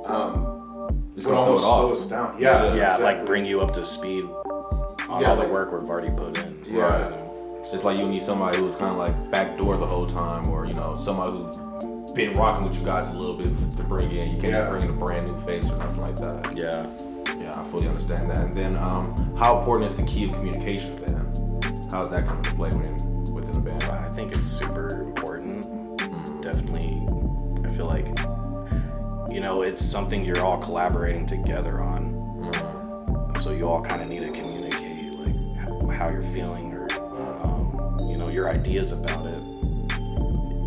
um, 0.05 1.11
It's 1.17 1.25
would 1.25 1.33
gonna 1.33 1.39
almost 1.39 1.63
it 1.63 1.65
slow 1.65 1.91
us 1.93 2.05
down. 2.05 2.35
Yeah, 2.39 2.65
yeah, 2.65 2.73
exactly. 2.93 3.03
like 3.05 3.25
bring 3.25 3.45
you 3.45 3.61
up 3.61 3.71
to 3.73 3.83
speed 3.83 4.25
on 4.25 5.21
Yeah, 5.21 5.29
all 5.31 5.35
like- 5.35 5.47
the 5.47 5.53
work 5.53 5.71
we've 5.73 5.89
already 5.89 6.11
put 6.11 6.37
in. 6.37 6.56
Yeah. 6.67 7.05
You 7.05 7.09
know? 7.15 7.59
It's 7.61 7.71
just 7.71 7.83
like 7.83 7.97
you 7.97 8.07
need 8.07 8.23
somebody 8.23 8.57
who's 8.59 8.75
kind 8.75 8.91
of 8.91 8.97
like 8.97 9.31
backdoor 9.31 9.77
the 9.77 9.85
whole 9.85 10.05
time, 10.07 10.47
or 10.49 10.65
you 10.65 10.73
know, 10.73 10.95
somebody 10.95 11.31
who's 11.31 11.57
been 12.13 12.33
rocking 12.33 12.67
with 12.67 12.77
you 12.79 12.85
guys 12.85 13.07
a 13.09 13.13
little 13.13 13.35
bit 13.35 13.55
to 13.57 13.83
bring 13.83 14.11
in. 14.11 14.27
You 14.33 14.39
can't 14.41 14.53
Yeah. 14.53 14.69
bring 14.69 14.83
in 14.83 14.89
a 14.89 14.93
brand 14.93 15.27
new 15.27 15.35
face 15.37 15.71
or 15.71 15.77
nothing 15.77 16.01
like 16.01 16.15
that. 16.17 16.55
Yeah. 16.55 16.85
Yeah, 17.39 17.59
I 17.59 17.63
fully 17.65 17.87
understand 17.87 18.29
that. 18.31 18.39
And 18.39 18.55
then, 18.55 18.75
um, 18.77 19.13
how 19.37 19.59
important 19.59 19.91
is 19.91 19.97
the 19.97 20.03
key 20.03 20.25
of 20.29 20.33
communication 20.33 20.95
then? 20.95 21.15
How 21.91 22.01
does 22.05 22.09
that 22.11 22.25
come 22.25 22.37
into 22.37 22.51
play 22.55 22.69
within 22.69 23.23
within 23.33 23.55
a 23.57 23.61
band? 23.61 23.83
I 23.83 24.09
think 24.13 24.33
it's 24.33 24.47
super 24.47 25.03
important. 25.03 25.65
Mm-hmm. 25.65 26.41
Definitely, 26.41 27.05
I 27.65 27.69
feel 27.73 27.85
like, 27.85 28.07
you 29.31 29.39
know, 29.41 29.61
it's 29.61 29.81
something 29.81 30.23
you're 30.25 30.41
all 30.41 30.57
collaborating 30.61 31.25
together 31.25 31.81
on. 31.81 32.13
Mm-hmm. 32.13 33.37
So 33.37 33.51
you 33.51 33.67
all 33.69 33.83
kind 33.83 34.01
of 34.01 34.07
need 34.09 34.19
to 34.21 34.31
communicate, 34.31 34.45
like, 34.45 34.46
how, 35.97 36.09
you're 36.09 36.21
feeling 36.21 36.73
or, 36.73 36.87
um, 36.93 38.07
you 38.09 38.17
know, 38.17 38.29
your 38.29 38.49
ideas 38.49 38.91
about 38.91 39.25
it. 39.25 39.41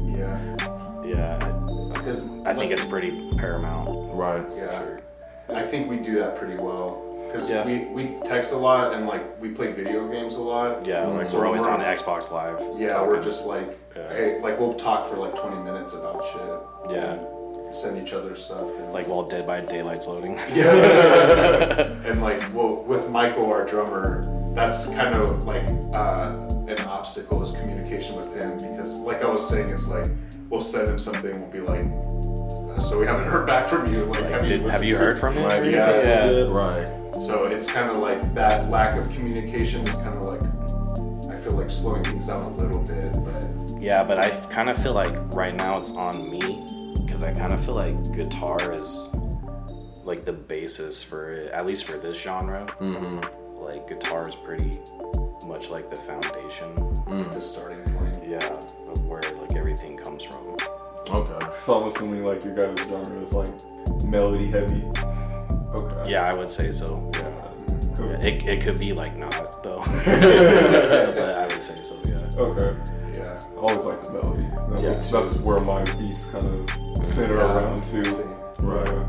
yeah, 0.06 1.04
Yeah. 1.04 1.90
because 1.92 2.26
I, 2.44 2.50
I 2.50 2.54
think 2.54 2.72
it's 2.72 2.84
pretty 2.84 3.30
paramount. 3.36 4.14
Right. 4.14 4.44
For 4.52 4.56
Yeah. 4.58 4.78
sure. 4.78 5.00
I 5.48 5.62
think 5.62 5.88
we 5.90 5.96
do 5.96 6.14
that 6.16 6.36
pretty 6.36 6.56
well 6.56 7.06
because 7.26 7.48
Yeah. 7.50 7.64
we, 7.64 7.86
we 7.86 8.16
text 8.24 8.52
a 8.52 8.56
lot 8.56 8.92
and 8.94 9.06
like 9.06 9.40
we 9.40 9.50
play 9.50 9.72
video 9.72 10.06
games 10.08 10.34
a 10.34 10.40
lot. 10.40 10.84
Yeah, 10.86 11.06
like 11.06 11.26
So 11.26 11.38
we're 11.38 11.46
always 11.46 11.62
we're- 11.62 11.74
on 11.74 11.80
Xbox 11.80 12.30
Live. 12.30 12.60
Yeah, 12.78 12.90
talking. 12.90 13.08
we're 13.08 13.22
just 13.22 13.46
like, 13.46 13.78
Yeah. 13.96 14.12
hey, 14.12 14.40
like 14.40 14.58
we'll 14.58 14.74
talk 14.74 15.06
for 15.06 15.16
like 15.16 15.34
20 15.36 15.56
minutes 15.62 15.92
about 15.94 16.22
shit. 16.32 16.94
Yeah. 16.94 17.18
Send 17.72 17.96
each 18.04 18.12
other 18.12 18.34
stuff. 18.34 18.68
And, 18.78 18.92
like 18.92 19.06
while 19.06 19.22
Dead 19.24 19.46
by 19.46 19.60
Daylight's 19.60 20.06
loading. 20.08 20.36
Yeah 20.52 21.92
and 22.04 22.20
like, 22.20 22.40
well, 22.52 22.82
with 22.84 23.08
Michael, 23.10 23.50
our 23.52 23.64
drummer, 23.64 24.22
that's 24.54 24.86
kind 24.86 25.14
of 25.14 25.44
like 25.44 25.64
uh, 25.94 26.48
an 26.68 26.80
obstacle 26.86 27.42
is 27.42 27.50
communication 27.52 28.16
with 28.16 28.34
him 28.34 28.52
because, 28.56 29.00
like 29.00 29.24
I 29.24 29.28
was 29.30 29.48
saying, 29.48 29.70
it's 29.70 29.88
like 29.88 30.06
we'll 30.48 30.60
send 30.60 30.88
him 30.88 30.98
something, 30.98 31.40
we'll 31.40 31.50
be 31.50 31.60
like, 31.60 31.84
uh, 32.76 32.80
so 32.80 32.98
we 32.98 33.06
haven't 33.06 33.26
heard 33.30 33.46
back 33.46 33.68
from 33.68 33.86
you. 33.92 34.04
Like, 34.04 34.24
have 34.24 34.42
you 34.42 34.48
Did, 34.48 34.60
have 34.62 34.66
listened 34.66 34.84
you 34.86 34.92
to- 34.94 34.98
heard 34.98 35.18
from 35.18 35.34
him? 35.34 35.44
Right. 35.44 35.64
Yeah. 35.64 36.02
Yeah. 36.02 36.30
Yeah. 36.30 36.44
Right. 36.50 36.88
So 37.14 37.46
it's 37.48 37.66
kind 37.70 37.90
of 37.90 37.98
like 37.98 38.34
that 38.34 38.70
lack 38.70 38.96
of 38.96 39.08
communication 39.10 39.86
is 39.86 39.96
kind 39.96 40.16
of 40.16 40.22
like 40.22 40.40
I 41.32 41.36
feel 41.40 41.56
like 41.56 41.70
slowing 41.70 42.04
things 42.04 42.26
down 42.28 42.42
a 42.52 42.56
little 42.56 42.80
bit, 42.84 43.16
but 43.24 43.80
Yeah, 43.80 44.02
but 44.02 44.18
I 44.18 44.30
kind 44.48 44.68
of 44.70 44.82
feel 44.82 44.94
like 44.94 45.12
right 45.34 45.54
now 45.54 45.78
it's 45.78 45.92
on 45.92 46.30
me 46.30 46.40
because 47.00 47.22
I 47.22 47.32
kind 47.32 47.52
of 47.52 47.62
feel 47.64 47.74
like 47.76 47.94
guitar 48.14 48.72
is 48.72 49.08
like 50.04 50.24
the 50.24 50.32
basis 50.32 51.02
for 51.02 51.30
it, 51.34 51.52
at 51.52 51.66
least 51.66 51.84
for 51.84 51.96
this 51.98 52.20
genre. 52.20 52.66
Mm-hmm. 52.80 53.39
Like 53.70 53.86
guitar 53.88 54.28
is 54.28 54.34
pretty 54.34 54.80
much 55.46 55.70
like 55.70 55.90
the 55.90 55.96
foundation. 55.96 56.74
the 57.30 57.40
starting 57.40 57.84
point. 57.94 58.20
Yeah, 58.26 58.38
of 58.90 59.06
where 59.06 59.22
like 59.40 59.54
everything 59.54 59.96
comes 59.96 60.24
from. 60.24 60.56
Okay. 61.08 61.46
So 61.60 61.80
I'm 61.80 61.88
assuming 61.88 62.24
like 62.24 62.44
your 62.44 62.54
guys' 62.56 62.78
genre 62.88 63.16
is 63.18 63.32
like 63.32 64.04
melody 64.04 64.46
heavy. 64.48 64.82
Okay. 65.76 66.10
Yeah, 66.10 66.28
I 66.32 66.36
would 66.36 66.50
say 66.50 66.72
so. 66.72 67.10
Yeah. 67.14 67.30
'Cause- 67.94 68.24
It, 68.24 68.42
it 68.48 68.60
could 68.60 68.78
be 68.80 68.92
like 68.92 69.16
not 69.16 69.62
though, 69.62 69.84
but 70.04 71.28
I 71.28 71.46
would 71.46 71.58
say 71.60 71.76
so. 71.76 71.94
Yeah. 72.04 72.42
Okay. 72.42 72.74
Yeah. 73.18 73.38
I 73.52 73.56
always 73.56 73.84
like 73.84 74.02
the 74.02 74.12
melody. 74.14 74.46
That's, 74.70 74.82
Yeah, 74.82 75.20
that's 75.20 75.36
where 75.38 75.60
my 75.60 75.84
beats 75.84 76.24
kind 76.26 76.44
of 76.44 77.06
center 77.06 77.36
Yeah. 77.36 77.54
around 77.56 77.84
too. 77.84 78.04
Same. 78.04 78.34
Right. 78.58 79.06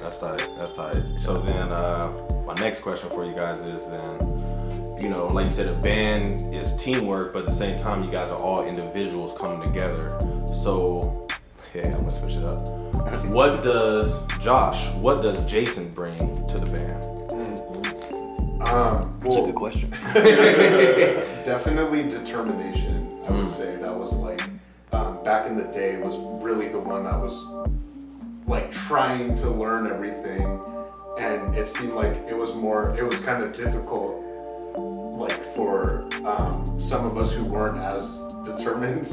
That's 0.00 0.18
tight. 0.18 0.48
That's 0.58 0.72
tight. 0.72 1.08
So 1.20 1.40
then, 1.42 1.68
uh, 1.72 2.10
my 2.34 2.35
next 2.56 2.80
question 2.80 3.08
for 3.10 3.24
you 3.24 3.34
guys 3.34 3.68
is 3.68 3.86
then, 3.86 5.00
you 5.02 5.08
know, 5.08 5.26
like 5.26 5.44
you 5.44 5.50
said, 5.50 5.68
a 5.68 5.74
band 5.74 6.52
is 6.54 6.76
teamwork, 6.76 7.32
but 7.32 7.40
at 7.40 7.46
the 7.46 7.52
same 7.52 7.78
time, 7.78 8.02
you 8.02 8.10
guys 8.10 8.30
are 8.30 8.40
all 8.40 8.64
individuals 8.64 9.36
coming 9.38 9.64
together. 9.64 10.18
So, 10.46 11.28
yeah, 11.74 11.86
I'm 11.86 11.96
gonna 11.96 12.10
switch 12.10 12.36
it 12.36 12.44
up. 12.44 12.66
What 13.26 13.62
does 13.62 14.22
Josh? 14.40 14.88
What 14.94 15.22
does 15.22 15.44
Jason 15.44 15.90
bring 15.90 16.18
to 16.18 16.58
the 16.58 16.66
band? 16.66 17.16
Um, 18.68 19.16
That's 19.20 19.36
a 19.36 19.42
good 19.42 19.54
question. 19.54 19.90
definitely 21.44 22.02
determination. 22.08 23.20
I 23.28 23.32
would 23.32 23.48
say 23.48 23.76
that 23.76 23.96
was 23.96 24.16
like 24.16 24.42
um, 24.92 25.22
back 25.22 25.46
in 25.46 25.56
the 25.56 25.64
day 25.64 25.98
was 25.98 26.16
really 26.42 26.68
the 26.68 26.80
one 26.80 27.04
that 27.04 27.20
was 27.20 27.46
like 28.46 28.70
trying 28.70 29.34
to 29.36 29.50
learn 29.50 29.86
everything, 29.86 30.60
and 31.16 31.56
it 31.56 31.66
seemed 31.66 31.92
like 31.92 32.14
it 32.28 32.36
was 32.36 32.54
more. 32.54 32.94
It 32.96 33.04
was 33.04 33.20
kind 33.20 33.42
of 33.42 33.52
difficult, 33.52 34.22
like 34.76 35.42
for 35.54 36.08
um, 36.24 36.78
some 36.78 37.06
of 37.06 37.16
us 37.16 37.32
who 37.32 37.44
weren't 37.44 37.78
as 37.78 38.34
determined 38.44 39.04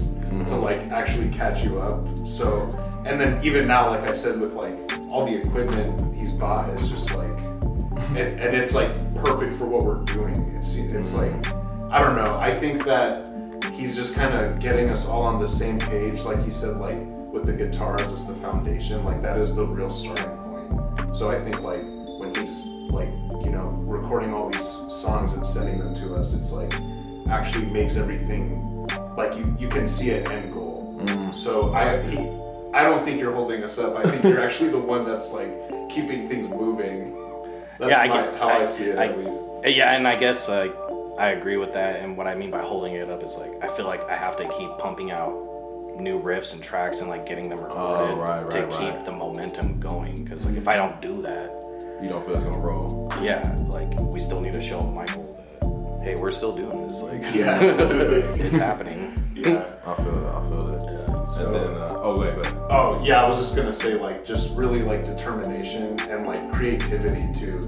to 0.47 0.55
like 0.55 0.79
actually 0.91 1.29
catch 1.29 1.63
you 1.63 1.79
up. 1.79 2.17
So, 2.25 2.63
and 3.05 3.19
then 3.19 3.43
even 3.45 3.67
now, 3.67 3.89
like 3.89 4.09
I 4.09 4.13
said, 4.13 4.39
with 4.39 4.53
like 4.53 4.77
all 5.11 5.25
the 5.25 5.35
equipment 5.35 6.13
he's 6.13 6.31
bought, 6.31 6.69
is 6.69 6.89
just 6.89 7.13
like 7.13 7.37
and, 8.09 8.39
and 8.39 8.55
it's 8.55 8.75
like 8.75 8.91
perfect 9.15 9.55
for 9.55 9.65
what 9.65 9.83
we're 9.83 10.03
doing. 10.03 10.35
It's 10.55 10.75
it's 10.75 11.13
like 11.13 11.47
I 11.89 12.01
don't 12.01 12.15
know. 12.15 12.37
I 12.39 12.51
think 12.51 12.85
that 12.85 13.31
he's 13.73 13.95
just 13.95 14.15
kind 14.15 14.33
of 14.33 14.59
getting 14.59 14.89
us 14.89 15.05
all 15.05 15.23
on 15.23 15.39
the 15.39 15.47
same 15.47 15.79
page. 15.79 16.23
Like 16.23 16.43
he 16.43 16.49
said, 16.49 16.77
like 16.77 16.97
with 17.33 17.45
the 17.45 17.53
guitars 17.53 18.11
as 18.11 18.27
the 18.27 18.33
foundation. 18.33 19.03
Like 19.03 19.21
that 19.21 19.37
is 19.37 19.55
the 19.55 19.65
real 19.65 19.89
starting 19.89 20.25
point. 20.25 20.42
So 21.13 21.29
I 21.29 21.39
think 21.39 21.61
like 21.61 21.83
when 22.19 22.33
he's 22.35 22.65
like 22.91 23.09
you 23.45 23.51
know 23.51 23.67
recording 23.87 24.33
all 24.33 24.49
these 24.49 24.67
songs 24.89 25.33
and 25.33 25.45
sending 25.45 25.77
them 25.79 25.93
to 25.95 26.15
us, 26.15 26.33
it's 26.33 26.51
like 26.51 26.73
actually 27.29 27.65
makes 27.65 27.95
everything 27.95 28.87
like 29.15 29.35
you 29.37 29.55
you 29.59 29.69
can 29.69 29.85
see 29.87 30.11
an 30.11 30.29
end 30.31 30.53
goal. 30.53 31.31
So 31.31 31.73
I 31.73 32.01
he, 32.01 32.17
I 32.73 32.83
don't 32.83 33.03
think 33.03 33.19
you're 33.19 33.33
holding 33.33 33.63
us 33.63 33.77
up. 33.77 33.95
I 33.95 34.03
think 34.03 34.23
you're 34.23 34.41
actually 34.47 34.69
the 34.71 34.79
one 34.79 35.03
that's 35.05 35.31
like 35.33 35.49
keeping 35.89 36.27
things 36.29 36.47
moving. 36.47 37.13
That's 37.79 37.91
Yeah, 37.91 37.99
I 38.01 38.07
my, 38.07 38.21
get- 38.21 38.35
how 38.35 38.47
I, 38.49 38.59
I- 38.59 38.63
see 38.63 38.85
it 38.85 38.97
I- 38.97 39.07
at 39.07 39.17
least. 39.17 39.39
Yeah, 39.65 39.95
and 39.95 40.07
I 40.07 40.15
guess 40.19 40.49
uh, 40.49 41.15
I 41.19 41.29
agree 41.29 41.57
with 41.57 41.73
that. 41.73 42.01
And 42.01 42.17
what 42.17 42.27
I 42.27 42.35
mean 42.35 42.51
by 42.51 42.61
holding 42.61 42.93
it 42.95 43.09
up 43.09 43.23
is 43.23 43.37
like 43.37 43.53
I 43.63 43.67
feel 43.67 43.85
like 43.85 44.03
I 44.09 44.15
have 44.15 44.35
to 44.37 44.47
keep 44.57 44.69
pumping 44.77 45.11
out 45.11 45.31
new 45.99 46.21
riffs 46.21 46.53
and 46.53 46.61
tracks 46.61 47.01
and 47.01 47.09
like 47.09 47.25
getting 47.25 47.49
them 47.49 47.59
recorded 47.59 48.11
Oh, 48.11 48.15
right, 48.17 48.49
to 48.49 48.61
right, 48.65 48.69
keep 48.95 49.05
the 49.05 49.11
momentum 49.11 49.79
going. 49.79 50.23
Because 50.23 50.45
like 50.45 50.55
if 50.57 50.67
I 50.67 50.75
don't 50.75 51.01
do 51.01 51.21
that, 51.21 51.51
You 52.01 52.09
don't 52.09 52.25
feel 52.25 52.35
it's 52.35 52.43
gonna 52.43 52.59
roll? 52.59 53.11
yeah, 53.21 53.55
like 53.69 53.99
we 54.01 54.19
still 54.19 54.41
need 54.41 54.53
to 54.53 54.61
show 54.61 54.79
Michael 54.81 55.23
that 55.59 56.03
hey, 56.03 56.15
we're 56.21 56.31
still 56.31 56.51
doing 56.51 56.81
this. 56.83 57.01
Like 57.01 57.21
Yeah. 57.33 57.57
it's 57.61 58.57
happening. 58.57 59.17
Yeah. 59.35 59.63
I 59.85 59.93
feel 59.95 60.25
it. 60.25 60.35
I 60.35 60.49
feel 60.49 60.67
it. 60.69 60.83
Yeah. 60.83 61.25
So- 61.27 61.53
and 61.53 61.63
then, 61.63 61.71
uh, 61.73 61.89
oh 61.93 62.19
wait, 62.19 62.35
wait. 62.35 62.47
Oh 62.69 62.97
yeah, 63.03 63.23
I 63.23 63.29
was 63.29 63.37
just 63.39 63.55
gonna 63.55 63.71
say 63.73 63.93
like 63.95 64.25
just 64.25 64.55
really 64.55 64.81
like 64.81 65.03
determination 65.03 65.99
and 66.01 66.25
like 66.27 66.51
creativity 66.51 67.21
too. 67.33 67.59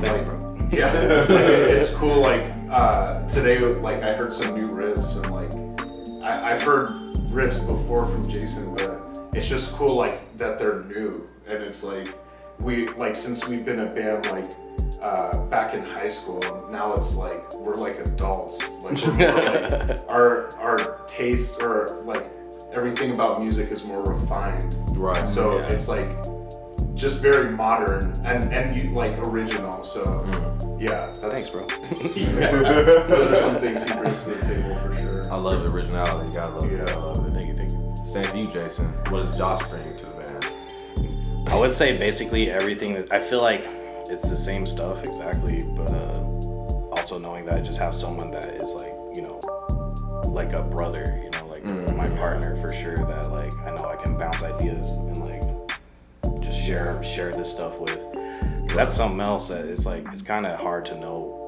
Thanks, 0.00 0.22
bro. 0.22 0.40
Yeah, 0.72 0.86
like, 0.92 1.28
it's 1.28 1.90
cool. 1.94 2.16
Like 2.20 2.44
uh, 2.70 3.28
today, 3.28 3.58
like 3.58 4.02
I 4.02 4.14
heard 4.14 4.32
some 4.32 4.54
new 4.54 4.68
riffs 4.68 5.16
and 5.22 5.30
like 5.30 5.52
I, 6.24 6.52
I've 6.52 6.62
heard 6.62 6.88
riffs 7.32 7.66
before 7.66 8.06
from 8.06 8.26
Jason, 8.28 8.74
but 8.74 9.00
it's 9.32 9.48
just 9.48 9.72
cool 9.72 9.94
like 9.94 10.36
that 10.38 10.58
they're 10.58 10.82
new 10.84 11.28
and 11.46 11.62
it's 11.62 11.82
like 11.82 12.08
we 12.60 12.88
like 12.90 13.16
since 13.16 13.46
we've 13.48 13.64
been 13.64 13.80
a 13.80 13.86
band 13.86 14.26
like 14.30 14.52
uh, 15.02 15.36
back 15.46 15.74
in 15.74 15.84
high 15.86 16.06
school, 16.06 16.40
now 16.70 16.94
it's 16.94 17.16
like 17.16 17.52
we're 17.54 17.74
like 17.76 17.98
adults. 17.98 18.82
Like 18.84 19.02
we're 19.18 19.18
more, 19.18 19.88
like 19.88 19.98
our 20.08 20.56
our 20.58 20.98
taste 21.06 21.60
or 21.62 22.02
like 22.04 22.26
everything 22.72 23.10
about 23.12 23.40
music 23.40 23.72
is 23.72 23.84
more 23.84 24.02
refined. 24.02 24.96
Right. 24.96 25.26
So 25.26 25.58
Yeah. 25.58 25.68
it's 25.68 25.88
like 25.88 26.06
just 27.02 27.20
very 27.20 27.50
modern 27.50 28.12
and 28.24 28.44
and 28.52 28.76
you 28.76 28.90
like 28.90 29.18
original. 29.26 29.82
So 29.82 30.04
yeah, 30.78 31.06
that's 31.06 31.18
Thanks, 31.18 31.50
bro. 31.50 31.66
yeah, 32.14 32.50
those 32.52 33.32
are 33.32 33.34
some 33.34 33.58
things 33.58 33.82
he 33.82 33.92
brings 33.92 34.24
to 34.24 34.30
the 34.30 34.46
table 34.46 34.76
for 34.78 34.96
sure. 34.96 35.32
I 35.32 35.36
love 35.36 35.64
the 35.64 35.68
originality. 35.68 36.28
You 36.28 36.32
gotta 36.32 36.52
love 36.54 36.72
it. 36.72 36.88
Yeah. 36.88 36.94
I 36.94 36.98
love 36.98 37.26
it. 37.26 37.32
Thank 37.32 37.46
you, 37.48 37.56
thank 37.56 37.72
you. 37.72 38.06
Same 38.06 38.24
for 38.24 38.36
you, 38.36 38.46
Jason. 38.46 38.86
What 39.10 39.26
does 39.26 39.36
Josh 39.36 39.68
bring 39.68 39.96
to 39.96 40.06
the 40.06 40.12
band? 40.12 41.48
I 41.48 41.58
would 41.58 41.72
say 41.72 41.98
basically 41.98 42.50
everything 42.50 42.94
that 42.94 43.12
I 43.12 43.18
feel 43.18 43.42
like 43.42 43.64
it's 44.08 44.30
the 44.30 44.36
same 44.36 44.64
stuff 44.64 45.02
exactly, 45.02 45.58
but 45.74 45.92
uh, 45.92 46.20
also 46.92 47.18
knowing 47.18 47.46
that 47.46 47.54
I 47.54 47.60
just 47.62 47.80
have 47.80 47.96
someone 47.96 48.30
that 48.30 48.44
is 48.44 48.74
like, 48.76 48.94
you 49.14 49.22
know, 49.22 49.40
like 50.28 50.52
a 50.52 50.62
brother, 50.62 51.20
you 51.20 51.30
know, 51.30 51.46
like 51.48 51.64
my 51.96 52.08
partner 52.10 52.54
for 52.54 52.72
sure 52.72 52.96
that 52.96 53.32
like 53.32 53.52
I 53.66 53.70
know 53.74 53.88
I 53.88 53.96
can 53.96 54.16
bounce 54.16 54.44
ideas 54.44 54.92
and 54.92 55.16
like 55.18 55.41
just 55.41 55.41
share 56.52 57.02
share 57.02 57.30
this 57.32 57.50
stuff 57.50 57.80
with. 57.80 58.04
'Cause 58.68 58.76
that's 58.76 58.92
something 58.94 59.20
else 59.20 59.48
that 59.48 59.64
it's 59.66 59.84
like 59.86 60.06
it's 60.12 60.22
kind 60.22 60.46
of 60.46 60.58
hard 60.58 60.84
to 60.86 60.98
know 60.98 61.38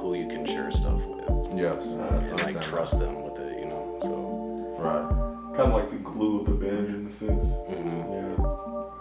who 0.00 0.14
you 0.14 0.26
can 0.28 0.44
share 0.44 0.70
stuff 0.70 1.06
with 1.06 1.18
Yes. 1.56 1.84
and 1.86 2.40
like 2.42 2.60
trust 2.60 2.98
them 3.00 3.22
with 3.22 3.38
it, 3.38 3.58
you 3.60 3.66
know. 3.66 3.98
So 4.02 4.76
Right. 4.78 5.54
kind 5.56 5.72
of 5.72 5.74
like 5.80 5.90
the 5.90 5.96
glue 5.96 6.40
of 6.40 6.46
the 6.46 6.52
band 6.54 6.86
in 6.88 7.06
a 7.08 7.10
sense. 7.12 7.46
Mm-hmm. 7.68 8.12
Yeah, 8.12 8.36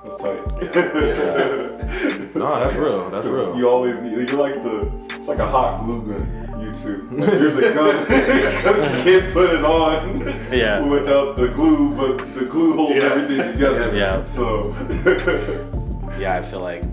that's 0.04 0.18
tight. 0.18 0.42
No, 2.36 2.60
that's 2.60 2.76
real. 2.76 3.10
That's 3.10 3.26
real. 3.26 3.58
You 3.58 3.68
always 3.70 4.00
need. 4.00 4.30
You're 4.30 4.38
like 4.38 4.62
the. 4.64 4.92
It's 5.16 5.28
like 5.28 5.40
a 5.40 5.50
hot 5.50 5.84
glue 5.84 6.02
gun. 6.04 6.60
You 6.62 6.72
too. 6.74 7.08
Like 7.12 7.32
you're 7.34 7.52
the 7.52 7.72
gun 7.74 8.04
because 8.08 8.98
you 8.98 9.04
can't 9.22 9.34
put 9.34 9.50
it 9.56 9.66
on. 9.66 10.28
Yeah. 10.52 10.86
Without 10.96 11.36
the 11.36 11.48
glue, 11.48 11.90
but 11.96 12.18
the 12.48 12.52
glue 12.54 12.74
holds 12.74 12.96
Yeah. 12.96 13.04
everything 13.12 13.54
together. 13.54 13.94
Yeah. 13.96 14.24
So. 14.24 14.74
Yeah, 16.18 16.36
I 16.36 16.42
feel 16.42 16.62
like 16.62 16.84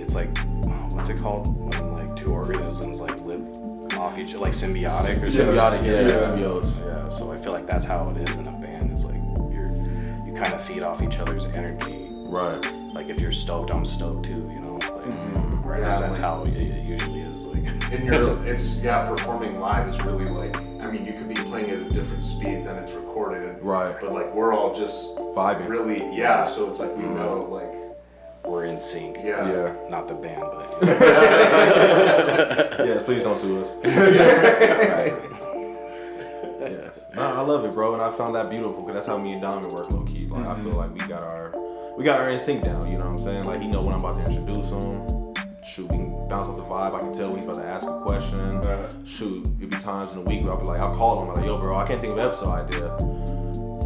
it's 0.00 0.16
like 0.16 0.36
what's 0.92 1.08
it 1.08 1.18
called 1.20 1.46
when 1.56 1.92
like 1.92 2.16
two 2.16 2.32
organisms 2.32 3.00
like 3.00 3.20
live 3.22 3.42
off 3.96 4.18
each 4.18 4.34
other, 4.34 4.42
like 4.42 4.52
symbiotic 4.52 5.22
or 5.22 5.26
something. 5.26 5.54
Symbiotic, 5.54 5.84
yeah, 5.86 6.00
Yeah. 6.08 6.16
symbiotes. 6.16 6.80
Yeah, 6.84 7.08
so 7.08 7.30
I 7.30 7.36
feel 7.36 7.52
like 7.52 7.64
that's 7.68 7.84
how 7.84 8.10
it 8.10 8.28
is 8.28 8.36
in 8.38 8.48
a 8.48 8.50
band. 8.50 8.90
Is 8.92 9.04
like 9.04 9.14
you're 9.52 9.70
you 10.26 10.32
kind 10.34 10.52
of 10.52 10.60
feed 10.60 10.82
off 10.82 11.00
each 11.00 11.20
other's 11.20 11.46
energy. 11.46 12.08
Right. 12.26 12.60
Like 12.92 13.08
if 13.08 13.20
you're 13.20 13.30
stoked, 13.30 13.70
I'm 13.70 13.84
stoked 13.84 14.24
too. 14.24 14.50
You 14.52 14.58
know, 14.58 14.74
like, 14.74 15.64
or 15.64 15.76
I 15.76 15.80
guess 15.82 16.00
Yeah, 16.00 16.06
that's 16.08 16.18
like- 16.18 16.28
how 16.28 16.42
it, 16.44 16.54
it 16.56 16.84
usually 16.84 17.20
is. 17.20 17.46
Like 17.46 17.66
And 17.92 18.04
you're, 18.04 18.44
it's 18.52 18.78
yeah, 18.82 19.06
performing 19.06 19.60
live 19.60 19.88
is 19.90 20.00
really 20.02 20.24
like, 20.28 20.56
I 20.56 20.73
mean, 20.94 21.06
you 21.06 21.12
could 21.12 21.28
be 21.28 21.34
playing 21.34 21.70
at 21.70 21.78
a 21.78 21.90
different 21.90 22.22
speed 22.22 22.64
than 22.64 22.76
it's 22.76 22.92
recorded. 22.92 23.58
Right. 23.62 23.94
But 24.00 24.12
like, 24.12 24.32
we're 24.34 24.52
all 24.52 24.74
just 24.74 25.16
Vibing. 25.16 25.68
really, 25.68 26.16
yeah. 26.16 26.44
So 26.44 26.68
it's 26.68 26.80
like 26.80 26.94
we 26.96 27.04
know, 27.04 27.42
mm-hmm. 27.42 27.52
like, 27.52 27.72
we're 28.46 28.66
in 28.66 28.78
sync. 28.78 29.16
yeah, 29.18 29.48
Yeah. 29.48 29.74
Not 29.88 30.06
the 30.06 30.14
band, 30.14 30.40
but 30.40 30.82
Yes, 32.86 33.02
please 33.02 33.24
don't 33.24 33.38
sue 33.38 33.62
us. 33.62 33.74
yes. 36.60 37.04
No, 37.14 37.22
I 37.22 37.40
love 37.40 37.64
it, 37.64 37.72
bro, 37.72 37.94
and 37.94 38.02
I 38.02 38.10
found 38.10 38.34
that 38.34 38.50
beautiful 38.50 38.82
because 38.82 38.94
that's 38.94 39.06
how 39.06 39.16
me 39.18 39.32
and 39.32 39.42
Donovan 39.42 39.74
work 39.74 39.90
low 39.92 40.04
key. 40.04 40.26
Like 40.26 40.46
I 40.46 40.54
feel 40.56 40.66
mm-hmm. 40.66 40.76
like 40.76 40.92
we 40.92 41.00
got 41.00 41.22
our 41.22 41.54
we 41.96 42.04
got 42.04 42.20
our 42.20 42.28
in 42.30 42.38
sync 42.38 42.64
down. 42.64 42.86
You 42.90 42.98
know 42.98 43.04
what 43.04 43.12
I'm 43.12 43.18
saying? 43.18 43.44
Like 43.44 43.62
he 43.62 43.68
know 43.68 43.82
when 43.82 43.94
I'm 43.94 44.00
about 44.00 44.16
to 44.24 44.32
introduce 44.32 44.70
him. 44.70 45.13
Shoot, 45.64 45.90
we 45.90 45.96
can 45.96 46.28
bounce 46.28 46.48
off 46.48 46.58
the 46.58 46.64
vibe. 46.64 46.94
I 46.94 47.00
can 47.00 47.12
tell 47.14 47.30
when 47.30 47.38
he's 47.38 47.44
about 47.44 47.56
to 47.56 47.64
ask 47.64 47.86
a 47.88 48.02
question. 48.04 48.60
Right. 48.60 48.94
Shoot, 49.08 49.46
it'd 49.58 49.70
be 49.70 49.76
times 49.78 50.12
in 50.12 50.22
the 50.22 50.28
week 50.28 50.42
where 50.42 50.52
I'll 50.52 50.58
be 50.60 50.64
like, 50.66 50.80
I'll 50.80 50.94
call 50.94 51.22
him. 51.22 51.30
I'm 51.30 51.36
like, 51.36 51.46
yo, 51.46 51.58
bro, 51.58 51.76
I 51.76 51.86
can't 51.86 52.00
think 52.00 52.12
of 52.12 52.18
an 52.18 52.26
episode 52.26 52.48
idea. 52.50 52.84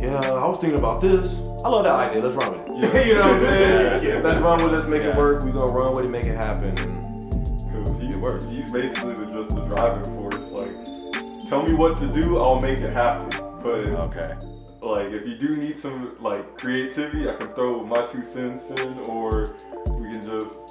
Yeah, 0.01 0.21
I 0.21 0.47
was 0.47 0.59
thinking 0.59 0.79
about 0.79 1.01
this. 1.01 1.41
I 1.65 1.69
love 1.69 1.85
that 1.85 1.95
idea. 1.95 2.23
Let's 2.23 2.35
run 2.35 2.53
with 2.53 2.85
it. 2.85 2.95
Yeah. 2.95 3.05
you 3.07 3.15
know 3.15 3.21
what 3.21 3.37
I'm 3.37 3.43
saying? 3.43 4.05
Yeah. 4.05 4.21
Let's 4.21 4.39
run 4.41 4.63
with 4.63 4.73
it. 4.73 4.77
Let's 4.77 4.89
make 4.89 5.03
Yeah. 5.03 5.11
it 5.11 5.17
work. 5.17 5.45
We 5.45 5.53
gonna 5.53 5.73
run 5.73 5.93
with 5.95 6.05
it, 6.05 6.09
make 6.09 6.25
it 6.27 6.37
happen. 6.37 6.75
Because 6.75 8.01
he's, 8.01 8.17
It 8.17 8.23
works. 8.23 8.45
he's 8.45 8.73
basically 8.73 9.15
the, 9.15 9.27
just 9.33 9.57
the 9.57 9.63
driving 9.69 10.05
force. 10.05 10.51
Like, 10.51 11.49
tell 11.49 11.63
me 11.63 11.75
what 11.75 11.97
to 11.99 12.07
do, 12.09 12.39
I'll 12.39 12.61
make 12.61 12.81
it 12.81 12.91
happen. 12.93 13.29
But 13.63 13.85
okay. 14.11 14.35
like, 14.83 15.13
if 15.13 15.27
you 15.29 15.37
do 15.37 15.57
need 15.57 15.79
some 15.79 16.17
like 16.21 16.57
creativity, 16.59 17.29
I 17.29 17.35
can 17.35 17.49
throw 17.55 17.85
my 17.85 18.05
two 18.07 18.23
cents 18.23 18.71
in, 18.71 19.11
or 19.11 19.45
we 19.97 20.11
can 20.13 20.25
just. 20.25 20.68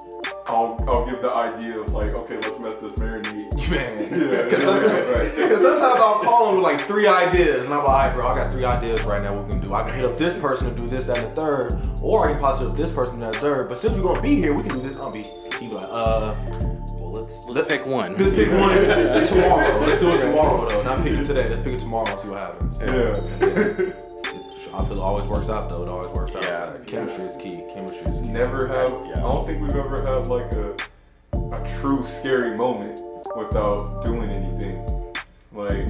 I'll, 0.49 0.83
I'll 0.87 1.05
give 1.05 1.21
the 1.21 1.33
idea 1.33 1.79
of 1.79 1.91
like, 1.93 2.15
okay, 2.17 2.35
let's 2.37 2.59
let 2.61 2.79
this 2.81 2.93
marinate. 2.93 3.53
Man, 3.69 3.97
Yeah, 3.99 4.43
because 4.43 4.63
yeah, 4.63 4.65
sometimes, 4.65 5.09
right. 5.09 5.49
'cause 5.49 5.61
sometimes 5.61 5.99
I'll 5.99 6.23
call 6.23 6.49
him 6.49 6.55
with 6.55 6.63
like 6.63 6.87
three 6.87 7.05
ideas, 7.07 7.65
and 7.65 7.73
I'm 7.73 7.83
like, 7.83 7.89
all 7.89 7.93
right, 8.07 8.13
bro, 8.13 8.27
I 8.27 8.35
got 8.41 8.51
three 8.51 8.63
ideas 8.63 9.03
right 9.03 9.21
now. 9.21 9.35
What 9.35 9.45
we 9.45 9.51
can 9.53 9.61
do? 9.61 9.73
I 9.73 9.83
can 9.83 9.93
hit 9.93 10.05
up 10.05 10.17
this 10.17 10.37
person 10.37 10.69
to 10.69 10.75
do 10.81 10.87
this, 10.87 11.03
that, 11.05 11.17
and 11.17 11.27
the 11.27 11.31
third, 11.31 11.73
or 12.01 12.27
I 12.29 12.31
can 12.31 12.39
possibly 12.41 12.67
hit 12.67 12.71
up 12.73 12.77
this 12.77 12.91
person 12.91 13.21
and 13.21 13.33
the 13.33 13.39
third. 13.39 13.67
But 13.67 13.77
since 13.77 13.97
we're 13.97 14.03
gonna 14.03 14.21
be 14.21 14.35
here, 14.35 14.53
we 14.53 14.63
can 14.63 14.79
do 14.79 14.87
this. 14.89 15.01
I'll 15.01 15.11
be, 15.11 15.23
he 15.59 15.67
be 15.67 15.73
like, 15.75 15.87
uh, 15.89 16.33
Well, 16.95 17.11
let's 17.11 17.49
let's 17.49 17.67
pick 17.67 17.85
one. 17.85 18.15
let's 18.17 18.33
pick 18.33 18.49
one 18.51 18.69
tomorrow. 19.25 19.79
Let's 19.81 19.99
do 19.99 20.09
it 20.15 20.21
tomorrow 20.21 20.69
though. 20.69 20.83
Not 20.83 20.99
pick 21.03 21.11
it 21.13 21.23
today. 21.25 21.49
Let's 21.49 21.59
pick 21.61 21.73
it 21.73 21.79
tomorrow 21.79 22.09
and 22.09 22.19
see 22.21 22.29
what 22.29 22.39
happens. 22.39 22.77
Yeah. 22.79 23.47
It- 23.47 24.03
I 24.73 24.83
feel 24.85 24.97
it 24.97 24.99
always 25.01 25.27
works 25.27 25.49
out 25.49 25.69
though. 25.69 25.81
It 25.83 25.89
always 25.89 26.11
works 26.11 26.26
out. 26.26 26.26
Yeah. 26.57 26.71
Like, 26.71 26.87
chemistry 26.87 27.23
is 27.25 27.35
key. 27.37 27.63
Chemistry 27.73 28.11
is 28.11 28.21
key. 28.21 28.33
Never 28.33 28.67
have. 28.67 28.89
Yeah. 28.91 29.11
I 29.17 29.27
don't 29.27 29.45
think 29.45 29.61
we've 29.61 29.75
ever 29.75 30.01
had 30.01 30.27
like 30.27 30.51
a 30.53 30.75
a 31.51 31.79
true 31.79 32.01
scary 32.01 32.55
moment 32.57 32.99
without 33.37 34.03
doing 34.03 34.29
anything. 34.35 34.83
Like, 35.53 35.85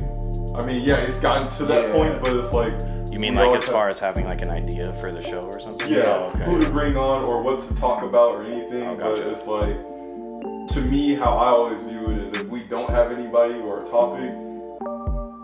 I 0.56 0.65
mean, 0.65 0.84
yeah, 0.84 0.97
it's 0.97 1.19
gotten 1.19 1.49
to 1.58 1.65
that 1.65 1.89
Yeah. 1.89 1.95
point, 1.95 2.21
but 2.21 2.34
it's 2.34 2.53
like. 2.53 2.73
You 3.12 3.19
mean 3.19 3.34
we 3.34 3.39
like 3.39 3.56
as 3.58 3.65
have- 3.65 3.73
far 3.73 3.89
as 3.89 3.99
having 3.99 4.27
like 4.27 4.41
an 4.41 4.49
idea 4.51 4.93
for 4.93 5.12
the 5.12 5.21
show 5.21 5.39
or 5.41 5.60
something? 5.60 5.88
Yeah, 5.91 6.03
Oh, 6.06 6.32
okay. 6.36 6.43
who 6.43 6.60
to 6.63 6.69
bring 6.71 6.95
on 6.97 7.23
or 7.23 7.41
what 7.41 7.62
to 7.67 7.73
talk 7.75 8.03
about 8.03 8.36
or 8.36 8.43
anything. 8.43 8.86
Oh, 8.88 8.95
gotcha. 8.95 9.23
But 9.23 9.32
it's 9.34 9.47
like, 9.47 10.73
to 10.75 10.82
me, 10.82 11.15
how 11.15 11.32
I 11.38 11.47
always 11.49 11.82
view 11.82 12.12
it 12.12 12.17
is 12.17 12.34
if 12.41 12.47
we 12.47 12.60
don't 12.65 12.89
have 12.91 13.12
anybody 13.12 13.56
or 13.62 13.82
a 13.82 13.86
topic, 13.86 14.30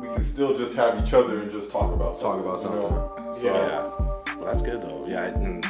we 0.01 0.13
can 0.13 0.23
still 0.23 0.55
just 0.55 0.75
have 0.75 1.01
each 1.01 1.13
other 1.13 1.39
and 1.41 1.51
just 1.51 1.71
talk 1.71 1.91
about 1.93 2.13
Talk 2.19 2.43
something. 2.43 2.45
about 2.45 2.57
you 2.59 2.63
something. 2.63 2.81
know? 2.81 3.36
So, 3.41 3.45
Yeah, 3.45 4.12
well, 4.43 4.51
that's 4.53 4.62
good 4.63 4.82
though. 4.82 5.06
Yeah, 5.08 5.25
and 5.25 5.65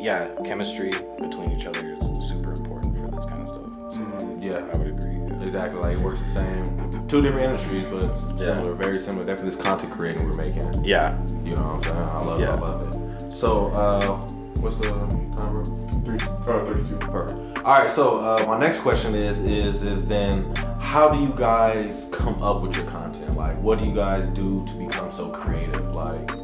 yeah, 0.00 0.28
chemistry 0.44 0.90
between 1.20 1.52
each 1.52 1.66
other 1.66 1.92
is 1.94 2.28
super 2.28 2.52
important 2.52 2.96
for 2.98 3.08
this 3.10 3.24
kind 3.24 3.42
of 3.42 3.48
stuff. 3.48 3.94
So 3.94 4.38
Yeah. 4.40 4.58
I 4.74 4.78
would 4.78 4.88
agree. 4.88 5.16
yeah. 5.16 5.42
Exactly. 5.44 5.80
Like 5.80 5.98
it 5.98 6.04
works 6.04 6.20
the 6.20 6.26
same. 6.26 7.06
Two 7.06 7.20
different 7.22 7.46
industries, 7.46 7.84
but 7.86 8.10
Yeah. 8.38 8.54
similar, 8.54 8.74
very 8.74 8.98
similar. 8.98 9.24
Definitely 9.24 9.54
this 9.54 9.62
content 9.62 9.92
creating 9.92 10.26
we're 10.28 10.36
making. 10.36 10.84
Yeah, 10.84 11.16
You 11.44 11.54
know 11.54 11.62
what 11.62 11.74
I'm 11.76 11.82
saying? 11.82 11.96
I 11.96 12.24
love 12.24 12.40
it. 12.40 12.48
I 12.48 12.54
love 12.54 13.22
it. 13.22 13.32
So, 13.32 13.68
uh, 13.68 14.16
what's 14.60 14.76
the 14.78 14.88
time? 14.90 15.52
bro? 15.52 15.62
three, 16.04 16.18
uh, 16.18 16.64
32. 16.64 16.96
Perfect. 16.96 17.40
All 17.66 17.78
right. 17.80 17.90
So, 17.90 18.18
uh, 18.18 18.44
my 18.46 18.58
next 18.58 18.80
question 18.80 19.14
is, 19.14 19.40
is, 19.40 19.82
is 19.82 20.04
then, 20.06 20.54
how 20.80 21.08
do 21.08 21.18
you 21.20 21.32
guys 21.36 22.08
come 22.12 22.42
up 22.42 22.60
with 22.62 22.76
your 22.76 22.84
content? 22.86 23.36
Like, 23.36 23.56
what 23.62 23.78
do 23.78 23.86
you 23.86 23.94
guys 23.94 24.28
do 24.28 24.64
to 24.66 24.74
become 24.74 25.10
so 25.10 25.28
creative? 25.30 25.94
Like, 25.94 26.26
do 26.26 26.34
you 26.36 26.43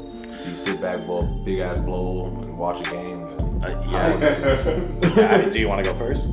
sit 0.60 0.80
back, 0.80 1.06
blow 1.06 1.22
big 1.22 1.60
ass 1.60 1.78
blow, 1.78 2.26
and 2.26 2.58
watch 2.58 2.80
a 2.80 2.84
game? 2.84 3.24
And, 3.24 3.64
uh, 3.64 3.82
yeah. 3.90 5.16
yeah. 5.16 5.48
Do 5.48 5.58
you 5.58 5.68
want 5.68 5.84
to 5.84 5.90
go 5.90 5.94
first? 5.94 6.30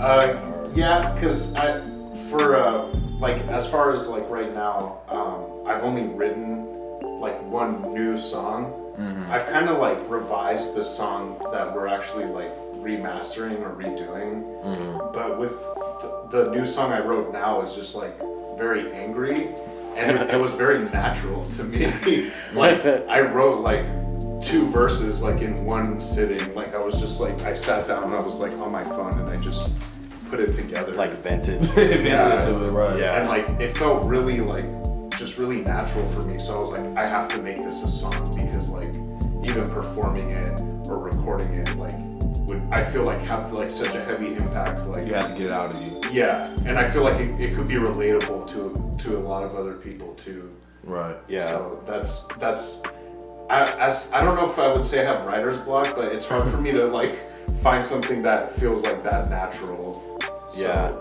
Uh, 0.00 0.70
yeah, 0.74 1.12
because 1.14 1.54
I 1.54 1.80
for 2.30 2.56
uh, 2.56 2.86
like 3.18 3.36
as 3.48 3.68
far 3.68 3.92
as 3.92 4.08
like 4.08 4.28
right 4.30 4.52
now, 4.54 5.00
um, 5.08 5.66
I've 5.66 5.84
only 5.84 6.04
written 6.14 6.66
like 7.20 7.40
one 7.42 7.94
new 7.94 8.16
song. 8.16 8.76
I've 9.30 9.46
kind 9.46 9.68
of 9.70 9.78
like 9.78 9.98
revised 10.10 10.74
the 10.74 10.84
song 10.84 11.38
that 11.52 11.74
we're 11.74 11.86
actually 11.86 12.26
like 12.26 12.54
remastering 12.74 13.60
or 13.60 13.74
redoing. 13.74 15.12
But 15.14 15.38
with 15.38 15.52
the, 15.52 16.28
the 16.30 16.50
new 16.50 16.66
song 16.66 16.92
I 16.92 17.00
wrote 17.00 17.32
now 17.32 17.62
is 17.62 17.74
just 17.74 17.94
like 17.94 18.14
very 18.58 18.92
angry, 18.92 19.54
and 19.96 20.16
it, 20.18 20.34
it 20.34 20.40
was 20.40 20.52
very 20.52 20.78
natural 20.78 21.44
to 21.46 21.64
me. 21.64 21.86
like 22.54 22.84
I 22.84 23.20
wrote 23.20 23.60
like 23.60 23.84
two 24.42 24.68
verses 24.70 25.22
like 25.22 25.42
in 25.42 25.64
one 25.64 26.00
sitting. 26.00 26.54
Like 26.54 26.74
I 26.74 26.78
was 26.82 26.98
just 27.00 27.20
like 27.20 27.40
I 27.42 27.54
sat 27.54 27.86
down 27.86 28.04
and 28.04 28.14
I 28.14 28.24
was 28.24 28.40
like 28.40 28.58
on 28.60 28.72
my 28.72 28.84
phone 28.84 29.18
and 29.18 29.28
I 29.28 29.36
just 29.36 29.74
put 30.28 30.40
it 30.40 30.52
together. 30.52 30.92
Like 30.92 31.10
vented. 31.18 31.62
Advance 31.62 31.76
Yeah. 32.04 32.48
into 32.48 32.64
it, 32.66 32.70
right? 32.70 32.98
Yeah. 32.98 33.20
and 33.20 33.28
like 33.28 33.48
it 33.60 33.76
felt 33.76 34.06
really 34.06 34.40
like 34.40 34.64
just 35.16 35.38
really 35.38 35.60
natural 35.60 36.06
for 36.06 36.22
me. 36.26 36.34
So 36.38 36.56
I 36.56 36.60
was 36.60 36.72
like, 36.78 36.96
I 36.96 37.06
have 37.06 37.28
to 37.28 37.38
make 37.42 37.58
this 37.58 37.82
a 37.82 37.88
song 37.88 38.12
because 38.34 38.70
like 38.70 38.94
even 39.44 39.68
performing 39.70 40.30
it 40.30 40.60
or 40.88 40.98
recording 40.98 41.54
it 41.54 41.74
like 41.76 41.94
would 41.96 42.09
I 42.72 42.82
feel 42.84 43.04
like 43.04 43.20
have 43.22 43.52
like 43.52 43.70
such 43.70 43.94
a 43.94 44.00
heavy 44.00 44.28
impact. 44.34 44.80
Like 44.86 45.06
You 45.06 45.14
have 45.14 45.28
to 45.28 45.34
get 45.34 45.46
it 45.46 45.50
out 45.50 45.72
of 45.76 45.82
you. 45.82 46.00
yeah, 46.12 46.54
and 46.64 46.78
I 46.78 46.88
feel 46.88 47.02
like 47.02 47.18
it, 47.20 47.40
it 47.40 47.54
could 47.54 47.68
be 47.68 47.74
relatable 47.74 48.48
to 48.54 49.04
to 49.04 49.16
a 49.18 49.20
lot 49.20 49.42
of 49.42 49.54
other 49.54 49.74
people 49.74 50.14
too. 50.14 50.54
Right. 50.84 51.16
Yeah. 51.28 51.48
So 51.48 51.82
that's 51.86 52.26
that's 52.38 52.80
I, 53.50 53.62
as 53.80 54.10
I 54.12 54.22
don't 54.24 54.36
know 54.36 54.44
if 54.46 54.58
I 54.58 54.68
would 54.72 54.84
say 54.84 55.00
I 55.00 55.04
have 55.12 55.26
writer's 55.26 55.62
block, 55.62 55.94
but 55.96 56.12
it's 56.12 56.24
hard 56.26 56.48
for 56.50 56.58
me 56.58 56.70
to 56.72 56.86
like 56.86 57.22
find 57.60 57.84
something 57.84 58.22
that 58.22 58.58
feels 58.58 58.82
like 58.82 59.02
that 59.02 59.28
natural. 59.30 59.92
So, 60.50 60.60
Yeah. 60.62 61.00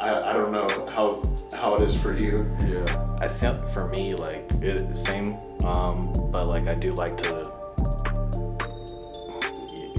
I, 0.00 0.30
I 0.30 0.32
don't 0.34 0.52
know 0.52 0.68
how 0.94 1.22
how 1.58 1.74
it 1.74 1.82
is 1.82 1.96
for 1.96 2.14
you. 2.16 2.46
Yeah. 2.66 3.16
I 3.20 3.28
think 3.28 3.64
for 3.66 3.88
me, 3.88 4.14
like 4.14 4.50
it 4.62 4.96
same, 4.96 5.34
um, 5.64 6.12
but 6.32 6.46
like 6.46 6.68
I 6.68 6.74
do 6.74 6.92
like 6.94 7.16
to, 7.18 7.28
y- 7.28 7.59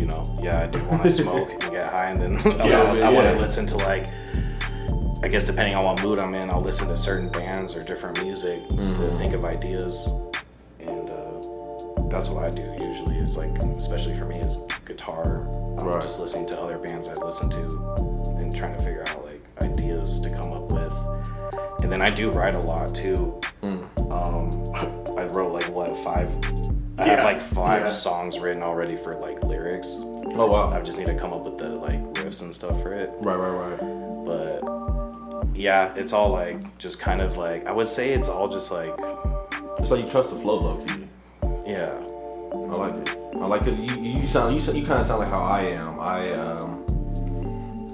you 0.02 0.08
know, 0.08 0.24
yeah, 0.42 0.64
I 0.64 0.68
do 0.68 0.84
want 0.90 1.04
to 1.04 1.12
smoke 1.12 1.50
and 1.52 1.62
get 1.72 1.92
high, 1.94 2.10
and 2.10 2.20
then 2.22 2.36
I, 2.60 2.68
Yeah, 2.68 2.84
wanna- 2.84 3.02
I 3.02 3.10
want 3.10 3.26
yeah. 3.28 3.34
to 3.34 3.40
listen 3.40 3.66
to 3.68 3.78
like, 3.78 4.08
I 5.24 5.28
guess 5.28 5.46
depending 5.46 5.76
on 5.76 5.86
what 5.86 6.02
mood 6.02 6.18
I'm 6.18 6.34
in, 6.34 6.50
I'll 6.50 6.60
listen 6.62 6.88
to 6.88 6.98
certain 6.98 7.30
bands 7.30 7.76
or 7.76 7.84
different 7.84 8.22
music 8.24 8.68
to 8.70 9.12
think 9.20 9.34
of 9.36 9.46
ideas, 9.46 10.12
and 10.80 11.08
uh, 11.10 12.08
that's 12.10 12.30
what 12.30 12.44
I 12.44 12.50
do 12.50 12.76
usually. 12.84 13.18
Is 13.18 13.38
like, 13.38 13.56
especially 13.78 14.16
for 14.16 14.26
me, 14.26 14.40
is 14.40 14.58
guitar. 14.86 15.48
I'm 15.80 15.88
Right. 15.88 16.02
just 16.02 16.20
listening 16.20 16.48
to 16.48 16.60
other 16.62 16.78
bands 16.80 17.08
I 17.08 17.14
listen 17.14 17.50
to 17.52 17.62
and 18.38 18.56
trying 18.56 18.76
to 18.78 18.84
figure 18.84 19.04
out 19.08 19.24
like 19.26 19.42
ideas 19.64 20.20
to 20.22 20.30
come 20.30 20.52
up 20.52 20.72
with. 20.72 21.84
And 21.84 21.92
then 21.92 22.02
I 22.02 22.10
do 22.10 22.32
write 22.32 22.56
a 22.56 22.60
lot 22.60 22.94
too. 22.94 23.40
Um, 23.64 24.50
I 25.18 25.26
wrote 25.34 25.54
like 25.54 25.70
what 25.70 25.96
five? 25.98 26.28
I 27.02 27.08
have 27.08 27.24
like 27.24 27.42
five 27.42 27.84
yeah. 27.84 27.90
songs 27.90 28.40
written 28.40 28.62
already 28.62 28.96
for 28.96 29.16
like 29.16 29.42
lyrics. 29.44 29.98
Oh 30.02 30.52
wow. 30.52 30.70
I 30.70 30.82
just 30.82 31.00
need 31.00 31.08
to 31.08 31.18
come 31.18 31.34
up 31.34 31.44
with 31.44 31.58
the 31.58 31.70
like 31.70 32.00
riffs 32.14 32.44
and 32.44 32.54
stuff 32.54 32.80
for 32.82 32.94
it. 32.94 33.10
Right. 33.20 33.36
Right. 33.36 33.80
Right. 33.80 34.24
But 34.26 35.58
yeah, 35.58 35.94
it's 35.96 36.14
all 36.14 36.30
like 36.30 36.78
just 36.78 37.00
kind 37.00 37.22
of 37.22 37.38
like 37.38 37.66
I 37.66 37.72
would 37.72 37.88
say 37.88 38.14
it's 38.14 38.30
all 38.30 38.48
just 38.48 38.72
like 38.72 38.94
It's 39.80 39.90
like 39.90 40.06
you 40.06 40.12
trust 40.12 40.30
the 40.30 40.36
flow, 40.36 40.62
low 40.62 40.86
key. 40.86 41.08
Yeah. 41.66 41.92
I 42.54 42.76
like 42.76 43.08
it. 43.08 43.18
I 43.36 43.46
like 43.48 43.62
it. 43.66 43.80
You, 43.80 43.96
you 43.96 44.26
sound 44.28 44.54
you, 44.54 44.74
you 44.74 44.86
kind 44.86 45.00
of 45.00 45.08
sound 45.08 45.22
like 45.22 45.30
how 45.30 45.42
I 45.42 45.62
am. 45.62 46.00
I 46.00 46.32
um 46.34 46.78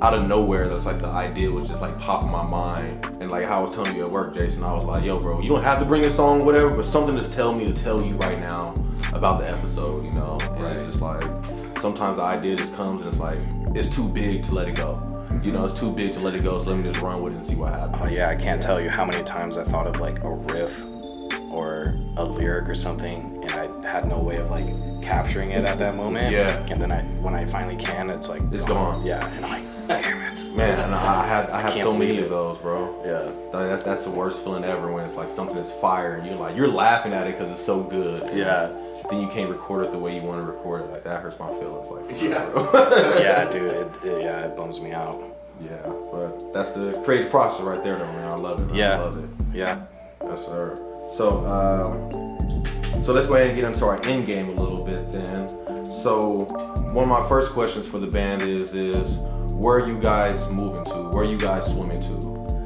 out 0.01 0.14
of 0.14 0.28
nowhere, 0.28 0.68
that's 0.68 0.86
like 0.86 1.01
the 1.01 1.08
idea 1.08 1.49
was 1.49 1.70
just 1.70 1.82
like 1.82 1.97
popping 1.97 2.32
my 2.32 2.47
mind, 2.51 3.03
and 3.20 3.32
like 3.32 3.45
how 3.45 3.58
I 3.58 3.62
was 3.62 3.74
telling 3.74 3.97
you 3.97 4.05
at 4.05 4.12
work, 4.12 4.36
Jason. 4.36 4.64
I 4.64 4.72
was 4.72 4.86
like, 4.86 5.03
yo, 5.03 5.20
bro, 5.20 5.41
you 5.41 5.49
don't 5.49 5.64
have 5.64 5.80
to 5.80 5.86
bring 5.86 6.05
a 6.05 6.10
song, 6.12 6.45
whatever, 6.45 6.70
but 6.70 6.86
something 6.86 7.16
just 7.16 7.34
tell 7.34 7.51
me 7.51 7.66
to 7.66 7.74
tell 7.74 8.03
you 8.03 8.14
right 8.18 8.39
now 8.41 8.76
about 9.14 9.39
the 9.39 9.49
episode, 9.49 10.05
you 10.05 10.12
know. 10.12 10.39
And 10.41 10.68
it's 10.68 10.84
just 10.84 11.01
like 11.01 11.24
sometimes 11.80 12.18
the 12.18 12.24
idea 12.24 12.55
just 12.55 12.76
comes 12.76 13.01
and 13.01 13.08
it's 13.08 13.20
like 13.20 13.39
it's 13.76 13.93
too 13.93 14.08
big 14.08 14.43
to 14.45 14.53
let 14.53 14.68
it 14.68 14.76
go. 14.76 15.01
You 15.43 15.51
know, 15.51 15.66
it's 15.66 15.80
too 15.80 15.91
big 15.91 16.14
to 16.14 16.20
let 16.20 16.36
it 16.36 16.43
go, 16.43 16.58
so 16.58 16.70
let 16.70 16.78
me 16.78 16.89
just 16.89 17.01
run 17.01 17.22
with 17.22 17.34
it 17.34 17.38
and 17.38 17.45
see 17.45 17.55
what 17.55 17.74
happens. 17.74 17.97
Oh 18.01 18.08
yeah, 18.08 18.30
I 18.30 18.36
can't 18.36 18.62
tell 18.62 18.82
you 18.82 18.89
how 18.89 19.05
many 19.05 19.24
times 19.24 19.58
I 19.58 19.64
thought 19.64 19.88
of 19.88 19.99
like 19.99 20.24
a 20.24 20.30
riff 20.30 20.86
or 21.51 21.97
a 22.16 22.24
lyric 22.24 22.70
or 22.70 22.76
something, 22.76 23.39
and 23.43 23.51
I 23.51 23.88
had 23.88 24.08
no 24.08 24.20
way 24.20 24.38
of 24.38 24.49
like 24.49 24.66
capturing 25.01 25.51
it 25.51 25.66
at 25.66 25.78
that 25.80 25.95
moment. 25.95 26.32
Yeah. 26.32 26.66
And 26.70 26.82
then 26.82 26.91
I, 26.91 27.01
when 27.22 27.34
I 27.34 27.45
finally 27.45 27.76
can, 27.76 28.10
it's 28.10 28.30
like 28.30 28.41
It's 28.51 28.64
gone. 28.64 29.05
Yeah. 29.05 29.28
And 29.28 29.45
I'm 29.45 29.51
like, 29.51 29.88
damn 30.01 30.22
it. 30.32 30.55
Man, 30.55 30.80
and 30.80 30.93
I 30.93 31.24
I 31.24 31.28
had 31.28 31.49
I 31.49 31.62
have 31.62 31.74
can't 31.74 31.84
so 31.84 31.93
many 31.93 32.08
believe 32.08 32.24
of 32.26 32.30
those, 32.30 32.58
bro. 32.60 33.03
Yeah. 33.05 33.32
That's 33.51 33.84
that's 33.84 34.03
the 34.03 34.12
worst 34.12 34.43
feeling 34.43 34.64
ever 34.64 34.91
when 34.91 35.05
it's 35.05 35.16
like 35.16 35.28
something 35.28 35.55
that's 35.55 35.72
fire 35.72 36.16
and 36.16 36.28
you're 36.28 36.36
like 36.36 36.55
you're 36.55 36.68
laughing 36.68 37.14
at 37.14 37.28
it 37.28 37.38
because 37.38 37.51
it's 37.51 37.64
so 37.64 37.84
good. 37.84 38.30
Yeah. 38.36 38.76
Then 39.10 39.22
you 39.22 39.28
can't 39.30 39.49
record 39.49 39.86
it 39.86 39.91
the 39.91 39.97
way 39.99 40.16
you 40.16 40.22
want 40.22 40.39
to 40.45 40.51
record 40.51 40.82
it. 40.82 40.91
Like 40.91 41.03
that 41.05 41.22
hurts 41.22 41.39
my 41.39 41.47
feelings. 41.60 41.89
Like 41.89 42.22
Yeah. 42.22 43.20
Yeah, 43.20 43.49
dude. 43.51 43.74
It, 43.74 44.03
it, 44.03 44.22
yeah, 44.24 44.45
it 44.47 44.55
bums 44.58 44.80
me 44.82 44.91
out. 44.91 45.22
yeah. 45.62 45.78
But 46.12 46.51
that's 46.53 46.72
the 46.74 46.99
creative 47.05 47.30
process 47.32 47.62
right 47.62 47.82
there, 47.84 47.97
though, 47.97 48.05
man. 48.05 48.32
I 48.32 48.36
love 48.36 48.60
it. 48.62 48.66
man. 48.68 48.76
I 48.76 48.78
Yeah. 48.78 48.97
love 48.99 49.18
it. 49.18 49.30
Yeah. 49.55 49.82
Yes, 50.24 50.45
sir. 50.45 50.76
So, 51.10 51.45
um, 51.47 53.01
so 53.01 53.14
let's 53.14 53.28
go 53.28 53.36
ahead 53.36 53.47
and 53.47 53.55
get 53.55 53.64
into 53.64 53.86
our 53.86 54.01
end 54.03 54.26
game 54.26 54.49
a 54.49 54.62
little 54.62 54.84
bit 54.86 55.10
then. 55.12 55.47
So, 55.86 56.45
one 56.91 57.03
of 57.03 57.10
my 57.10 57.26
first 57.30 57.51
questions 57.53 57.88
for 57.88 57.99
the 57.99 58.08
band 58.08 58.41
is 58.41 58.74
is 58.74 59.18
where 59.53 59.78
are 59.78 59.88
you 59.88 59.97
guys 59.99 60.49
moving 60.49 60.84
to? 60.86 61.10
Where 61.14 61.24
are 61.24 61.26
you 61.26 61.38
guys 61.38 61.68
swimming 61.72 62.01
to? 62.01 62.14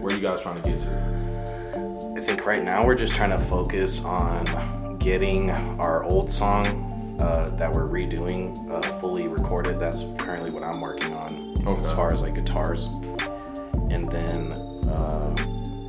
Where 0.02 0.12
are 0.12 0.16
you 0.18 0.22
guys 0.24 0.42
trying 0.42 0.60
to 0.62 0.68
get 0.70 0.80
to? 0.80 2.14
I 2.18 2.20
think 2.20 2.46
right 2.48 2.64
now 2.64 2.86
we're 2.86 2.96
just 2.96 3.16
trying 3.16 3.30
to 3.32 3.38
focus 3.38 4.04
on 4.04 4.46
getting 5.02 5.50
our 5.50 6.04
old 6.06 6.32
song 6.32 7.18
uh, 7.20 7.50
that 7.58 7.72
we're 7.72 7.88
redoing 7.88 8.56
uh, 8.72 8.82
fully 9.00 9.28
recorded. 9.28 9.80
That's 9.80 10.06
currently 10.18 10.52
what 10.52 10.64
I'm 10.64 10.80
working 10.80 11.14
on 11.18 11.78
as 11.78 11.92
far 11.92 12.14
as 12.14 12.22
like 12.22 12.36
guitars, 12.36 12.88
and 13.90 14.10
then 14.10 14.52
uh, 14.90 15.36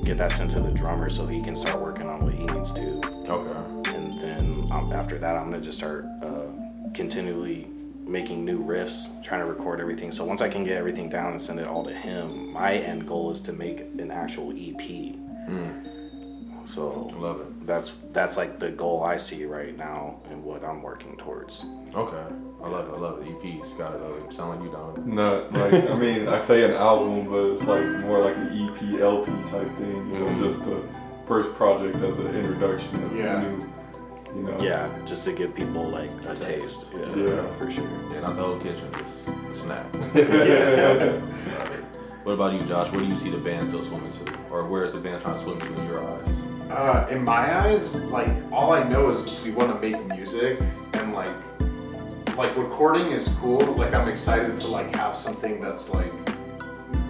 get 0.02 0.18
that 0.18 0.30
sent 0.30 0.50
to 0.52 0.60
the 0.60 0.70
drummer 0.70 1.08
so 1.10 1.26
he 1.26 1.40
can 1.40 1.54
start 1.54 1.80
working 1.80 2.06
on 2.06 2.24
what 2.24 2.34
he 2.34 2.44
needs 2.44 2.72
to. 2.72 3.00
Okay. 3.28 3.94
And 3.94 4.12
then 4.14 4.72
um, 4.72 4.92
after 4.92 5.18
that, 5.18 5.36
I'm 5.36 5.50
gonna 5.50 5.62
just 5.62 5.78
start 5.78 6.04
uh, 6.22 6.46
continually 6.94 7.68
making 8.06 8.44
new 8.44 8.62
riffs, 8.62 9.22
trying 9.22 9.40
to 9.40 9.46
record 9.46 9.80
everything. 9.80 10.10
So 10.10 10.24
once 10.24 10.42
I 10.42 10.48
can 10.48 10.64
get 10.64 10.76
everything 10.76 11.08
down 11.08 11.30
and 11.30 11.40
send 11.40 11.60
it 11.60 11.66
all 11.66 11.84
to 11.84 11.94
him, 11.94 12.52
my 12.52 12.74
end 12.74 13.06
goal 13.06 13.30
is 13.30 13.40
to 13.42 13.52
make 13.52 13.80
an 13.80 14.10
actual 14.10 14.52
EP. 14.56 15.14
So 16.64 17.10
I 17.14 17.18
love 17.18 17.40
it. 17.40 17.66
that's 17.66 17.92
that's 18.12 18.36
like 18.36 18.58
the 18.58 18.70
goal 18.70 19.02
I 19.02 19.16
see 19.16 19.44
right 19.44 19.76
now 19.76 20.20
and 20.30 20.44
what 20.44 20.64
I'm 20.64 20.82
working 20.82 21.16
towards. 21.16 21.64
Okay. 21.94 22.24
I 22.62 22.68
love 22.68 22.88
it. 22.88 22.96
I 22.96 23.00
love 23.00 23.20
it. 23.20 23.26
EPs. 23.28 23.76
Got 23.76 23.94
it. 23.94 24.00
Though. 24.00 24.28
Sound 24.30 24.50
like 24.60 24.62
you 24.68 24.72
don't. 24.72 25.06
Not 25.06 25.52
like 25.52 25.90
I 25.90 25.94
mean 25.96 26.28
I 26.28 26.38
say 26.38 26.64
an 26.64 26.72
album, 26.72 27.28
but 27.30 27.44
it's 27.54 27.66
like 27.66 27.84
more 28.06 28.20
like 28.20 28.36
an 28.36 28.48
EP, 28.68 29.00
LP 29.00 29.30
type 29.50 29.68
thing. 29.76 30.10
You 30.10 30.18
know, 30.20 30.26
mm-hmm. 30.26 30.44
just 30.44 30.64
the 30.64 30.82
first 31.26 31.52
project 31.54 31.96
as 31.96 32.18
an 32.18 32.34
introduction 32.34 33.02
of 33.02 33.16
Yeah. 33.16 33.40
the 33.40 33.48
new. 33.50 33.68
You 34.34 34.42
know. 34.44 34.58
Yeah, 34.62 34.88
just 35.04 35.26
to 35.26 35.32
give 35.32 35.54
people 35.54 35.86
like 35.88 36.10
a 36.26 36.34
taste. 36.34 36.86
Yeah, 36.96 37.14
Yeah. 37.14 37.46
for 37.54 37.70
sure. 37.70 37.84
Yeah, 38.12 38.20
not 38.20 38.36
the 38.36 38.42
whole 38.42 38.58
kitchen. 38.60 38.88
Just 38.92 39.28
a 39.28 39.54
snack. 39.54 39.92
Love 39.94 40.16
it. 40.16 41.82
What 42.22 42.32
about 42.32 42.52
you, 42.54 42.66
Josh? 42.66 42.90
Where 42.92 43.00
do 43.00 43.06
you 43.06 43.16
see 43.16 43.30
the 43.30 43.36
band 43.38 43.66
still 43.66 43.82
swimming 43.82 44.08
to, 44.10 44.38
or 44.50 44.64
where 44.68 44.84
is 44.84 44.92
the 44.92 44.98
band 45.00 45.20
trying 45.20 45.34
to 45.34 45.40
swim 45.40 45.60
to 45.60 45.66
in 45.66 45.86
your 45.86 46.02
eyes? 46.02 46.41
Uh, 46.72 47.06
in 47.10 47.22
my 47.22 47.54
eyes, 47.54 47.96
like 47.96 48.32
all 48.50 48.72
I 48.72 48.82
know 48.88 49.10
is 49.10 49.38
we 49.42 49.50
want 49.50 49.74
to 49.74 49.78
make 49.78 50.02
music 50.06 50.58
and 50.94 51.12
like 51.12 51.30
like 52.34 52.56
recording 52.56 53.08
is 53.08 53.28
cool. 53.42 53.60
Like 53.74 53.92
I'm 53.92 54.08
excited 54.08 54.56
to 54.56 54.68
like 54.68 54.96
have 54.96 55.14
something 55.14 55.60
that's 55.60 55.90
like 55.90 56.10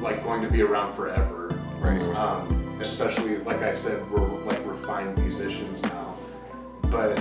like 0.00 0.24
going 0.24 0.42
to 0.42 0.48
be 0.48 0.62
around 0.62 0.92
forever. 0.92 1.48
Right. 1.78 2.00
Um, 2.16 2.76
especially 2.80 3.38
like 3.38 3.58
I 3.58 3.72
said, 3.72 4.10
we're 4.10 4.26
like 4.44 4.58
refined 4.66 5.16
musicians 5.18 5.80
now. 5.84 6.16
But 6.90 7.16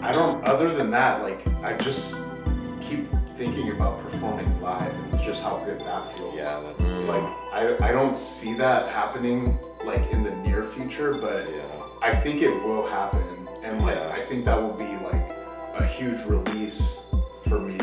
I 0.00 0.12
don't. 0.12 0.42
Other 0.44 0.72
than 0.72 0.92
that, 0.92 1.22
like 1.24 1.44
I 1.64 1.76
just 1.76 2.20
thinking 3.38 3.70
about 3.70 4.02
performing 4.02 4.60
live 4.60 4.92
and 5.12 5.20
just 5.22 5.44
how 5.44 5.58
good 5.64 5.78
that 5.80 6.12
feels. 6.12 6.34
Yeah, 6.34 6.60
that's 6.60 6.82
mm. 6.82 7.06
Like 7.06 7.22
I, 7.52 7.88
I 7.88 7.92
don't 7.92 8.16
see 8.16 8.52
that 8.54 8.88
happening 8.88 9.56
like 9.84 10.10
in 10.10 10.24
the 10.24 10.32
near 10.32 10.64
future, 10.64 11.12
but 11.12 11.48
yeah. 11.54 11.62
I 12.02 12.12
think 12.16 12.42
it 12.42 12.50
will 12.64 12.86
happen, 12.88 13.48
and 13.64 13.80
like 13.80 13.94
Yeah. 13.94 14.10
I 14.12 14.20
think 14.22 14.44
that 14.46 14.60
will 14.60 14.74
be 14.74 14.96
like 15.04 15.30
a 15.76 15.86
huge 15.86 16.20
release 16.24 17.02
for 17.46 17.60
me, 17.60 17.78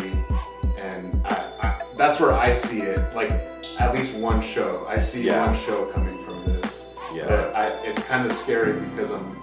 and 0.77 1.21
I, 1.25 1.49
I, 1.61 1.81
that's 1.95 2.19
where 2.19 2.33
I 2.33 2.51
see 2.51 2.81
it. 2.81 3.15
Like 3.15 3.31
at 3.79 3.93
least 3.93 4.19
one 4.19 4.41
show, 4.41 4.85
I 4.89 4.99
see 4.99 5.23
Yeah. 5.23 5.45
one 5.45 5.55
show 5.55 5.85
coming 5.93 6.17
from 6.27 6.43
this. 6.45 6.89
Yeah. 7.13 7.27
But 7.29 7.55
I, 7.55 7.67
it's 7.87 8.03
kind 8.03 8.25
of 8.25 8.33
scary 8.33 8.73
because 8.89 9.09
I'm 9.11 9.41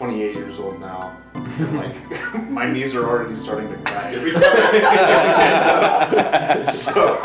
28 0.00 0.34
years 0.34 0.58
old 0.58 0.80
now, 0.80 1.14
and 1.34 1.76
like 1.76 1.94
my 2.48 2.64
knees 2.64 2.94
are 2.94 3.06
already 3.06 3.36
starting 3.36 3.68
to 3.68 3.76
crack 3.82 4.14
every 4.14 4.32
time 4.32 4.42
I 4.44 5.16
stand 5.18 6.58
up. 6.58 6.66
So 6.66 7.18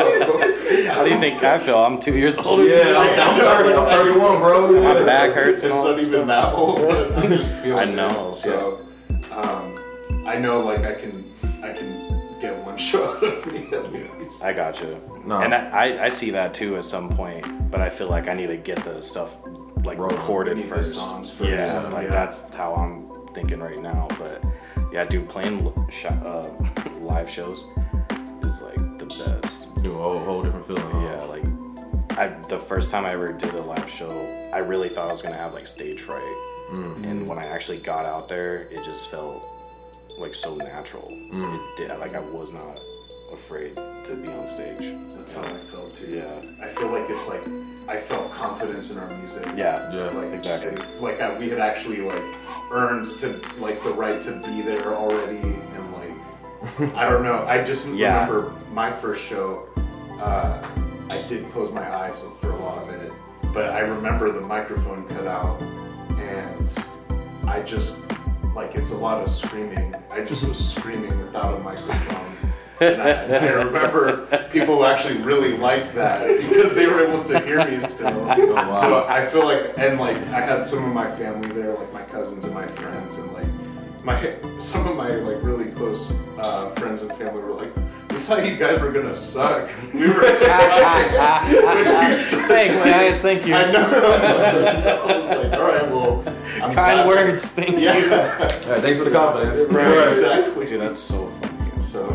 How 0.93 1.05
do 1.05 1.09
you 1.09 1.17
think 1.17 1.41
I 1.41 1.57
feel? 1.57 1.77
I'm 1.77 2.01
two 2.01 2.17
years 2.17 2.37
older. 2.37 2.65
Yeah, 2.65 2.83
than. 2.83 2.97
I'm, 2.97 3.39
I'm 3.39 3.63
30. 3.63 3.73
I'm 3.75 3.87
31, 3.87 4.39
bro. 4.39 4.81
My 4.83 5.05
back 5.05 5.31
hurts 5.33 5.63
it's 5.63 5.73
not 5.73 5.91
even 5.93 6.03
stuff. 6.03 6.27
that 6.27 6.53
old, 6.53 6.81
I'm 7.13 7.31
just 7.31 7.57
feeling. 7.59 7.79
I 7.79 7.93
know, 7.93 8.31
it. 8.31 8.33
So, 8.33 8.85
um, 9.31 9.73
I 10.27 10.37
know 10.37 10.57
like 10.57 10.81
I 10.81 10.95
can, 10.95 11.31
I 11.63 11.71
can 11.71 12.39
get 12.41 12.61
one 12.61 12.77
shot 12.77 13.23
of 13.23 13.53
me 13.53 13.69
at 13.71 13.93
least. 13.93 14.43
I 14.43 14.51
got 14.51 14.81
you. 14.81 15.01
No. 15.25 15.39
And 15.39 15.55
I, 15.55 15.69
I, 15.69 16.05
I 16.07 16.09
see 16.09 16.29
that 16.31 16.53
too 16.53 16.75
at 16.75 16.83
some 16.83 17.07
point, 17.07 17.71
but 17.71 17.79
I 17.79 17.89
feel 17.89 18.09
like 18.09 18.27
I 18.27 18.33
need 18.33 18.47
to 18.47 18.57
get 18.57 18.83
the 18.83 19.01
stuff 19.01 19.41
like 19.85 19.99
recorded 19.99 20.57
You 20.57 20.63
need 20.63 20.71
the 20.71 20.75
first. 20.75 20.95
songs 20.95 21.29
first. 21.31 21.49
Yeah, 21.49 21.81
Yeah. 21.83 21.89
like 21.89 22.09
that's 22.09 22.53
how 22.55 22.73
I'm 22.75 23.27
thinking 23.33 23.59
right 23.59 23.79
now. 23.81 24.07
But 24.17 24.43
yeah, 24.91 25.05
dude, 25.05 25.27
playing 25.29 25.57
sh- 25.89 26.05
uh, 26.05 26.49
live 26.99 27.29
shows 27.29 27.67
is 28.43 28.61
like 28.61 28.97
the 28.99 29.05
best. 29.25 29.73
Do 29.83 29.91
a 29.91 29.93
whole, 29.93 30.19
whole 30.19 30.41
different 30.41 30.65
feeling. 30.65 30.83
huh? 30.83 31.09
Yeah, 31.11 31.23
like 31.25 31.43
I 32.17 32.27
the 32.49 32.57
first 32.59 32.91
time 32.91 33.05
I 33.05 33.11
ever 33.11 33.31
did 33.33 33.53
a 33.53 33.61
live 33.61 33.89
show, 33.89 34.11
I 34.53 34.59
really 34.59 34.89
thought 34.89 35.09
I 35.09 35.11
was 35.13 35.21
gonna 35.21 35.37
have 35.37 35.53
like 35.53 35.67
stage 35.67 36.01
fright, 36.01 36.35
and 36.71 37.27
when 37.27 37.37
I 37.37 37.45
actually 37.45 37.79
got 37.79 38.05
out 38.05 38.27
there, 38.27 38.55
it 38.55 38.83
just 38.83 39.11
felt 39.11 39.45
like 40.17 40.33
so 40.33 40.55
natural. 40.55 41.07
It 41.11 41.77
did 41.77 41.89
like 41.99 42.15
I 42.15 42.21
was 42.21 42.53
not 42.53 42.79
afraid 43.35 43.75
to 43.75 44.15
be 44.15 44.29
on 44.29 44.47
stage. 44.47 44.95
That's 45.13 45.33
how 45.33 45.43
I 45.43 45.59
felt 45.59 45.93
too. 45.93 46.07
Yeah. 46.17 46.41
I 46.61 46.67
feel 46.67 46.87
like 46.89 47.09
it's 47.09 47.27
like 47.29 47.43
I 47.87 47.97
felt 47.97 48.31
confidence 48.31 48.89
in 48.89 48.97
our 48.97 49.09
music. 49.17 49.45
Yeah, 49.57 49.91
Yeah. 49.93 50.09
Like 50.09 50.31
exactly. 50.31 50.69
and, 50.69 50.95
like 51.01 51.19
I, 51.21 51.37
we 51.37 51.49
had 51.49 51.59
actually 51.59 52.01
like 52.01 52.23
earned 52.71 53.05
to 53.19 53.39
like 53.59 53.83
the 53.83 53.91
right 53.91 54.19
to 54.21 54.31
be 54.41 54.61
there 54.61 54.93
already, 54.93 55.37
and 55.37 55.93
like 55.93 56.95
I 56.95 57.07
don't 57.09 57.23
know. 57.23 57.45
I 57.45 57.61
just 57.63 57.87
Yeah. 57.93 58.25
remember 58.27 58.53
my 58.71 58.89
first 58.91 59.23
show. 59.23 59.67
Uh, 60.21 60.65
I 61.09 61.21
did 61.27 61.49
close 61.51 61.71
my 61.71 61.87
eyes 61.95 62.25
for 62.39 62.49
a 62.49 62.55
lot 62.57 62.81
of 62.83 62.89
it, 62.89 63.11
but 63.53 63.65
I 63.71 63.79
remember 63.81 64.31
the 64.31 64.47
microphone 64.47 65.05
cut 65.07 65.27
out, 65.27 65.61
and 66.17 66.79
I 67.47 67.61
just 67.61 68.01
like 68.55 68.75
it's 68.75 68.91
a 68.91 68.97
lot 68.97 69.21
of 69.21 69.29
screaming. 69.29 69.93
I 70.11 70.23
just 70.23 70.43
was 70.45 70.57
screaming 70.57 71.15
without 71.19 71.53
a 71.59 71.59
microphone. 71.59 72.44
And 72.81 73.01
I, 73.01 73.09
and 73.09 73.45
I 73.45 73.51
remember 73.63 74.25
people 74.51 74.85
actually 74.85 75.17
really 75.19 75.55
liked 75.57 75.93
that 75.93 76.25
because 76.41 76.73
they 76.73 76.87
were 76.87 77.07
able 77.07 77.23
to 77.25 77.39
hear 77.41 77.63
me 77.69 77.79
still. 77.79 78.11
wow. 78.25 78.71
So 78.71 79.05
I 79.07 79.25
feel 79.25 79.45
like, 79.45 79.77
and 79.77 79.99
like 79.99 80.17
I 80.17 80.41
had 80.41 80.63
some 80.63 80.83
of 80.83 80.93
my 80.93 81.09
family 81.09 81.49
there, 81.49 81.73
like 81.73 81.93
my 81.93 82.03
cousins 82.03 82.43
and 82.45 82.53
my 82.53 82.65
friends, 82.67 83.17
and 83.17 83.31
like 83.33 83.47
my 84.03 84.35
some 84.59 84.85
of 84.87 84.95
my 84.97 85.09
like 85.09 85.41
really 85.43 85.71
close 85.71 86.11
uh, 86.37 86.69
friends 86.71 87.01
and 87.01 87.11
family 87.13 87.41
were 87.41 87.53
like, 87.53 87.73
"We 88.11 88.17
thought 88.17 88.45
you 88.45 88.55
guys 88.57 88.79
were 88.79 88.91
gonna 88.91 89.15
suck. 89.15 89.69
We 89.93 90.07
were 90.07 90.33
surprised." 90.33 91.17
Which 91.49 91.87
we 92.07 92.13
still- 92.25 92.41
Thanks, 92.47 92.81
guys. 92.81 93.21
Thank 93.21 93.47
you. 93.47 93.55
I 93.55 93.71
know. 93.71 93.89
so 94.73 95.01
I 95.07 95.15
was 95.15 95.29
like, 95.29 95.53
"All 95.53 95.63
right, 95.63 95.89
well, 95.89 96.23
I'm 96.61 96.73
Kind 96.73 96.75
glad- 96.75 97.07
words. 97.07 97.53
Thank 97.53 97.77
you. 97.77 97.85
Yeah, 97.85 98.37
Yeah, 98.41 98.81
thanks 98.81 98.99
for 99.01 99.09
the 99.09 99.15
confidence. 99.15 99.71
right, 99.71 100.07
exactly. 100.07 100.65
Dude, 100.65 100.81
that's 100.81 100.99
so 100.99 101.25
funny. 101.25 101.53
So 101.81 102.05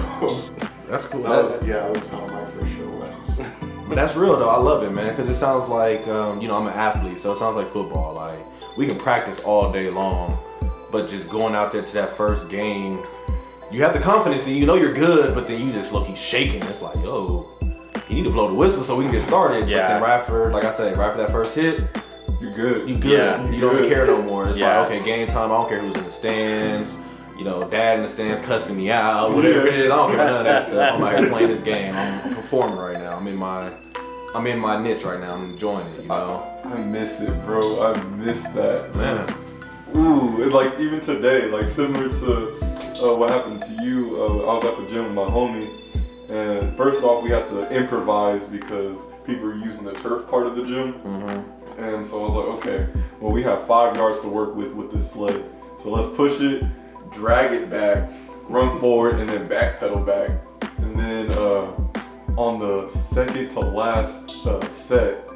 That's 0.88 1.06
cool. 1.06 1.22
that 1.22 1.44
was 1.44 1.64
yeah, 1.64 1.74
that 1.86 1.92
was 1.92 2.06
how 2.08 2.26
my 2.26 2.44
first 2.52 2.74
show 2.76 2.88
went. 2.98 3.26
So. 3.26 3.44
But 3.88 3.94
that's 3.96 4.16
real 4.16 4.36
though. 4.38 4.48
I 4.50 4.58
love 4.58 4.82
it, 4.82 4.90
man, 4.92 5.08
because 5.10 5.28
it 5.28 5.34
sounds 5.34 5.68
like 5.68 6.06
um, 6.08 6.40
you 6.40 6.48
know 6.48 6.56
I'm 6.56 6.66
an 6.66 6.74
athlete, 6.74 7.18
so 7.18 7.32
it 7.32 7.36
sounds 7.36 7.56
like 7.56 7.68
football. 7.68 8.14
Like 8.14 8.38
we 8.76 8.86
can 8.86 8.98
practice 8.98 9.40
all 9.44 9.72
day 9.72 9.90
long, 9.90 10.38
but 10.90 11.08
just 11.08 11.28
going 11.28 11.54
out 11.54 11.72
there 11.72 11.82
to 11.82 11.92
that 11.94 12.10
first 12.10 12.48
game, 12.48 13.04
you 13.70 13.80
have 13.82 13.92
the 13.92 13.98
confidence 14.00 14.46
and 14.46 14.56
you 14.56 14.66
know 14.66 14.74
you're 14.74 14.92
good, 14.92 15.34
but 15.34 15.46
then 15.46 15.64
you 15.64 15.72
just 15.72 15.92
look, 15.92 16.06
he's 16.06 16.18
shaking. 16.18 16.62
It's 16.64 16.82
like, 16.82 16.96
yo, 16.96 17.48
you 18.08 18.14
need 18.16 18.24
to 18.24 18.30
blow 18.30 18.48
the 18.48 18.54
whistle 18.54 18.82
so 18.84 18.96
we 18.96 19.04
can 19.04 19.12
get 19.12 19.22
started. 19.22 19.68
Yeah. 19.68 19.86
But 19.86 19.92
then 19.94 20.02
right 20.02 20.12
after, 20.12 20.50
like 20.50 20.64
I 20.64 20.70
said, 20.70 20.96
right 20.96 21.08
after 21.08 21.22
that 21.22 21.30
first 21.30 21.54
hit, 21.56 21.80
you're 22.40 22.52
good? 22.52 22.88
you 22.88 22.98
good. 22.98 23.10
Yeah. 23.12 23.50
you 23.50 23.60
don't 23.60 23.76
Good. 23.76 23.88
care 23.92 24.06
no 24.06 24.22
more. 24.22 24.48
It's 24.48 24.58
Yeah. 24.58 24.80
like, 24.80 24.90
okay, 24.90 25.04
game 25.04 25.26
time. 25.26 25.52
I 25.52 25.60
don't 25.60 25.68
care 25.68 25.78
who's 25.80 25.94
in 25.96 26.04
the 26.04 26.10
stands. 26.10 26.96
You 27.41 27.47
know, 27.47 27.66
dad 27.66 27.97
in 27.97 28.03
the 28.03 28.09
stands 28.11 28.43
cussing 28.43 28.76
me 28.76 28.91
out, 28.91 29.34
whatever 29.34 29.66
it 29.66 29.72
is. 29.72 29.91
I 29.91 29.97
don't 29.97 30.11
care 30.11 30.18
none 30.18 30.36
of 30.36 30.45
that 30.45 30.64
stuff. 30.64 30.97
I'm 30.97 31.03
out 31.03 31.18
here 31.18 31.30
playing 31.30 31.49
this 31.49 31.62
game. 31.62 31.95
I'm 31.97 32.34
performing 32.34 32.76
right 32.76 32.99
now. 32.99 33.16
I'm 33.16 33.26
in 33.28 33.36
my, 33.36 33.72
I'm 34.34 34.47
in 34.47 34.59
my 34.59 34.78
niche 34.78 35.05
right 35.05 35.18
now. 35.18 35.36
I'm 35.36 35.53
enjoying 35.53 35.86
it. 35.86 36.03
You 36.03 36.09
know, 36.09 36.61
I 36.66 36.76
miss 36.76 37.22
it, 37.22 37.32
bro. 37.47 37.82
I 37.82 37.99
miss 38.16 38.43
that. 38.49 38.95
man. 38.95 39.34
Ooh, 39.97 40.43
and 40.43 40.53
like 40.53 40.78
even 40.80 41.01
today, 41.01 41.47
like 41.47 41.70
similar 41.70 42.11
to 42.11 42.59
uh, 43.03 43.16
what 43.16 43.30
happened 43.30 43.61
to 43.61 43.72
you. 43.84 44.22
Uh, 44.22 44.41
I 44.41 44.55
was 44.57 44.64
at 44.66 44.76
the 44.76 44.93
gym 44.93 45.05
with 45.05 45.14
my 45.14 45.22
homie, 45.22 46.30
and 46.30 46.76
first 46.76 47.03
off, 47.03 47.24
we 47.24 47.30
had 47.30 47.49
to 47.49 47.74
improvise 47.74 48.43
because 48.45 48.99
people 49.24 49.45
were 49.45 49.55
using 49.55 49.84
the 49.84 49.95
turf 49.95 50.28
part 50.28 50.47
of 50.47 50.57
the 50.57 50.66
gym. 50.66 50.93
Mm-hmm. 50.93 51.82
And 51.84 52.05
so 52.05 52.22
I 52.22 52.28
was 52.28 52.34
like, 52.34 52.47
okay, 52.59 52.88
well, 53.18 53.32
we 53.32 53.43
have 53.45 53.66
five 53.66 53.97
yards 53.97 54.20
to 54.20 54.28
work 54.28 54.55
with 54.55 54.74
with 54.74 54.93
this 54.93 55.11
sled. 55.11 55.43
So 55.78 55.88
let's 55.88 56.14
push 56.14 56.38
it, 56.43 56.62
drag 57.12 57.52
it 57.52 57.70
back, 57.70 58.11
run 58.48 58.78
forward, 58.80 59.16
and 59.20 59.28
then 59.28 59.44
backpedal 59.46 60.04
back. 60.06 60.30
And 60.78 60.98
then 60.98 61.30
uh, 61.32 61.72
on 62.36 62.61
the 62.61 62.88
second 62.88 63.50
to 63.50 63.61
last 63.61 64.34
uh, 64.46 64.68
set, 64.70 65.32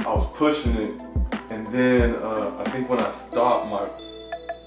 I 0.00 0.12
was 0.12 0.34
pushing 0.36 0.76
it, 0.76 1.02
and 1.50 1.66
then 1.68 2.14
uh, 2.16 2.62
I 2.64 2.70
think 2.70 2.88
when 2.90 3.00
I 3.00 3.08
stopped, 3.08 3.68
my 3.70 3.88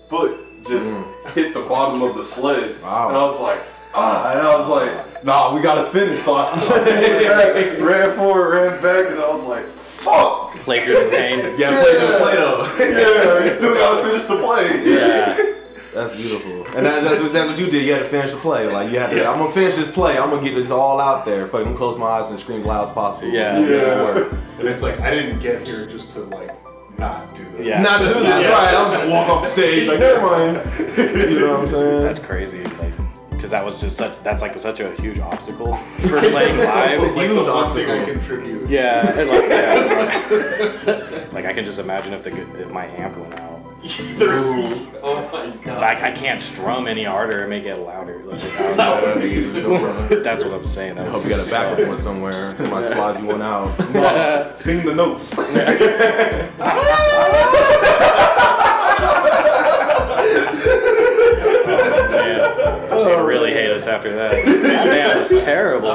foot 0.09 0.43
just 0.67 0.89
hit 1.33 1.53
the 1.53 1.61
bottom 1.61 2.01
of 2.01 2.15
the 2.15 2.23
sled, 2.23 2.81
Wow. 2.81 3.09
and 3.09 3.17
I 3.17 3.23
was 3.25 3.39
like, 3.39 3.61
ah, 3.93 4.31
and 4.31 4.39
I 4.41 4.57
was 4.57 4.67
like, 4.67 5.23
nah, 5.23 5.53
we 5.53 5.61
gotta 5.61 5.89
finish. 5.91 6.21
So 6.21 6.35
I, 6.35 6.51
I 6.53 6.57
came 6.57 7.23
back, 7.27 7.79
ran 7.79 8.15
forward, 8.17 8.49
ran 8.51 8.81
back, 8.81 9.11
and 9.11 9.19
I 9.19 9.29
was 9.31 9.45
like, 9.45 9.65
fuck. 9.65 10.55
Play 10.59 10.83
through 10.83 11.05
the 11.05 11.09
pain. 11.11 11.39
Yeah, 11.57 11.81
play 11.81 11.93
through 11.97 12.07
the 12.11 12.17
play 12.17 12.35
though. 12.35 12.75
Yeah, 12.79 13.45
you 13.45 13.55
still 13.57 13.73
gotta 13.75 14.05
finish 14.09 14.25
the 14.25 14.37
play. 14.37 14.93
Yeah. 14.93 15.53
That's 15.97 16.15
beautiful. 16.15 16.65
And 16.75 16.85
that, 16.85 17.03
that's 17.03 17.21
exactly 17.21 17.53
what 17.53 17.59
you 17.59 17.69
did. 17.71 17.85
You 17.85 17.93
had 17.93 17.99
to 18.03 18.07
finish 18.09 18.31
the 18.31 18.37
play. 18.37 18.71
Like 18.71 18.91
you 18.91 18.99
had 18.99 19.09
to. 19.09 19.27
I'm 19.27 19.39
gonna 19.39 19.51
finish 19.51 19.75
this 19.75 19.89
play. 19.91 20.17
I'm 20.17 20.29
gonna 20.29 20.43
get 20.43 20.55
this 20.55 20.71
all 20.71 20.99
out 21.01 21.25
there. 21.25 21.47
Fucking 21.47 21.75
close 21.75 21.97
my 21.97 22.05
eyes 22.05 22.29
and 22.29 22.39
scream 22.39 22.59
as 22.61 22.65
loud 22.65 22.85
as 22.87 22.91
possible. 22.93 23.29
Yeah. 23.29 23.59
Make 23.59 23.69
Yeah. 23.69 24.57
And 24.59 24.67
it's 24.67 24.81
like 24.83 24.99
I 24.99 25.09
didn't 25.11 25.39
get 25.39 25.65
here 25.67 25.85
just 25.85 26.11
to 26.13 26.19
like 26.21 26.51
not 26.99 27.33
do 27.35 27.43
this. 27.51 27.65
Yeah. 27.65 27.81
Not 27.81 28.01
just 28.01 28.21
Yeah. 28.21 28.49
right. 28.51 28.73
I'm 28.73 28.91
just 28.91 29.01
gonna 29.03 29.11
walk 29.11 29.29
off 29.29 29.47
stage. 29.47 29.87
Like 29.87 29.99
never 29.99 30.21
mind. 30.21 30.55
You 30.97 31.39
know 31.39 31.53
what 31.53 31.59
I'm 31.61 31.67
saying? 31.67 32.03
That's 32.03 32.19
crazy. 32.19 32.63
Like, 32.63 32.93
because 33.31 33.51
that 33.51 33.63
was 33.63 33.79
just 33.79 33.97
such. 33.97 34.19
That's 34.23 34.41
like 34.41 34.57
such 34.57 34.79
a 34.79 34.91
huge 34.99 35.19
obstacle 35.19 35.75
for 36.09 36.19
playing 36.19 36.57
live. 36.57 36.91
It's 36.91 37.03
a 37.03 37.05
Like 37.15 37.27
huge 37.29 37.45
the 37.45 37.51
one 37.53 37.69
thing 37.75 37.89
I 37.89 37.99
obstacle. 37.99 38.13
contribute. 38.13 38.69
Yeah, 38.69 39.19
and 39.19 39.29
like, 39.29 39.49
yeah, 39.49 41.27
like 41.33 41.45
I 41.45 41.53
can 41.53 41.63
just 41.63 41.77
imagine 41.79 42.13
if 42.13 42.23
the 42.23 42.31
if 42.61 42.71
my 42.71 42.85
amp 42.87 43.15
went 43.17 43.33
out. 43.39 43.46
There's, 44.17 44.47
oh 45.03 45.29
my 45.31 45.55
god. 45.63 45.81
Like 45.81 46.01
I 46.01 46.11
can't 46.11 46.41
strum 46.41 46.87
any 46.87 47.03
harder 47.03 47.41
and 47.41 47.49
make 47.49 47.65
it 47.65 47.77
louder. 47.77 48.23
Like, 48.23 48.43
I 48.59 48.75
don't 48.75 48.75
know. 48.75 49.15
nigga, 49.21 49.53
no. 50.09 50.19
That's 50.23 50.43
what 50.43 50.53
I'm 50.55 50.61
saying. 50.61 50.95
That 50.95 51.07
I 51.07 51.11
hope 51.11 51.23
you 51.23 51.29
got 51.29 51.37
a 51.37 51.41
suck. 51.43 51.77
backup 51.77 51.87
one 51.87 51.97
somewhere. 51.97 52.57
Somebody 52.57 52.87
slides 52.87 53.19
you 53.19 53.27
one 53.27 53.41
out. 53.41 54.57
Sing 54.59 54.85
the 54.85 54.95
notes. 54.95 55.37
Man, 55.37 56.57
they 63.05 63.21
really 63.21 63.53
hate 63.53 63.71
us 63.71 63.87
after 63.87 64.13
that. 64.13 64.45
Man, 64.45 65.15
it 65.15 65.19
was 65.19 65.43
terrible. 65.43 65.91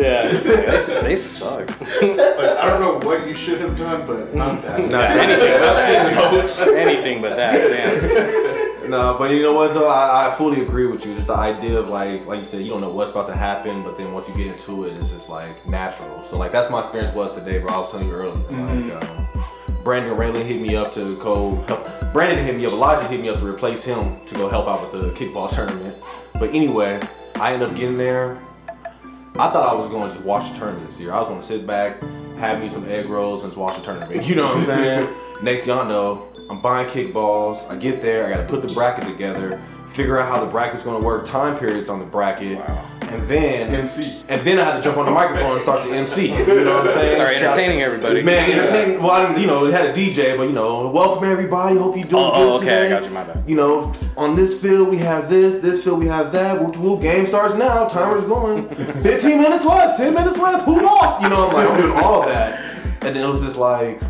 Yeah, 0.00 0.26
they, 0.28 1.02
they 1.02 1.16
suck. 1.16 1.68
Like, 1.68 1.78
I 2.02 2.66
don't 2.70 2.80
know 2.80 3.06
what 3.06 3.26
you 3.26 3.34
should 3.34 3.60
have 3.60 3.76
done, 3.76 4.06
but 4.06 4.34
not 4.34 4.62
that. 4.62 4.78
Not 4.90 5.10
anything 5.10 5.50
but 5.60 5.76
that. 5.76 6.68
Anything 6.76 7.22
but 7.22 7.36
that, 7.36 7.70
man. 7.70 8.90
No, 8.90 9.14
but 9.18 9.30
you 9.30 9.42
know 9.42 9.52
what 9.52 9.74
though, 9.74 9.88
I, 9.88 10.32
I 10.32 10.34
fully 10.34 10.62
agree 10.62 10.88
with 10.88 11.06
you. 11.06 11.14
Just 11.14 11.28
the 11.28 11.34
idea 11.34 11.78
of 11.78 11.88
like, 11.88 12.26
like 12.26 12.40
you 12.40 12.44
said, 12.44 12.62
you 12.62 12.70
don't 12.70 12.80
know 12.80 12.90
what's 12.90 13.12
about 13.12 13.28
to 13.28 13.34
happen, 13.34 13.82
but 13.82 13.96
then 13.96 14.12
once 14.12 14.26
you 14.28 14.34
get 14.34 14.46
into 14.48 14.84
it, 14.84 14.98
it's 14.98 15.10
just 15.10 15.28
like 15.28 15.66
natural. 15.66 16.24
So 16.24 16.38
like 16.38 16.50
that's 16.50 16.70
my 16.70 16.80
experience 16.80 17.14
was 17.14 17.38
today, 17.38 17.58
bro. 17.58 17.70
I 17.70 17.78
was 17.78 17.90
telling 17.90 18.08
you 18.08 18.14
earlier, 18.14 18.34
like 18.50 19.04
um, 19.04 19.28
Brandon 19.84 20.16
Raylan 20.16 20.44
hit 20.44 20.60
me 20.60 20.76
up 20.76 20.92
to 20.92 21.16
go 21.18 21.56
help. 21.66 21.86
Brandon 22.12 22.44
hit 22.44 22.56
me 22.56 22.66
up. 22.66 22.72
Elijah 22.72 23.06
hit 23.06 23.20
me 23.20 23.28
up 23.28 23.38
to 23.38 23.46
replace 23.46 23.84
him 23.84 24.24
to 24.24 24.34
go 24.34 24.48
help 24.48 24.66
out 24.66 24.80
with 24.80 25.00
the 25.00 25.10
kickball 25.10 25.48
tournament. 25.48 26.04
But 26.34 26.50
anyway, 26.54 27.00
I 27.36 27.52
ended 27.52 27.68
up 27.68 27.76
getting 27.76 27.96
there. 27.98 28.42
I 29.36 29.48
thought 29.48 29.68
I 29.68 29.74
was 29.74 29.88
going 29.88 30.08
to 30.08 30.14
just 30.14 30.24
watch 30.24 30.50
the 30.52 30.58
tournament 30.58 30.86
this 30.86 31.00
year. 31.00 31.12
I 31.12 31.18
was 31.18 31.28
going 31.28 31.40
to 31.40 31.46
sit 31.46 31.66
back, 31.66 32.02
have 32.38 32.60
me 32.60 32.68
some 32.68 32.84
egg 32.88 33.06
rolls, 33.08 33.42
and 33.42 33.50
just 33.50 33.58
watch 33.58 33.76
the 33.76 33.82
tournament. 33.82 34.26
You 34.26 34.34
know 34.34 34.46
what 34.46 34.56
I'm 34.58 34.64
saying? 34.64 35.14
Next, 35.42 35.66
y'all 35.66 35.86
know, 35.86 36.28
I'm 36.50 36.60
buying 36.60 36.88
kickballs. 36.88 37.68
I 37.70 37.76
get 37.76 38.02
there, 38.02 38.26
I 38.26 38.30
got 38.30 38.42
to 38.42 38.48
put 38.48 38.60
the 38.60 38.74
bracket 38.74 39.06
together, 39.06 39.60
figure 39.90 40.18
out 40.18 40.28
how 40.28 40.40
the 40.42 40.50
bracket's 40.50 40.82
going 40.82 41.00
to 41.00 41.04
work, 41.04 41.26
time 41.26 41.58
periods 41.58 41.88
on 41.88 41.98
the 42.00 42.06
bracket, 42.06 42.58
Wow. 42.58 42.84
and 43.02 43.26
then 43.26 43.74
MC. 43.74 44.18
and 44.28 44.40
then 44.42 44.58
I 44.58 44.64
had 44.64 44.76
to 44.76 44.82
jump 44.82 44.96
on 44.98 45.04
the 45.06 45.10
microphone 45.10 45.52
and 45.52 45.60
start 45.60 45.82
the 45.88 45.94
MC. 45.94 46.28
You 46.32 46.44
know 46.64 46.76
what 46.76 46.86
I'm 46.86 46.92
saying? 46.92 47.16
Sorry, 47.16 47.34
Shout- 47.34 47.42
entertaining 47.58 47.82
everybody. 47.82 48.22
Man, 48.22 48.50
entertaining. 48.52 49.02
Well, 49.02 49.10
I 49.10 49.26
didn't, 49.26 49.40
you 49.40 49.48
know, 49.48 49.66
it 49.66 49.72
had 49.72 49.86
a 49.86 49.92
DJ, 49.92 50.36
but 50.36 50.44
you 50.44 50.52
know, 50.52 50.88
welcome 50.90 51.24
everybody. 51.24 51.76
Hope 51.76 51.96
you 51.96 52.04
doing 52.04 52.22
Oh, 52.24 52.30
good 52.30 52.40
oh, 52.40 52.56
okay, 52.56 52.64
today. 52.66 52.86
I 52.86 52.88
got 52.88 53.04
you, 53.04 53.10
my 53.10 53.24
bad. 53.24 53.44
You 53.50 53.56
know, 53.56 53.92
on 54.16 54.36
this 54.36 54.60
field 54.60 54.88
we 54.88 54.98
have 54.98 55.28
this, 55.28 55.56
this 55.56 55.82
field 55.82 55.98
we 55.98 56.06
have 56.06 56.30
that. 56.32 56.62
Whoop, 56.62 56.76
whoop, 56.76 57.00
game 57.02 57.26
starts 57.26 57.54
now. 57.54 57.86
Timer's 57.88 58.24
going. 58.24 58.68
15 58.74 59.38
minutes 59.42 59.64
left. 59.64 59.96
10 59.96 60.14
minutes 60.14 60.38
left. 60.38 60.64
Who 60.66 60.80
lost? 60.80 61.20
You 61.22 61.28
know, 61.30 61.48
I'm 61.48 61.54
like, 61.54 61.68
I'm 61.68 61.76
doing 61.80 61.98
all 61.98 62.22
that, 62.26 62.60
and 63.02 63.14
then 63.16 63.24
it 63.28 63.28
was 63.30 63.42
just 63.42 63.58
like, 63.58 64.00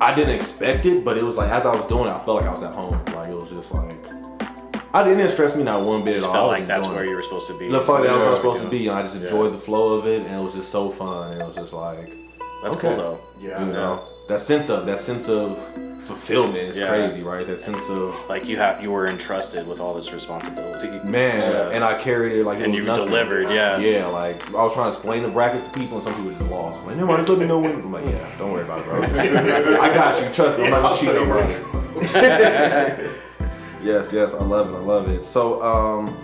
I 0.00 0.12
didn't 0.14 0.34
expect 0.34 0.84
it, 0.86 1.04
but 1.04 1.16
it 1.16 1.22
was 1.24 1.36
like 1.36 1.50
as 1.50 1.64
I 1.64 1.74
was 1.74 1.84
doing 1.84 2.06
it, 2.06 2.10
I 2.10 2.18
felt 2.24 2.36
like 2.38 2.46
I 2.46 2.50
was 2.50 2.62
at 2.62 2.74
home. 2.74 3.00
Like 3.14 3.28
it 3.28 3.34
was 3.34 3.48
just 3.50 3.72
like, 3.72 4.01
I 4.94 5.02
didn't 5.04 5.28
stress 5.30 5.56
me 5.56 5.62
not 5.62 5.82
one 5.82 6.04
bit 6.04 6.14
Just 6.14 6.26
at 6.26 6.28
all. 6.28 6.34
felt 6.34 6.48
like 6.48 6.66
that's 6.66 6.88
where 6.88 7.04
it. 7.04 7.08
you 7.08 7.16
were 7.16 7.22
supposed 7.22 7.48
to 7.48 7.58
be. 7.58 7.68
The 7.68 7.80
fuck 7.80 8.02
that 8.02 8.10
was 8.10 8.18
I 8.20 8.26
was 8.26 8.36
supposed 8.36 8.62
to 8.62 8.68
be, 8.68 8.88
and 8.88 8.96
I 8.98 9.02
just 9.02 9.16
Yeah. 9.16 9.22
enjoyed 9.22 9.52
the 9.52 9.58
flow 9.58 9.94
of 9.94 10.06
it, 10.06 10.22
and 10.26 10.34
it 10.38 10.42
was 10.42 10.54
just 10.54 10.70
so 10.70 10.90
fun. 10.90 11.32
And 11.32 11.40
it 11.40 11.46
was 11.46 11.56
just 11.56 11.72
like, 11.72 12.12
That's 12.62 12.76
Okay. 12.76 12.88
cool 12.94 12.96
though. 12.96 13.18
Yeah. 13.40 13.58
you 13.58 13.72
know, 13.72 14.02
that 14.28 14.40
sense 14.40 14.70
of 14.70 14.86
that 14.86 15.00
sense 15.00 15.28
of 15.28 15.58
fulfillment 15.98 16.58
is 16.58 16.78
Yeah. 16.78 16.88
crazy, 16.90 17.22
right? 17.24 17.44
That 17.44 17.58
sense 17.58 17.88
of 17.88 18.14
Like 18.28 18.46
you 18.46 18.56
have, 18.58 18.80
you 18.80 18.92
were 18.92 19.08
entrusted 19.08 19.66
with 19.66 19.80
all 19.80 19.92
this 19.94 20.12
responsibility. 20.12 20.88
man, 21.02 21.40
Yeah. 21.40 21.70
and 21.74 21.82
I 21.82 21.94
carried 21.94 22.32
it 22.38 22.44
like 22.44 22.58
it 22.58 22.64
And 22.64 22.70
was 22.72 22.78
you 22.78 22.84
nothing. 22.84 23.06
delivered, 23.06 23.50
yeah. 23.50 23.78
Yeah, 23.78 24.06
like 24.06 24.42
I 24.56 24.62
was 24.62 24.74
trying 24.74 24.90
to 24.90 24.94
explain 24.94 25.24
the 25.24 25.28
brackets 25.28 25.64
to 25.64 25.70
people, 25.70 25.96
and 25.96 26.04
some 26.04 26.14
people 26.14 26.30
just 26.30 26.42
lost. 26.50 26.86
Like, 26.86 26.94
never 26.94 27.06
mind, 27.08 27.18
just 27.26 27.30
let 27.30 27.38
me 27.40 27.46
know 27.46 27.58
when. 27.58 27.72
I'm 27.72 27.92
like, 27.92 28.04
yeah, 28.04 28.24
don't 28.38 28.52
worry 28.52 28.62
about 28.62 28.78
it, 28.80 28.84
bro. 28.84 29.02
I 29.80 29.92
got 29.92 30.22
you. 30.22 30.28
Trust 30.32 30.58
me, 30.60 30.66
I'm 30.66 30.70
not 30.70 30.84
I'll 30.84 30.90
gonna 30.90 30.96
cheat 31.00 31.08
tell 31.10 31.20
you 31.20 31.26
bro. 31.26 31.40
right. 32.12 33.08
Yes, 33.82 34.12
yes, 34.12 34.32
I 34.32 34.42
love 34.44 34.72
it. 34.72 34.76
I 34.76 34.80
love 34.80 35.08
it. 35.08 35.24
So, 35.24 35.60
um, 35.60 36.16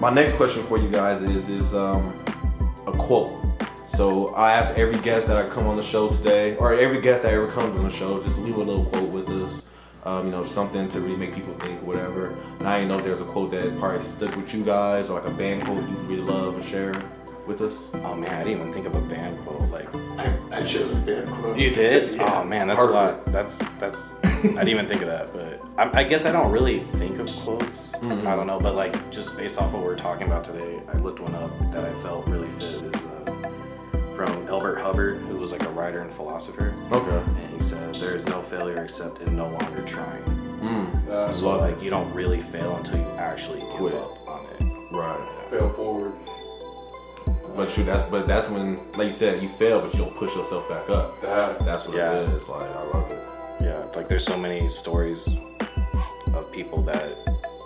my 0.00 0.10
next 0.10 0.34
question 0.34 0.62
for 0.62 0.78
you 0.78 0.88
guys 0.88 1.20
is 1.20 1.48
is 1.48 1.74
um, 1.74 2.16
a 2.86 2.92
quote. 2.92 3.34
So 3.86 4.28
I 4.34 4.52
ask 4.52 4.76
every 4.78 4.98
guest 5.00 5.26
that 5.26 5.36
I 5.36 5.48
come 5.48 5.66
on 5.66 5.76
the 5.76 5.82
show 5.82 6.08
today, 6.10 6.56
or 6.56 6.74
every 6.74 7.00
guest 7.00 7.24
that 7.24 7.34
ever 7.34 7.48
comes 7.48 7.76
on 7.76 7.84
the 7.84 7.90
show, 7.90 8.22
just 8.22 8.38
leave 8.38 8.56
a 8.56 8.58
little 8.58 8.84
quote 8.84 9.12
with 9.12 9.28
us. 9.30 9.62
Um, 10.04 10.26
you 10.26 10.32
know, 10.32 10.42
something 10.42 10.88
to 10.88 11.00
really 11.00 11.16
make 11.16 11.34
people 11.34 11.54
think, 11.54 11.80
whatever. 11.82 12.34
And 12.58 12.68
I 12.68 12.78
didn't 12.78 12.88
know 12.88 12.98
if 12.98 13.04
there's 13.04 13.20
a 13.20 13.24
quote 13.24 13.50
that 13.50 13.78
probably 13.78 14.02
stuck 14.02 14.34
with 14.34 14.52
you 14.52 14.64
guys, 14.64 15.10
or 15.10 15.20
like 15.20 15.28
a 15.28 15.34
band 15.34 15.64
quote 15.64 15.88
you 15.88 15.96
really 15.96 16.22
love 16.22 16.54
and 16.54 16.64
share 16.64 16.92
with 17.46 17.60
us. 17.60 17.88
Oh 17.94 18.14
man, 18.14 18.30
I 18.34 18.44
didn't 18.44 18.60
even 18.60 18.72
think 18.72 18.86
of 18.86 18.94
a 18.94 19.00
band 19.00 19.38
quote. 19.44 19.68
Like 19.70 19.92
I, 19.94 20.36
I 20.52 20.62
chose 20.62 20.90
a 20.90 20.96
bad 20.96 21.26
quote. 21.28 21.58
you 21.58 21.70
did? 21.70 22.14
Yeah. 22.14 22.40
Oh 22.40 22.44
man, 22.44 22.68
that's 22.68 22.82
a 22.82 22.86
lot. 22.86 23.24
That's 23.26 23.56
that's. 23.78 24.14
I 24.24 24.40
didn't 24.42 24.68
even 24.68 24.86
think 24.88 25.02
of 25.02 25.08
that, 25.08 25.32
but 25.32 25.60
I, 25.78 26.00
I 26.00 26.04
guess 26.04 26.26
I 26.26 26.32
don't 26.32 26.50
really 26.50 26.80
think 26.80 27.18
of 27.18 27.28
quotes. 27.42 27.96
Mm-hmm. 27.98 28.26
I 28.26 28.34
don't 28.36 28.46
know, 28.46 28.58
but 28.60 28.74
like 28.74 29.10
just 29.10 29.36
based 29.36 29.60
off 29.60 29.72
what 29.72 29.82
we're 29.82 29.96
talking 29.96 30.26
about 30.26 30.44
today, 30.44 30.80
I 30.92 30.96
looked 30.98 31.20
one 31.20 31.34
up 31.34 31.50
that 31.72 31.84
I 31.84 31.92
felt 31.94 32.26
really 32.26 32.48
fit. 32.48 32.82
Is 32.82 33.04
uh, 33.04 33.50
from 34.16 34.46
Elbert 34.48 34.78
Hubbard, 34.80 35.18
who 35.22 35.36
was 35.36 35.52
like 35.52 35.62
a 35.64 35.70
writer 35.70 36.00
and 36.02 36.12
philosopher, 36.12 36.74
Okay. 36.92 37.16
and 37.42 37.54
he 37.54 37.60
said, 37.62 37.94
"There 37.96 38.14
is 38.14 38.26
no 38.26 38.40
failure 38.42 38.82
except 38.84 39.20
in 39.22 39.36
no 39.36 39.48
longer 39.48 39.82
trying." 39.84 40.22
Mm, 40.60 41.08
Uh, 41.08 41.32
So 41.32 41.48
Love 41.48 41.60
like 41.62 41.82
you 41.82 41.90
don't 41.90 42.12
really 42.14 42.40
fail 42.40 42.76
until 42.76 42.98
you 42.98 43.08
actually 43.16 43.60
give 43.60 43.70
Quit. 43.70 43.94
up 43.94 44.28
on 44.28 44.46
it. 44.46 44.62
right. 44.92 45.28
fail 45.50 45.70
forward. 45.72 46.12
But 47.56 47.68
shoot, 47.70 47.84
that's 47.84 48.02
but 48.04 48.26
that's 48.26 48.48
when, 48.48 48.76
like 48.96 49.06
you 49.08 49.12
said, 49.12 49.42
you 49.42 49.48
fail, 49.48 49.80
but 49.80 49.92
you 49.94 50.00
don't 50.00 50.14
push 50.14 50.34
yourself 50.36 50.68
back 50.68 50.88
up. 50.88 51.20
That. 51.22 51.64
That's 51.64 51.86
what 51.86 51.96
Yeah. 51.96 52.20
it 52.20 52.28
is. 52.30 52.48
Like 52.48 52.62
I 52.62 52.82
love 52.84 53.10
it. 53.10 53.18
Yeah, 53.60 53.84
like 53.96 54.08
there's 54.08 54.24
so 54.24 54.36
many 54.36 54.68
stories 54.68 55.36
of 56.34 56.50
people 56.52 56.80
that 56.82 57.16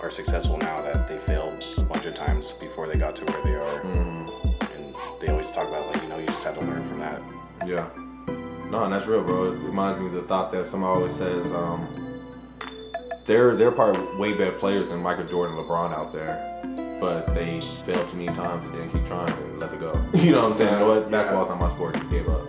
are 0.03 0.11
successful 0.11 0.57
now 0.59 0.77
that 0.83 1.07
they 1.09 1.19
failed 1.19 1.67
a 1.79 1.83
bunch 1.83 2.05
of 2.07 2.15
times 2.15 2.53
before 2.53 2.87
they 2.87 2.99
got 2.99 3.17
to 3.17 3.25
where 3.27 3.43
they 3.45 3.55
are. 3.67 3.81
And 3.81 4.29
they 5.21 5.29
always 5.29 5.53
talk 5.53 5.69
about 5.69 5.87
like, 5.89 6.03
you 6.03 6.09
know, 6.09 6.19
you 6.19 6.27
just 6.27 6.45
have 6.45 6.55
to 6.59 6.61
learn 6.65 6.83
from 6.85 6.99
that. 6.99 7.21
Yeah. 7.67 7.89
No, 8.71 8.83
and 8.85 8.93
that's 8.93 9.07
real, 9.07 9.23
bro. 9.23 9.53
It 9.53 9.59
reminds 9.59 10.01
me 10.01 10.07
of 10.07 10.13
the 10.13 10.23
thought 10.23 10.51
that 10.53 10.67
somebody 10.67 10.93
always 10.99 11.15
says, 11.15 11.51
um, 11.53 11.89
they're 13.25 13.55
they're 13.57 13.71
probably 13.73 14.05
way 14.17 14.35
better 14.35 14.53
players 14.53 14.89
than 14.89 15.01
Michael 15.03 15.25
Jordan, 15.25 15.57
and 15.57 15.67
LeBron 15.67 15.93
out 15.93 16.13
there. 16.13 16.56
But 17.01 17.35
they 17.35 17.61
failed 17.85 18.09
too 18.09 18.17
many 18.17 18.29
times 18.29 18.65
and 18.65 18.73
didn't 18.73 18.91
keep 18.91 19.05
trying 19.07 19.33
and 19.33 19.59
let 19.61 19.73
it 19.73 19.81
go. 19.81 19.93
You 20.15 20.33
know 20.33 20.43
what 20.43 20.49
I'm 20.49 20.55
saying? 20.55 20.73
You 20.73 20.79
know 20.81 20.87
what? 20.89 21.03
Yeah. 21.05 21.09
Basketball's 21.11 21.49
not 21.49 21.61
my 21.61 21.69
sport. 21.69 21.95
Just 21.95 22.11
gave 22.11 22.29
up. 22.29 22.43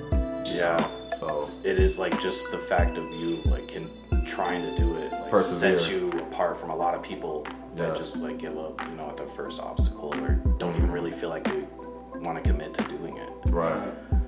Yeah. 0.46 0.88
So 1.20 1.50
It 1.64 1.80
is 1.80 2.00
like 2.00 2.20
just 2.22 2.52
the 2.52 2.58
fact 2.58 2.98
of 2.98 3.12
you 3.12 3.42
like 3.46 3.68
can, 3.68 3.90
trying 4.26 4.62
to 4.64 4.76
do 4.82 4.96
it 4.98 5.12
like 5.12 5.30
Persevere. 5.30 5.76
sets 5.76 5.92
you 5.92 6.10
apart 6.12 6.58
from 6.58 6.70
a 6.70 6.76
lot 6.76 6.96
of 6.96 7.02
people 7.04 7.46
that 7.76 7.90
Yeah. 7.90 7.94
just 7.94 8.16
like 8.18 8.38
give 8.40 8.58
up, 8.58 8.82
you 8.90 8.96
know, 8.96 9.10
at 9.10 9.18
the 9.18 9.26
first 9.28 9.62
obstacle 9.62 10.14
or 10.24 10.36
don't 10.58 10.76
even 10.78 10.92
really 10.92 11.12
feel 11.12 11.30
like 11.30 11.44
they 11.44 11.64
want 12.22 12.42
to 12.42 12.50
commit 12.50 12.74
to 12.76 12.84
doing 12.84 13.18
it. 13.18 13.30
right, 13.48 13.78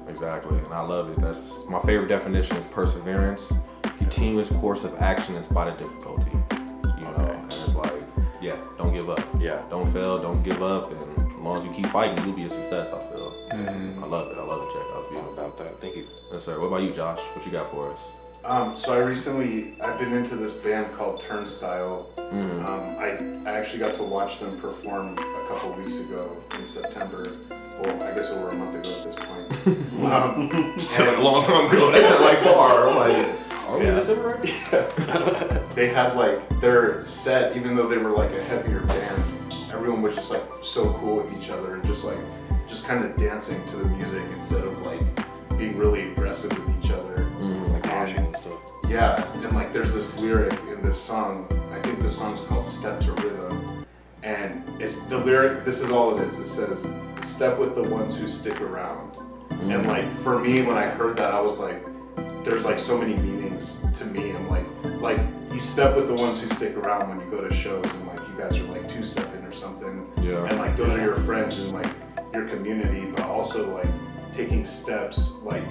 exactly, 0.07 0.57
and 0.57 0.67
I 0.73 0.81
love 0.81 1.09
it. 1.09 1.19
That's 1.21 1.65
my 1.67 1.79
favorite 1.79 2.07
definition 2.07 2.57
is 2.57 2.71
perseverance, 2.71 3.53
continuous 3.97 4.49
course 4.51 4.83
of 4.83 4.93
action 5.01 5.35
in 5.35 5.41
spite 5.43 5.67
of 5.69 5.77
difficulty. 5.77 6.31
Yeah, 8.41 8.57
don't 8.77 8.93
give 8.93 9.09
up. 9.09 9.21
Yeah. 9.39 9.61
Don't 9.69 9.91
fail. 9.91 10.17
Don't 10.17 10.41
give 10.43 10.61
up. 10.61 10.91
And 10.91 11.01
as 11.31 11.37
long 11.39 11.63
as 11.63 11.69
you 11.69 11.75
keep 11.75 11.87
fighting, 11.91 12.23
you'll 12.25 12.35
be 12.35 12.43
a 12.45 12.49
success. 12.49 12.91
I 12.91 12.99
feel. 12.99 13.33
Mm-hmm. 13.51 14.03
I 14.03 14.07
love 14.07 14.31
it. 14.31 14.37
I 14.37 14.43
love 14.43 14.61
it, 14.63 14.73
Jack. 14.73 14.83
That 14.87 14.95
was 14.95 15.05
How 15.05 15.09
beautiful. 15.11 15.33
about 15.45 15.57
that? 15.57 15.69
Thank 15.81 15.95
you. 15.95 16.07
Yes, 16.31 16.43
sir. 16.43 16.59
What 16.59 16.67
about 16.67 16.83
you, 16.83 16.91
Josh? 16.91 17.19
What 17.19 17.45
you 17.45 17.51
got 17.51 17.69
for 17.71 17.91
us? 17.91 17.99
Um, 18.45 18.75
so 18.77 18.93
I 18.93 19.03
recently 19.03 19.75
I've 19.81 19.99
been 19.99 20.13
into 20.13 20.37
this 20.37 20.53
band 20.53 20.93
called 20.93 21.19
Turnstile. 21.19 22.09
Um, 22.17 22.95
I, 22.97 23.49
I 23.49 23.57
actually 23.57 23.79
got 23.79 23.93
to 23.95 24.03
watch 24.03 24.39
them 24.39 24.49
perform 24.59 25.17
a 25.17 25.45
couple 25.47 25.75
weeks 25.75 25.97
ago 25.99 26.37
in 26.57 26.65
September. 26.65 27.31
Well, 27.49 28.03
I 28.03 28.13
guess 28.15 28.29
over 28.29 28.49
a 28.49 28.55
month 28.55 28.75
ago 28.75 28.95
at 28.97 29.03
this 29.03 29.15
point. 29.15 30.03
um, 30.11 30.79
Said 30.79 31.13
a 31.13 31.21
long 31.21 31.43
time 31.43 31.69
ago. 31.69 31.91
That 31.91 32.01
sounded 32.03 32.25
like 32.25 32.37
far. 32.37 32.87
I'm 32.89 32.95
like, 32.95 33.48
are 33.69 33.79
we 33.79 33.85
in 33.85 33.93
Yeah. 33.93 33.99
December 33.99 34.39
right? 34.41 35.65
they 35.75 35.89
had 35.89 36.15
like 36.15 36.59
their 36.59 37.05
set, 37.07 37.55
even 37.55 37.75
though 37.75 37.87
they 37.87 37.97
were 37.97 38.11
like 38.11 38.33
a 38.33 38.43
heavier 38.43 38.81
band, 38.81 39.23
everyone 39.71 40.01
was 40.01 40.15
just 40.15 40.31
like 40.31 40.43
so 40.61 40.91
cool 40.93 41.17
with 41.17 41.37
each 41.37 41.49
other 41.49 41.75
and 41.75 41.85
just 41.85 42.03
like 42.03 42.17
just 42.67 42.87
kind 42.87 43.03
of 43.03 43.15
dancing 43.17 43.63
to 43.65 43.77
the 43.77 43.85
music 43.85 44.23
instead 44.33 44.63
of 44.63 44.85
like 44.85 45.01
being 45.57 45.77
really 45.77 46.11
aggressive 46.11 46.51
with 46.51 46.83
each 46.85 46.91
other. 46.91 47.15
Mm-hmm. 47.39 47.73
Like 47.73 47.83
moshing 47.83 48.25
and 48.25 48.35
stuff. 48.35 48.73
Yeah, 48.87 49.31
and 49.33 49.53
like 49.53 49.71
there's 49.73 49.93
this 49.93 50.19
lyric 50.19 50.59
in 50.69 50.81
this 50.81 50.99
song. 50.99 51.47
I 51.71 51.79
think 51.79 52.01
the 52.01 52.09
song's 52.09 52.41
called 52.41 52.67
"Step 52.67 52.99
to 53.01 53.11
Rhythm," 53.13 53.85
and 54.23 54.63
it's 54.79 54.95
the 55.09 55.17
lyric. 55.17 55.63
This 55.63 55.81
is 55.81 55.91
all 55.91 56.17
it 56.17 56.27
is. 56.27 56.37
It 56.37 56.45
says, 56.45 56.87
"Step 57.23 57.59
with 57.59 57.75
the 57.75 57.83
ones 57.83 58.17
who 58.17 58.27
stick 58.27 58.61
around." 58.61 59.11
And 59.49 59.69
mm-hmm. 59.69 59.87
like 59.87 60.11
for 60.17 60.39
me, 60.39 60.61
when 60.61 60.77
I 60.77 60.87
heard 60.87 61.17
that, 61.17 61.33
I 61.33 61.39
was 61.39 61.59
like, 61.59 61.83
"There's 62.43 62.65
like 62.65 62.79
so 62.79 62.97
many 62.97 63.15
meanings 63.15 63.77
to 63.93 64.05
me." 64.05 64.31
I'm 64.31 64.49
like, 64.49 64.65
like 65.01 65.19
you 65.51 65.59
step 65.59 65.95
with 65.95 66.07
the 66.07 66.13
ones 66.15 66.39
who 66.39 66.47
stick 66.47 66.75
around 66.77 67.09
when 67.09 67.19
you 67.19 67.25
go 67.31 67.47
to 67.47 67.53
shows, 67.53 67.93
and 67.93 68.07
like 68.07 68.19
you 68.19 68.35
guys 68.37 68.57
are 68.57 68.63
like 68.65 68.87
two 68.87 69.01
stepping 69.01 69.43
or 69.43 69.51
something. 69.51 70.05
Yeah. 70.21 70.45
And 70.45 70.57
like 70.59 70.75
those 70.77 70.91
are 70.91 71.01
your 71.01 71.15
friends 71.15 71.59
and 71.59 71.71
like 71.71 71.91
your 72.33 72.47
community, 72.47 73.05
but 73.15 73.21
also 73.25 73.73
like 73.75 73.87
taking 74.31 74.63
steps 74.63 75.33
like 75.43 75.63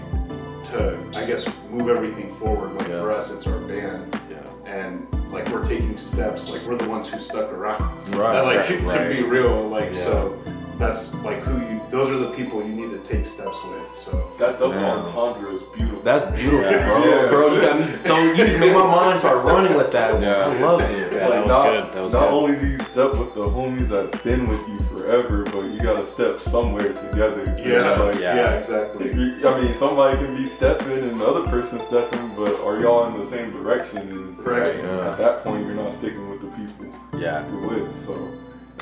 to 0.65 0.99
I 1.15 1.25
guess 1.25 1.47
move 1.71 1.89
everything 1.89 2.29
forward. 2.29 2.75
Like 2.75 2.89
Yeah. 2.89 3.01
for 3.01 3.11
us, 3.13 3.31
it's 3.31 3.47
our 3.47 3.59
band, 3.61 4.21
Yeah. 4.31 4.43
and 4.67 5.07
like 5.33 5.49
we're 5.51 5.65
taking 5.65 5.97
steps. 5.97 6.49
Like 6.51 6.65
we're 6.67 6.77
the 6.77 6.89
ones 6.89 7.09
who 7.09 7.19
stuck 7.21 7.51
around. 7.53 7.81
Right, 8.15 8.37
And, 8.37 8.47
like 8.51 8.69
right, 8.69 9.09
to 9.09 9.15
be 9.15 9.23
real, 9.23 9.69
like 9.69 9.93
Yeah. 9.95 10.05
so 10.05 10.39
that's 10.79 11.15
like 11.25 11.39
who 11.41 11.59
you. 11.61 11.81
Those 11.91 12.11
are 12.11 12.19
the 12.19 12.31
people 12.31 12.63
you 12.63 12.69
need 12.75 12.91
to 12.91 12.99
take 12.99 13.25
steps 13.27 13.59
with. 13.65 13.93
So 13.95 14.31
That 14.39 14.59
double 14.59 14.73
Damn. 14.75 14.99
entendre 15.01 15.55
is 15.55 15.63
beautiful. 15.75 16.03
That's 16.03 16.27
beautiful, 16.27 16.61
Yeah. 16.71 16.87
bro. 16.87 17.05
Yeah. 17.05 17.29
Bro, 17.29 17.53
you 17.55 17.61
got 17.63 17.79
me. 17.81 17.87
So 18.01 18.19
you 18.23 18.37
just 18.37 18.59
made 18.59 18.73
my 18.75 18.85
mind 18.87 19.19
start 19.19 19.45
running 19.45 19.75
with 19.77 19.91
that. 19.93 20.13
one. 20.15 20.23
Yeah. 20.23 20.47
I 20.47 20.61
love 20.61 20.81
it. 20.83 21.13
Yeah, 21.13 21.19
that 21.19 21.31
like 21.31 21.45
was 21.45 21.49
not, 21.49 21.65
good. 21.65 21.93
That 21.93 22.03
was 22.03 22.13
not 22.13 22.21
good. 22.21 22.33
only 22.35 22.57
do 22.61 22.67
you 22.67 22.79
step 22.81 23.11
with 23.17 23.35
the 23.35 23.45
homies 23.47 23.89
that's 23.89 24.23
been 24.23 24.47
with 24.49 24.69
you 24.69 24.79
forever, 24.95 25.45
but 25.45 25.65
you 25.71 25.81
gotta 25.81 26.07
step 26.07 26.41
somewhere 26.41 26.93
together. 26.93 27.57
yeah, 27.59 27.95
Like, 27.99 28.21
Yeah. 28.21 28.35
yeah, 28.37 28.51
exactly. 28.53 29.13
you- 29.13 29.49
I 29.49 29.61
mean, 29.61 29.75
somebody 29.75 30.19
can 30.19 30.35
be 30.37 30.47
stepping 30.47 30.99
and 30.99 31.21
the 31.21 31.25
other 31.25 31.49
person 31.51 31.81
stepping, 31.81 32.29
but 32.37 32.61
are 32.65 32.79
y'all 32.79 33.07
in 33.07 33.19
the 33.19 33.25
same 33.27 33.51
direction? 33.51 33.99
And 33.99 34.47
Right. 34.47 34.77
Yeah. 34.77 35.09
at 35.11 35.19
that 35.19 35.43
point, 35.43 35.65
you're 35.67 35.75
not 35.75 35.93
sticking 35.95 36.29
with 36.31 36.41
the 36.43 36.49
people 36.49 36.87
Yeah. 37.19 37.43
you're 37.51 37.69
with. 37.69 37.99
So, 38.07 38.15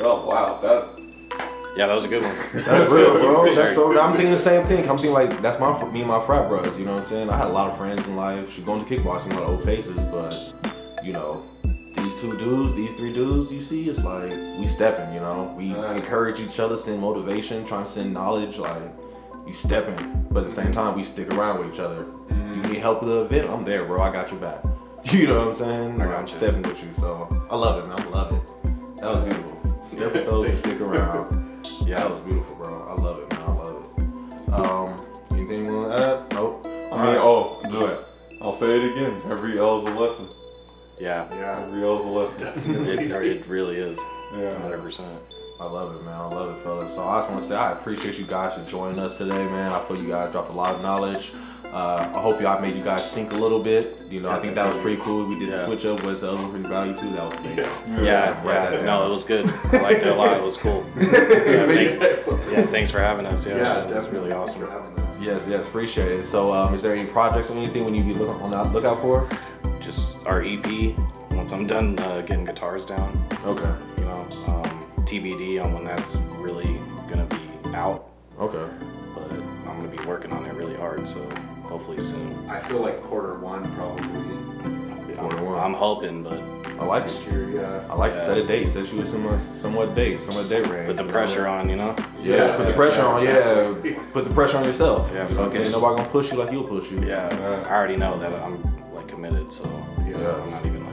oh 0.05 0.27
wow, 0.27 0.59
that 0.63 0.89
Yeah, 1.77 1.87
that 1.87 1.95
was 1.95 2.05
a 2.05 2.09
good 2.09 2.23
one. 2.23 2.35
That's 2.65 2.91
real, 2.91 3.13
bro. 3.21 3.45
That's 3.55 3.75
so. 3.75 4.01
I'm 4.01 4.13
thinking 4.15 4.33
the 4.33 4.39
same 4.39 4.65
thing. 4.67 4.89
I'm 4.89 4.97
thinking 4.97 5.13
like 5.13 5.41
that's 5.43 5.61
my 5.61 5.71
me 5.91 6.01
and 6.01 6.09
my 6.09 6.21
frat 6.25 6.49
brothers. 6.49 6.79
You 6.79 6.87
know 6.87 6.95
what 6.95 7.03
I'm 7.03 7.09
saying? 7.09 7.29
I 7.31 7.37
had 7.37 7.49
a 7.49 7.53
lot 7.53 7.71
of 7.71 7.77
friends 7.77 8.07
in 8.07 8.17
life. 8.17 8.51
She 8.51 8.63
going 8.63 8.83
to 8.83 8.87
kickboxing, 8.97 9.33
a 9.33 9.35
lot 9.35 9.43
of 9.43 9.51
old 9.51 9.63
faces, 9.65 10.03
but 10.07 10.55
you 11.05 11.13
know, 11.13 11.45
these 11.95 12.15
two 12.19 12.35
dudes, 12.39 12.73
these 12.75 12.95
three 12.95 13.13
dudes, 13.13 13.53
you 13.53 13.61
see, 13.61 13.91
it's 13.91 14.03
like 14.03 14.33
we 14.59 14.67
stepping. 14.67 15.13
You 15.13 15.21
know, 15.21 15.55
we 15.57 15.75
Right. 15.75 15.97
encourage 15.97 16.41
each 16.41 16.59
other, 16.61 16.79
send 16.79 16.99
motivation, 17.01 17.63
trying 17.65 17.85
to 17.85 17.91
send 17.91 18.15
knowledge. 18.15 18.57
Like 18.57 18.81
you 19.47 19.53
stepping, 19.53 20.27
but 20.31 20.41
at 20.41 20.47
the 20.47 20.51
same 20.55 20.73
time, 20.73 20.97
we 20.97 21.03
stick 21.03 21.31
around 21.31 21.59
with 21.63 21.75
each 21.75 21.81
other. 21.81 22.05
Mm-hmm. 22.05 22.55
You 22.63 22.63
need 22.73 22.79
help 22.79 23.03
with 23.03 23.11
the 23.11 23.21
event, 23.37 23.51
I'm 23.51 23.65
there, 23.65 23.85
bro. 23.85 24.01
I 24.01 24.11
got 24.11 24.31
your 24.31 24.41
back. 24.41 24.63
You 25.13 25.27
know 25.29 25.39
what 25.39 25.49
I'm 25.49 25.55
saying? 25.55 25.93
I 25.93 25.97
Like, 25.99 26.09
got 26.09 26.21
I'm 26.21 26.27
stepping 26.27 26.63
with 26.63 26.85
you, 26.85 26.93
so 26.95 27.29
I 27.51 27.55
love 27.55 27.85
it, 27.85 27.87
man. 27.87 28.01
I 28.01 28.11
love 28.11 28.33
it. 28.33 28.55
That 29.03 29.15
was 29.15 29.25
beautiful. 29.25 29.61
Step 29.89 30.15
with 30.15 30.27
those 30.27 30.49
who 30.49 30.57
stick 30.57 30.81
around. 30.81 31.46
Yeah, 31.87 32.01
that 32.01 32.11
was 32.11 32.19
beautiful, 32.19 32.57
bro. 32.57 32.83
I 32.83 33.01
love 33.01 33.19
it, 33.21 33.31
man. 33.31 33.43
I 33.43 33.53
love 33.53 33.85
it. 33.97 34.53
Um, 34.53 34.97
anything 35.31 35.65
you 35.65 35.73
want 35.73 35.85
to 35.85 36.21
add? 36.21 36.33
Nope. 36.33 36.67
I 36.67 37.07
mean, 37.07 37.17
oh, 37.17 37.61
just 37.71 38.07
I'll 38.43 38.53
say 38.53 38.81
it 38.81 38.91
again. 38.93 39.23
Every 39.31 39.57
L 39.57 39.79
is 39.79 39.85
a 39.85 39.91
lesson. 39.91 40.29
Yeah. 40.99 41.29
Yeah, 41.31 41.63
Every 41.65 41.85
L 41.85 41.97
is 41.97 42.05
a 42.05 42.09
lesson. 42.09 42.89
It, 42.89 43.11
it 43.13 43.47
really 43.47 43.77
is. 43.77 43.99
Yeah. 44.33 44.59
100%. 44.61 45.21
I 45.61 45.69
love 45.69 45.95
it, 45.95 46.05
man. 46.05 46.15
I 46.15 46.27
love 46.27 46.57
it, 46.57 46.63
fellas. 46.63 46.93
So 46.93 47.07
I 47.07 47.19
just 47.21 47.31
want 47.31 47.43
to 47.43 47.49
say 47.49 47.55
I 47.55 47.73
appreciate 47.73 48.19
you 48.19 48.27
guys 48.27 48.55
for 48.55 48.69
joining 48.69 49.01
us 49.01 49.17
today, 49.17 49.47
man. 49.47 49.73
I 49.73 49.79
feel 49.81 49.97
you 49.97 50.09
guys 50.09 50.33
dropped 50.33 50.51
a 50.51 50.53
lot 50.53 50.75
of 50.75 50.83
knowledge. 50.83 51.33
Uh, 51.77 52.11
I 52.15 52.21
hope 52.21 52.41
y'all 52.41 52.59
made 52.59 52.75
you 52.75 52.83
guys 52.83 53.07
think 53.09 53.33
a 53.33 53.35
little 53.35 53.61
bit. 53.61 54.03
You 54.09 54.21
know, 54.21 54.31
I 54.31 54.39
think 54.41 54.55
that 54.55 54.67
was 54.67 54.79
pretty 54.79 54.99
cool. 55.03 55.27
We 55.27 55.39
did 55.39 55.51
the 55.53 55.59
switch 55.63 55.85
up. 55.85 56.03
Was 56.05 56.21
the 56.23 56.29
other 56.31 56.49
for 56.49 56.57
value 56.57 56.95
too? 56.97 57.11
That 57.11 57.25
was 57.27 57.35
amazing. 57.41 57.59
yeah. 57.59 58.03
Yeah, 58.03 58.45
write 58.47 58.73
yeah. 58.73 58.83
No, 58.87 59.07
it 59.07 59.11
was 59.11 59.25
good. 59.25 59.47
I 59.47 59.81
liked 59.83 60.03
it 60.03 60.07
a 60.09 60.15
lot. 60.15 60.35
It 60.39 60.43
was 60.43 60.57
cool. 60.57 60.87
Yeah, 60.97 61.67
thanks, 61.67 61.97
yeah, 62.01 62.63
thanks 62.63 62.91
for 62.91 62.99
having 63.01 63.27
us. 63.27 63.45
Yeah, 63.47 63.57
Yeah, 63.59 63.89
it 63.91 63.95
was 63.95 64.09
really 64.09 64.33
awesome. 64.33 64.61
for 64.61 64.71
having 64.71 64.99
us. 65.01 65.21
Yes, 65.21 65.47
yes, 65.47 65.69
appreciate 65.69 66.11
it. 66.13 66.25
So, 66.25 66.51
um, 66.55 66.73
is 66.75 66.81
there 66.83 66.95
any 66.95 67.05
projects 67.11 67.51
or 67.51 67.57
anything 67.59 67.85
when 67.85 67.95
you 67.95 68.03
to 68.03 68.09
be 68.09 68.15
looking 68.15 68.41
on 68.43 68.51
the 68.53 68.65
lookout 68.73 68.99
for? 68.99 69.29
Just 69.79 70.27
our 70.27 70.41
EP. 70.43 70.97
Once 71.33 71.53
I'm 71.53 71.67
done 71.67 71.99
uh, 71.99 72.23
getting 72.23 72.47
guitars 72.47 72.87
down, 72.87 73.11
Okay, 73.45 73.71
you 73.99 74.05
know, 74.05 74.27
um, 74.47 74.65
TBD 75.05 75.63
on 75.63 75.75
when 75.75 75.85
that's 75.85 76.15
really 76.39 76.81
gonna 77.07 77.27
be 77.27 77.75
out. 77.75 78.09
okay. 78.41 78.67
But 79.15 79.31
I'm 79.69 79.79
gonna 79.79 79.89
be 79.95 80.03
working 80.07 80.33
on 80.33 80.45
it 80.47 80.55
really 80.55 80.77
hard, 80.77 81.07
so 81.07 81.21
hopefully 81.69 82.01
soon. 82.01 82.49
I 82.49 82.61
feel 82.61 82.81
like 82.81 83.01
quarter 83.03 83.35
one 83.39 83.63
probably 83.75 84.07
Quarter 85.15 85.39
I'm, 85.39 85.45
one. 85.47 85.65
I'm 85.65 85.73
hoping, 85.73 86.23
but 86.23 86.39
I 86.79 86.85
like 86.85 87.05
next 87.07 87.27
year. 87.27 87.49
Yeah. 87.49 87.87
I 87.89 87.95
like 87.95 88.13
to 88.13 88.21
set 88.21 88.37
a 88.37 88.47
date. 88.47 88.69
Set 88.69 88.93
you 88.93 88.99
with 88.99 89.09
somewhat, 89.09 89.41
somewhat 89.41 89.95
date, 89.95 90.21
somewhat 90.21 90.47
date 90.47 90.67
range. 90.67 90.87
put 90.89 90.99
the 90.99 91.05
you 91.05 91.09
know? 91.09 91.13
pressure 91.15 91.47
on, 91.47 91.71
you 91.71 91.77
know. 91.77 91.97
Yeah, 92.23 92.37
Yeah, 92.37 92.57
put 92.59 92.67
the 92.67 92.73
pressure 92.75 93.01
yeah, 93.01 93.07
on. 93.07 93.23
exactly. 93.27 93.91
Yeah, 93.93 94.03
put 94.13 94.25
the 94.25 94.35
pressure 94.35 94.59
on 94.59 94.65
yourself. 94.65 95.11
Yeah, 95.15 95.23
you 95.27 95.35
know, 95.35 95.45
fuck 95.45 95.55
ain't 95.55 95.65
it. 95.65 95.71
nobody 95.71 95.97
gonna 95.97 96.09
push 96.11 96.33
you 96.33 96.39
like 96.39 96.53
you'll 96.53 96.65
push 96.65 96.91
you. 96.91 97.01
Yeah, 97.03 97.63
I 97.67 97.75
already 97.75 97.97
know 97.97 98.19
that 98.19 98.31
I'm 98.47 98.63
like 98.95 99.09
committed, 99.09 99.51
so 99.51 99.65
Yeah. 100.07 100.17
I'm 100.43 100.51
not 100.51 100.67
even 100.67 100.86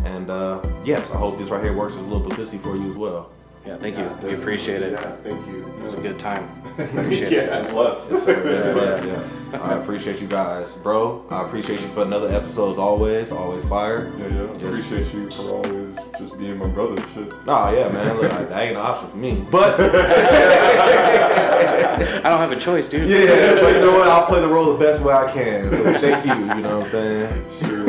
And 0.05 0.29
uh, 0.29 0.61
yes, 0.85 1.11
I 1.11 1.17
hope 1.17 1.37
this 1.37 1.49
right 1.49 1.61
here 1.61 1.75
works 1.75 1.95
as 1.95 2.01
a 2.01 2.05
little 2.05 2.21
publicity 2.21 2.57
for 2.57 2.77
you 2.77 2.89
as 2.89 2.95
well. 2.95 3.33
Yeah, 3.70 3.78
thank 3.78 3.97
you. 3.99 4.09
We 4.28 4.34
appreciate 4.34 4.82
it. 4.82 4.93
Yeah, 4.93 5.11
thank 5.17 5.45
you. 5.45 5.67
It 5.78 5.84
was 5.84 5.93
a 5.93 6.01
good 6.01 6.17
time. 6.17 6.43
Appreciate 6.80 7.32
Yeah. 7.32 7.41
it. 7.41 7.49
And 7.51 7.70
bless. 7.70 8.09
yes, 8.11 9.03
yes. 9.05 9.47
I 9.53 9.74
appreciate 9.76 10.20
you 10.20 10.28
guys, 10.28 10.74
bro. 10.78 11.24
I 11.30 11.43
appreciate 11.45 11.80
you 11.82 11.88
for 11.89 12.01
another 12.01 12.30
episode 12.30 12.72
as 12.72 12.78
always. 12.80 13.32
Always 13.32 13.63
fire. 13.65 14.11
Yeah, 14.17 14.28
yeah. 14.28 14.47
Yes. 14.57 14.80
Appreciate 14.80 15.13
you 15.13 15.30
for 15.30 15.43
always 15.53 15.95
just 16.17 16.36
being 16.39 16.57
my 16.57 16.65
brother 16.67 16.95
and 16.99 17.09
shit. 17.13 17.32
Oh 17.47 17.72
yeah, 17.72 17.89
man. 17.89 18.15
Look, 18.17 18.32
that 18.32 18.59
ain't 18.59 18.76
an 18.76 18.82
option 18.82 19.07
for 19.09 19.17
me. 19.17 19.45
But 19.51 19.80
I 22.26 22.30
don't 22.30 22.39
have 22.39 22.51
a 22.51 22.55
choice, 22.59 22.88
dude. 22.89 23.07
yeah, 23.07 23.61
but 23.61 23.76
you 23.76 23.82
know 23.82 23.91
what? 23.99 24.07
I'll 24.07 24.26
play 24.26 24.41
the 24.41 24.47
role 24.47 24.74
the 24.74 24.80
best 24.84 25.03
way 25.03 25.13
I 25.13 25.32
can. 25.32 25.70
So 25.70 25.84
thank 25.99 26.26
you. 26.26 26.34
You 26.34 26.61
know 26.63 26.80
what 26.80 26.86
I'm 26.86 26.89
saying? 26.89 27.45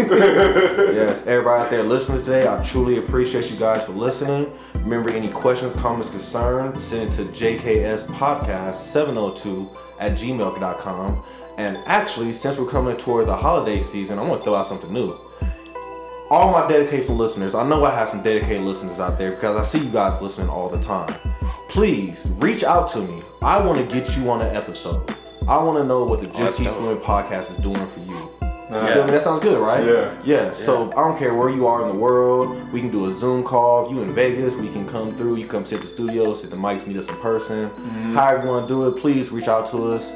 Yes, 0.08 1.26
everybody 1.26 1.64
out 1.64 1.70
there 1.70 1.82
listening 1.82 2.20
today, 2.20 2.48
I 2.48 2.62
truly 2.62 2.98
appreciate 2.98 3.50
you 3.50 3.56
guys 3.56 3.84
for 3.84 3.92
listening. 3.92 4.52
Remember, 4.76 5.10
any 5.10 5.28
questions, 5.28 5.74
comments, 5.74 6.10
concerns, 6.10 6.80
send 6.82 7.12
it 7.12 7.16
to 7.16 7.24
jkspodcast702 7.26 9.76
at 9.98 10.12
gmail.com. 10.12 11.24
And 11.58 11.78
actually, 11.86 12.32
since 12.32 12.56
we're 12.58 12.70
coming 12.70 12.96
toward 12.96 13.26
the 13.26 13.36
holiday 13.36 13.80
season, 13.80 14.18
I'm 14.18 14.26
gonna 14.26 14.40
throw 14.40 14.54
out 14.54 14.66
something 14.66 14.90
new. 14.92 15.18
All 16.30 16.52
my 16.52 16.66
dedication 16.66 17.18
listeners, 17.18 17.54
I 17.54 17.68
know 17.68 17.84
I 17.84 17.90
have 17.90 18.08
some 18.08 18.22
dedicated 18.22 18.62
listeners 18.62 18.98
out 19.00 19.18
there 19.18 19.32
because 19.32 19.56
I 19.56 19.64
see 19.64 19.80
you 19.84 19.90
guys 19.90 20.22
listening 20.22 20.48
all 20.48 20.68
the 20.68 20.80
time. 20.80 21.14
Please 21.68 22.30
reach 22.36 22.64
out 22.64 22.88
to 22.90 23.02
me. 23.02 23.20
I 23.42 23.60
want 23.60 23.78
to 23.78 23.86
get 23.94 24.16
you 24.16 24.30
on 24.30 24.40
an 24.40 24.54
episode. 24.54 25.14
I 25.48 25.62
want 25.62 25.78
to 25.78 25.84
know 25.84 26.04
what 26.04 26.20
the 26.20 26.26
Just 26.28 26.58
Keep 26.58 26.68
oh, 26.68 26.70
dope. 26.70 26.78
Swimming 26.78 27.02
podcast 27.02 27.50
is 27.50 27.56
doing 27.58 27.86
for 27.86 28.00
you. 28.00 28.49
You 28.70 28.92
feel 28.92 29.04
me? 29.04 29.10
That 29.10 29.22
sounds 29.22 29.40
good, 29.40 29.58
right? 29.60 29.84
Yeah. 29.84 30.14
Yeah. 30.24 30.50
So 30.52 30.90
I 30.92 30.96
don't 30.96 31.18
care 31.18 31.34
where 31.34 31.50
you 31.50 31.66
are 31.66 31.82
in 31.82 31.88
the 31.88 31.98
world. 31.98 32.72
We 32.72 32.80
can 32.80 32.90
do 32.90 33.10
a 33.10 33.14
Zoom 33.14 33.42
call. 33.42 33.86
If 33.86 33.92
you 33.92 34.00
in 34.02 34.12
Vegas, 34.14 34.54
we 34.56 34.68
can 34.68 34.86
come 34.86 35.14
through. 35.16 35.36
You 35.36 35.46
come 35.46 35.64
sit 35.64 35.76
at 35.76 35.82
the 35.82 35.88
studio, 35.88 36.34
sit 36.34 36.50
the 36.50 36.56
mics, 36.56 36.86
meet 36.86 36.96
us 36.96 37.08
in 37.08 37.16
person. 37.16 37.70
Mm-hmm. 37.70 38.14
However 38.14 38.42
you 38.44 38.48
want 38.50 38.68
to 38.68 38.74
do 38.74 38.86
it, 38.88 38.96
please 39.00 39.30
reach 39.30 39.48
out 39.48 39.66
to 39.72 39.92
us. 39.92 40.12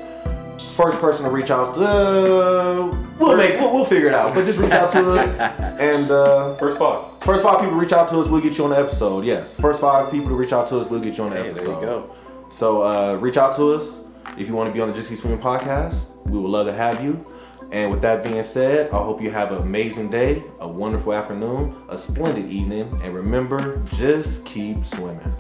First 0.76 1.00
person 1.00 1.24
to 1.24 1.30
reach 1.30 1.50
out, 1.50 1.74
to, 1.74 1.80
uh, 1.84 3.06
we'll 3.18 3.36
make, 3.36 3.58
we'll, 3.60 3.72
we'll 3.72 3.84
figure 3.84 4.08
it 4.08 4.14
out. 4.14 4.34
But 4.34 4.44
just 4.46 4.58
reach 4.58 4.70
out 4.72 4.90
to 4.92 5.12
us, 5.20 5.34
and 5.80 6.10
uh, 6.10 6.56
First 6.56 6.78
five. 6.78 7.22
first 7.22 7.42
five 7.44 7.58
people 7.58 7.72
to 7.74 7.76
reach 7.80 7.92
out 7.92 8.08
to 8.08 8.18
us, 8.20 8.28
we'll 8.28 8.40
get 8.40 8.56
you 8.58 8.64
on 8.64 8.70
the 8.70 8.78
episode. 8.78 9.24
Yes, 9.24 9.54
first 9.58 9.80
five 9.80 10.10
people 10.10 10.28
to 10.30 10.34
reach 10.34 10.52
out 10.52 10.66
to 10.68 10.78
us, 10.78 10.88
we'll 10.88 11.00
get 11.00 11.16
you 11.18 11.24
on 11.24 11.30
the 11.30 11.36
Hey, 11.42 11.50
episode. 11.50 11.66
there 11.66 11.80
you 11.80 11.86
go. 11.86 12.14
So 12.50 12.82
uh, 12.82 13.14
reach 13.20 13.36
out 13.36 13.54
to 13.56 13.72
us 13.74 14.00
if 14.38 14.48
you 14.48 14.54
want 14.54 14.68
to 14.70 14.74
be 14.74 14.80
on 14.80 14.88
the 14.88 14.94
Just 14.94 15.08
Keep 15.10 15.18
Swimming 15.18 15.40
podcast. 15.40 16.06
We 16.24 16.38
would 16.38 16.50
love 16.50 16.66
to 16.66 16.72
have 16.72 17.04
you. 17.04 17.24
And 17.70 17.90
with 17.90 18.00
that 18.02 18.22
being 18.22 18.42
said, 18.42 18.90
I 18.90 18.96
hope 18.98 19.20
you 19.20 19.30
have 19.30 19.50
an 19.52 19.58
amazing 19.62 20.08
day, 20.10 20.42
a 20.60 20.68
wonderful 20.68 21.12
afternoon, 21.12 21.74
a 21.88 21.98
splendid 21.98 22.46
evening, 22.46 22.88
and 23.02 23.14
remember, 23.14 23.82
just 23.92 24.44
keep 24.46 24.84
swimming. 24.84 25.34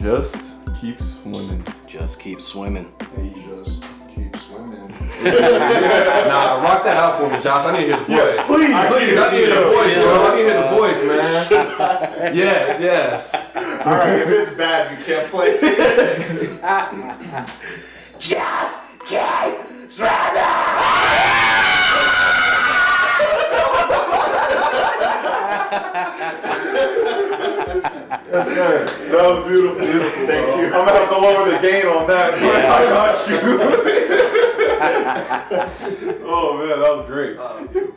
Just 0.00 0.58
keep 0.80 1.00
swimming. 1.00 1.64
Just 1.86 2.20
keep 2.20 2.40
swimming. 2.40 2.90
Just 3.34 3.84
keep 4.14 4.34
swimming. 4.36 4.78
Nah, 5.22 6.62
rock 6.62 6.82
that 6.84 6.96
out 6.96 7.18
for 7.20 7.28
me, 7.28 7.38
Josh. 7.42 7.64
I 7.66 7.72
need 7.78 7.88
to 7.88 7.96
hear 8.04 8.36
the 8.36 8.42
voice. 8.42 8.46
please, 8.46 8.72
I 8.72 8.88
please. 8.88 9.18
I 9.18 9.20
need 9.30 9.30
to 9.30 9.36
hear 9.46 9.54
the 9.54 9.60
voice, 9.70 9.94
bro. 9.94 10.24
I 10.24 10.26
need 10.34 10.42
to 10.42 10.48
hear 10.48 10.58
the 10.62 10.68
voice, 10.76 11.00
man. 11.04 11.18
yes, 12.34 12.80
yes. 12.80 13.34
All 13.84 13.92
right, 13.92 14.18
if 14.20 14.28
it's 14.28 14.54
bad, 14.56 14.98
you 14.98 15.04
can't 15.04 15.28
play. 15.30 15.50
Just 18.18 18.80
keep 19.04 19.58
swimming! 19.90 21.61
Yes, 28.32 28.46
sir. 28.48 28.84
That 29.10 29.22
was 29.24 29.44
beautiful. 29.46 29.78
beautiful. 29.78 30.26
Thank 30.26 30.56
you. 30.58 30.66
I'm 30.66 30.86
gonna 30.86 30.92
have 30.92 31.08
to 31.08 31.18
lower 31.18 31.50
the 31.50 31.58
gain 31.58 31.86
on 31.86 32.06
that. 32.08 32.32
but 32.32 32.64
I 32.78 32.84
got 32.88 33.28
you. 33.28 33.38
oh 36.26 36.58
man, 36.58 36.80
that 36.80 36.96
was 36.96 37.06
great. 37.06 37.36
Uh, 37.38 37.92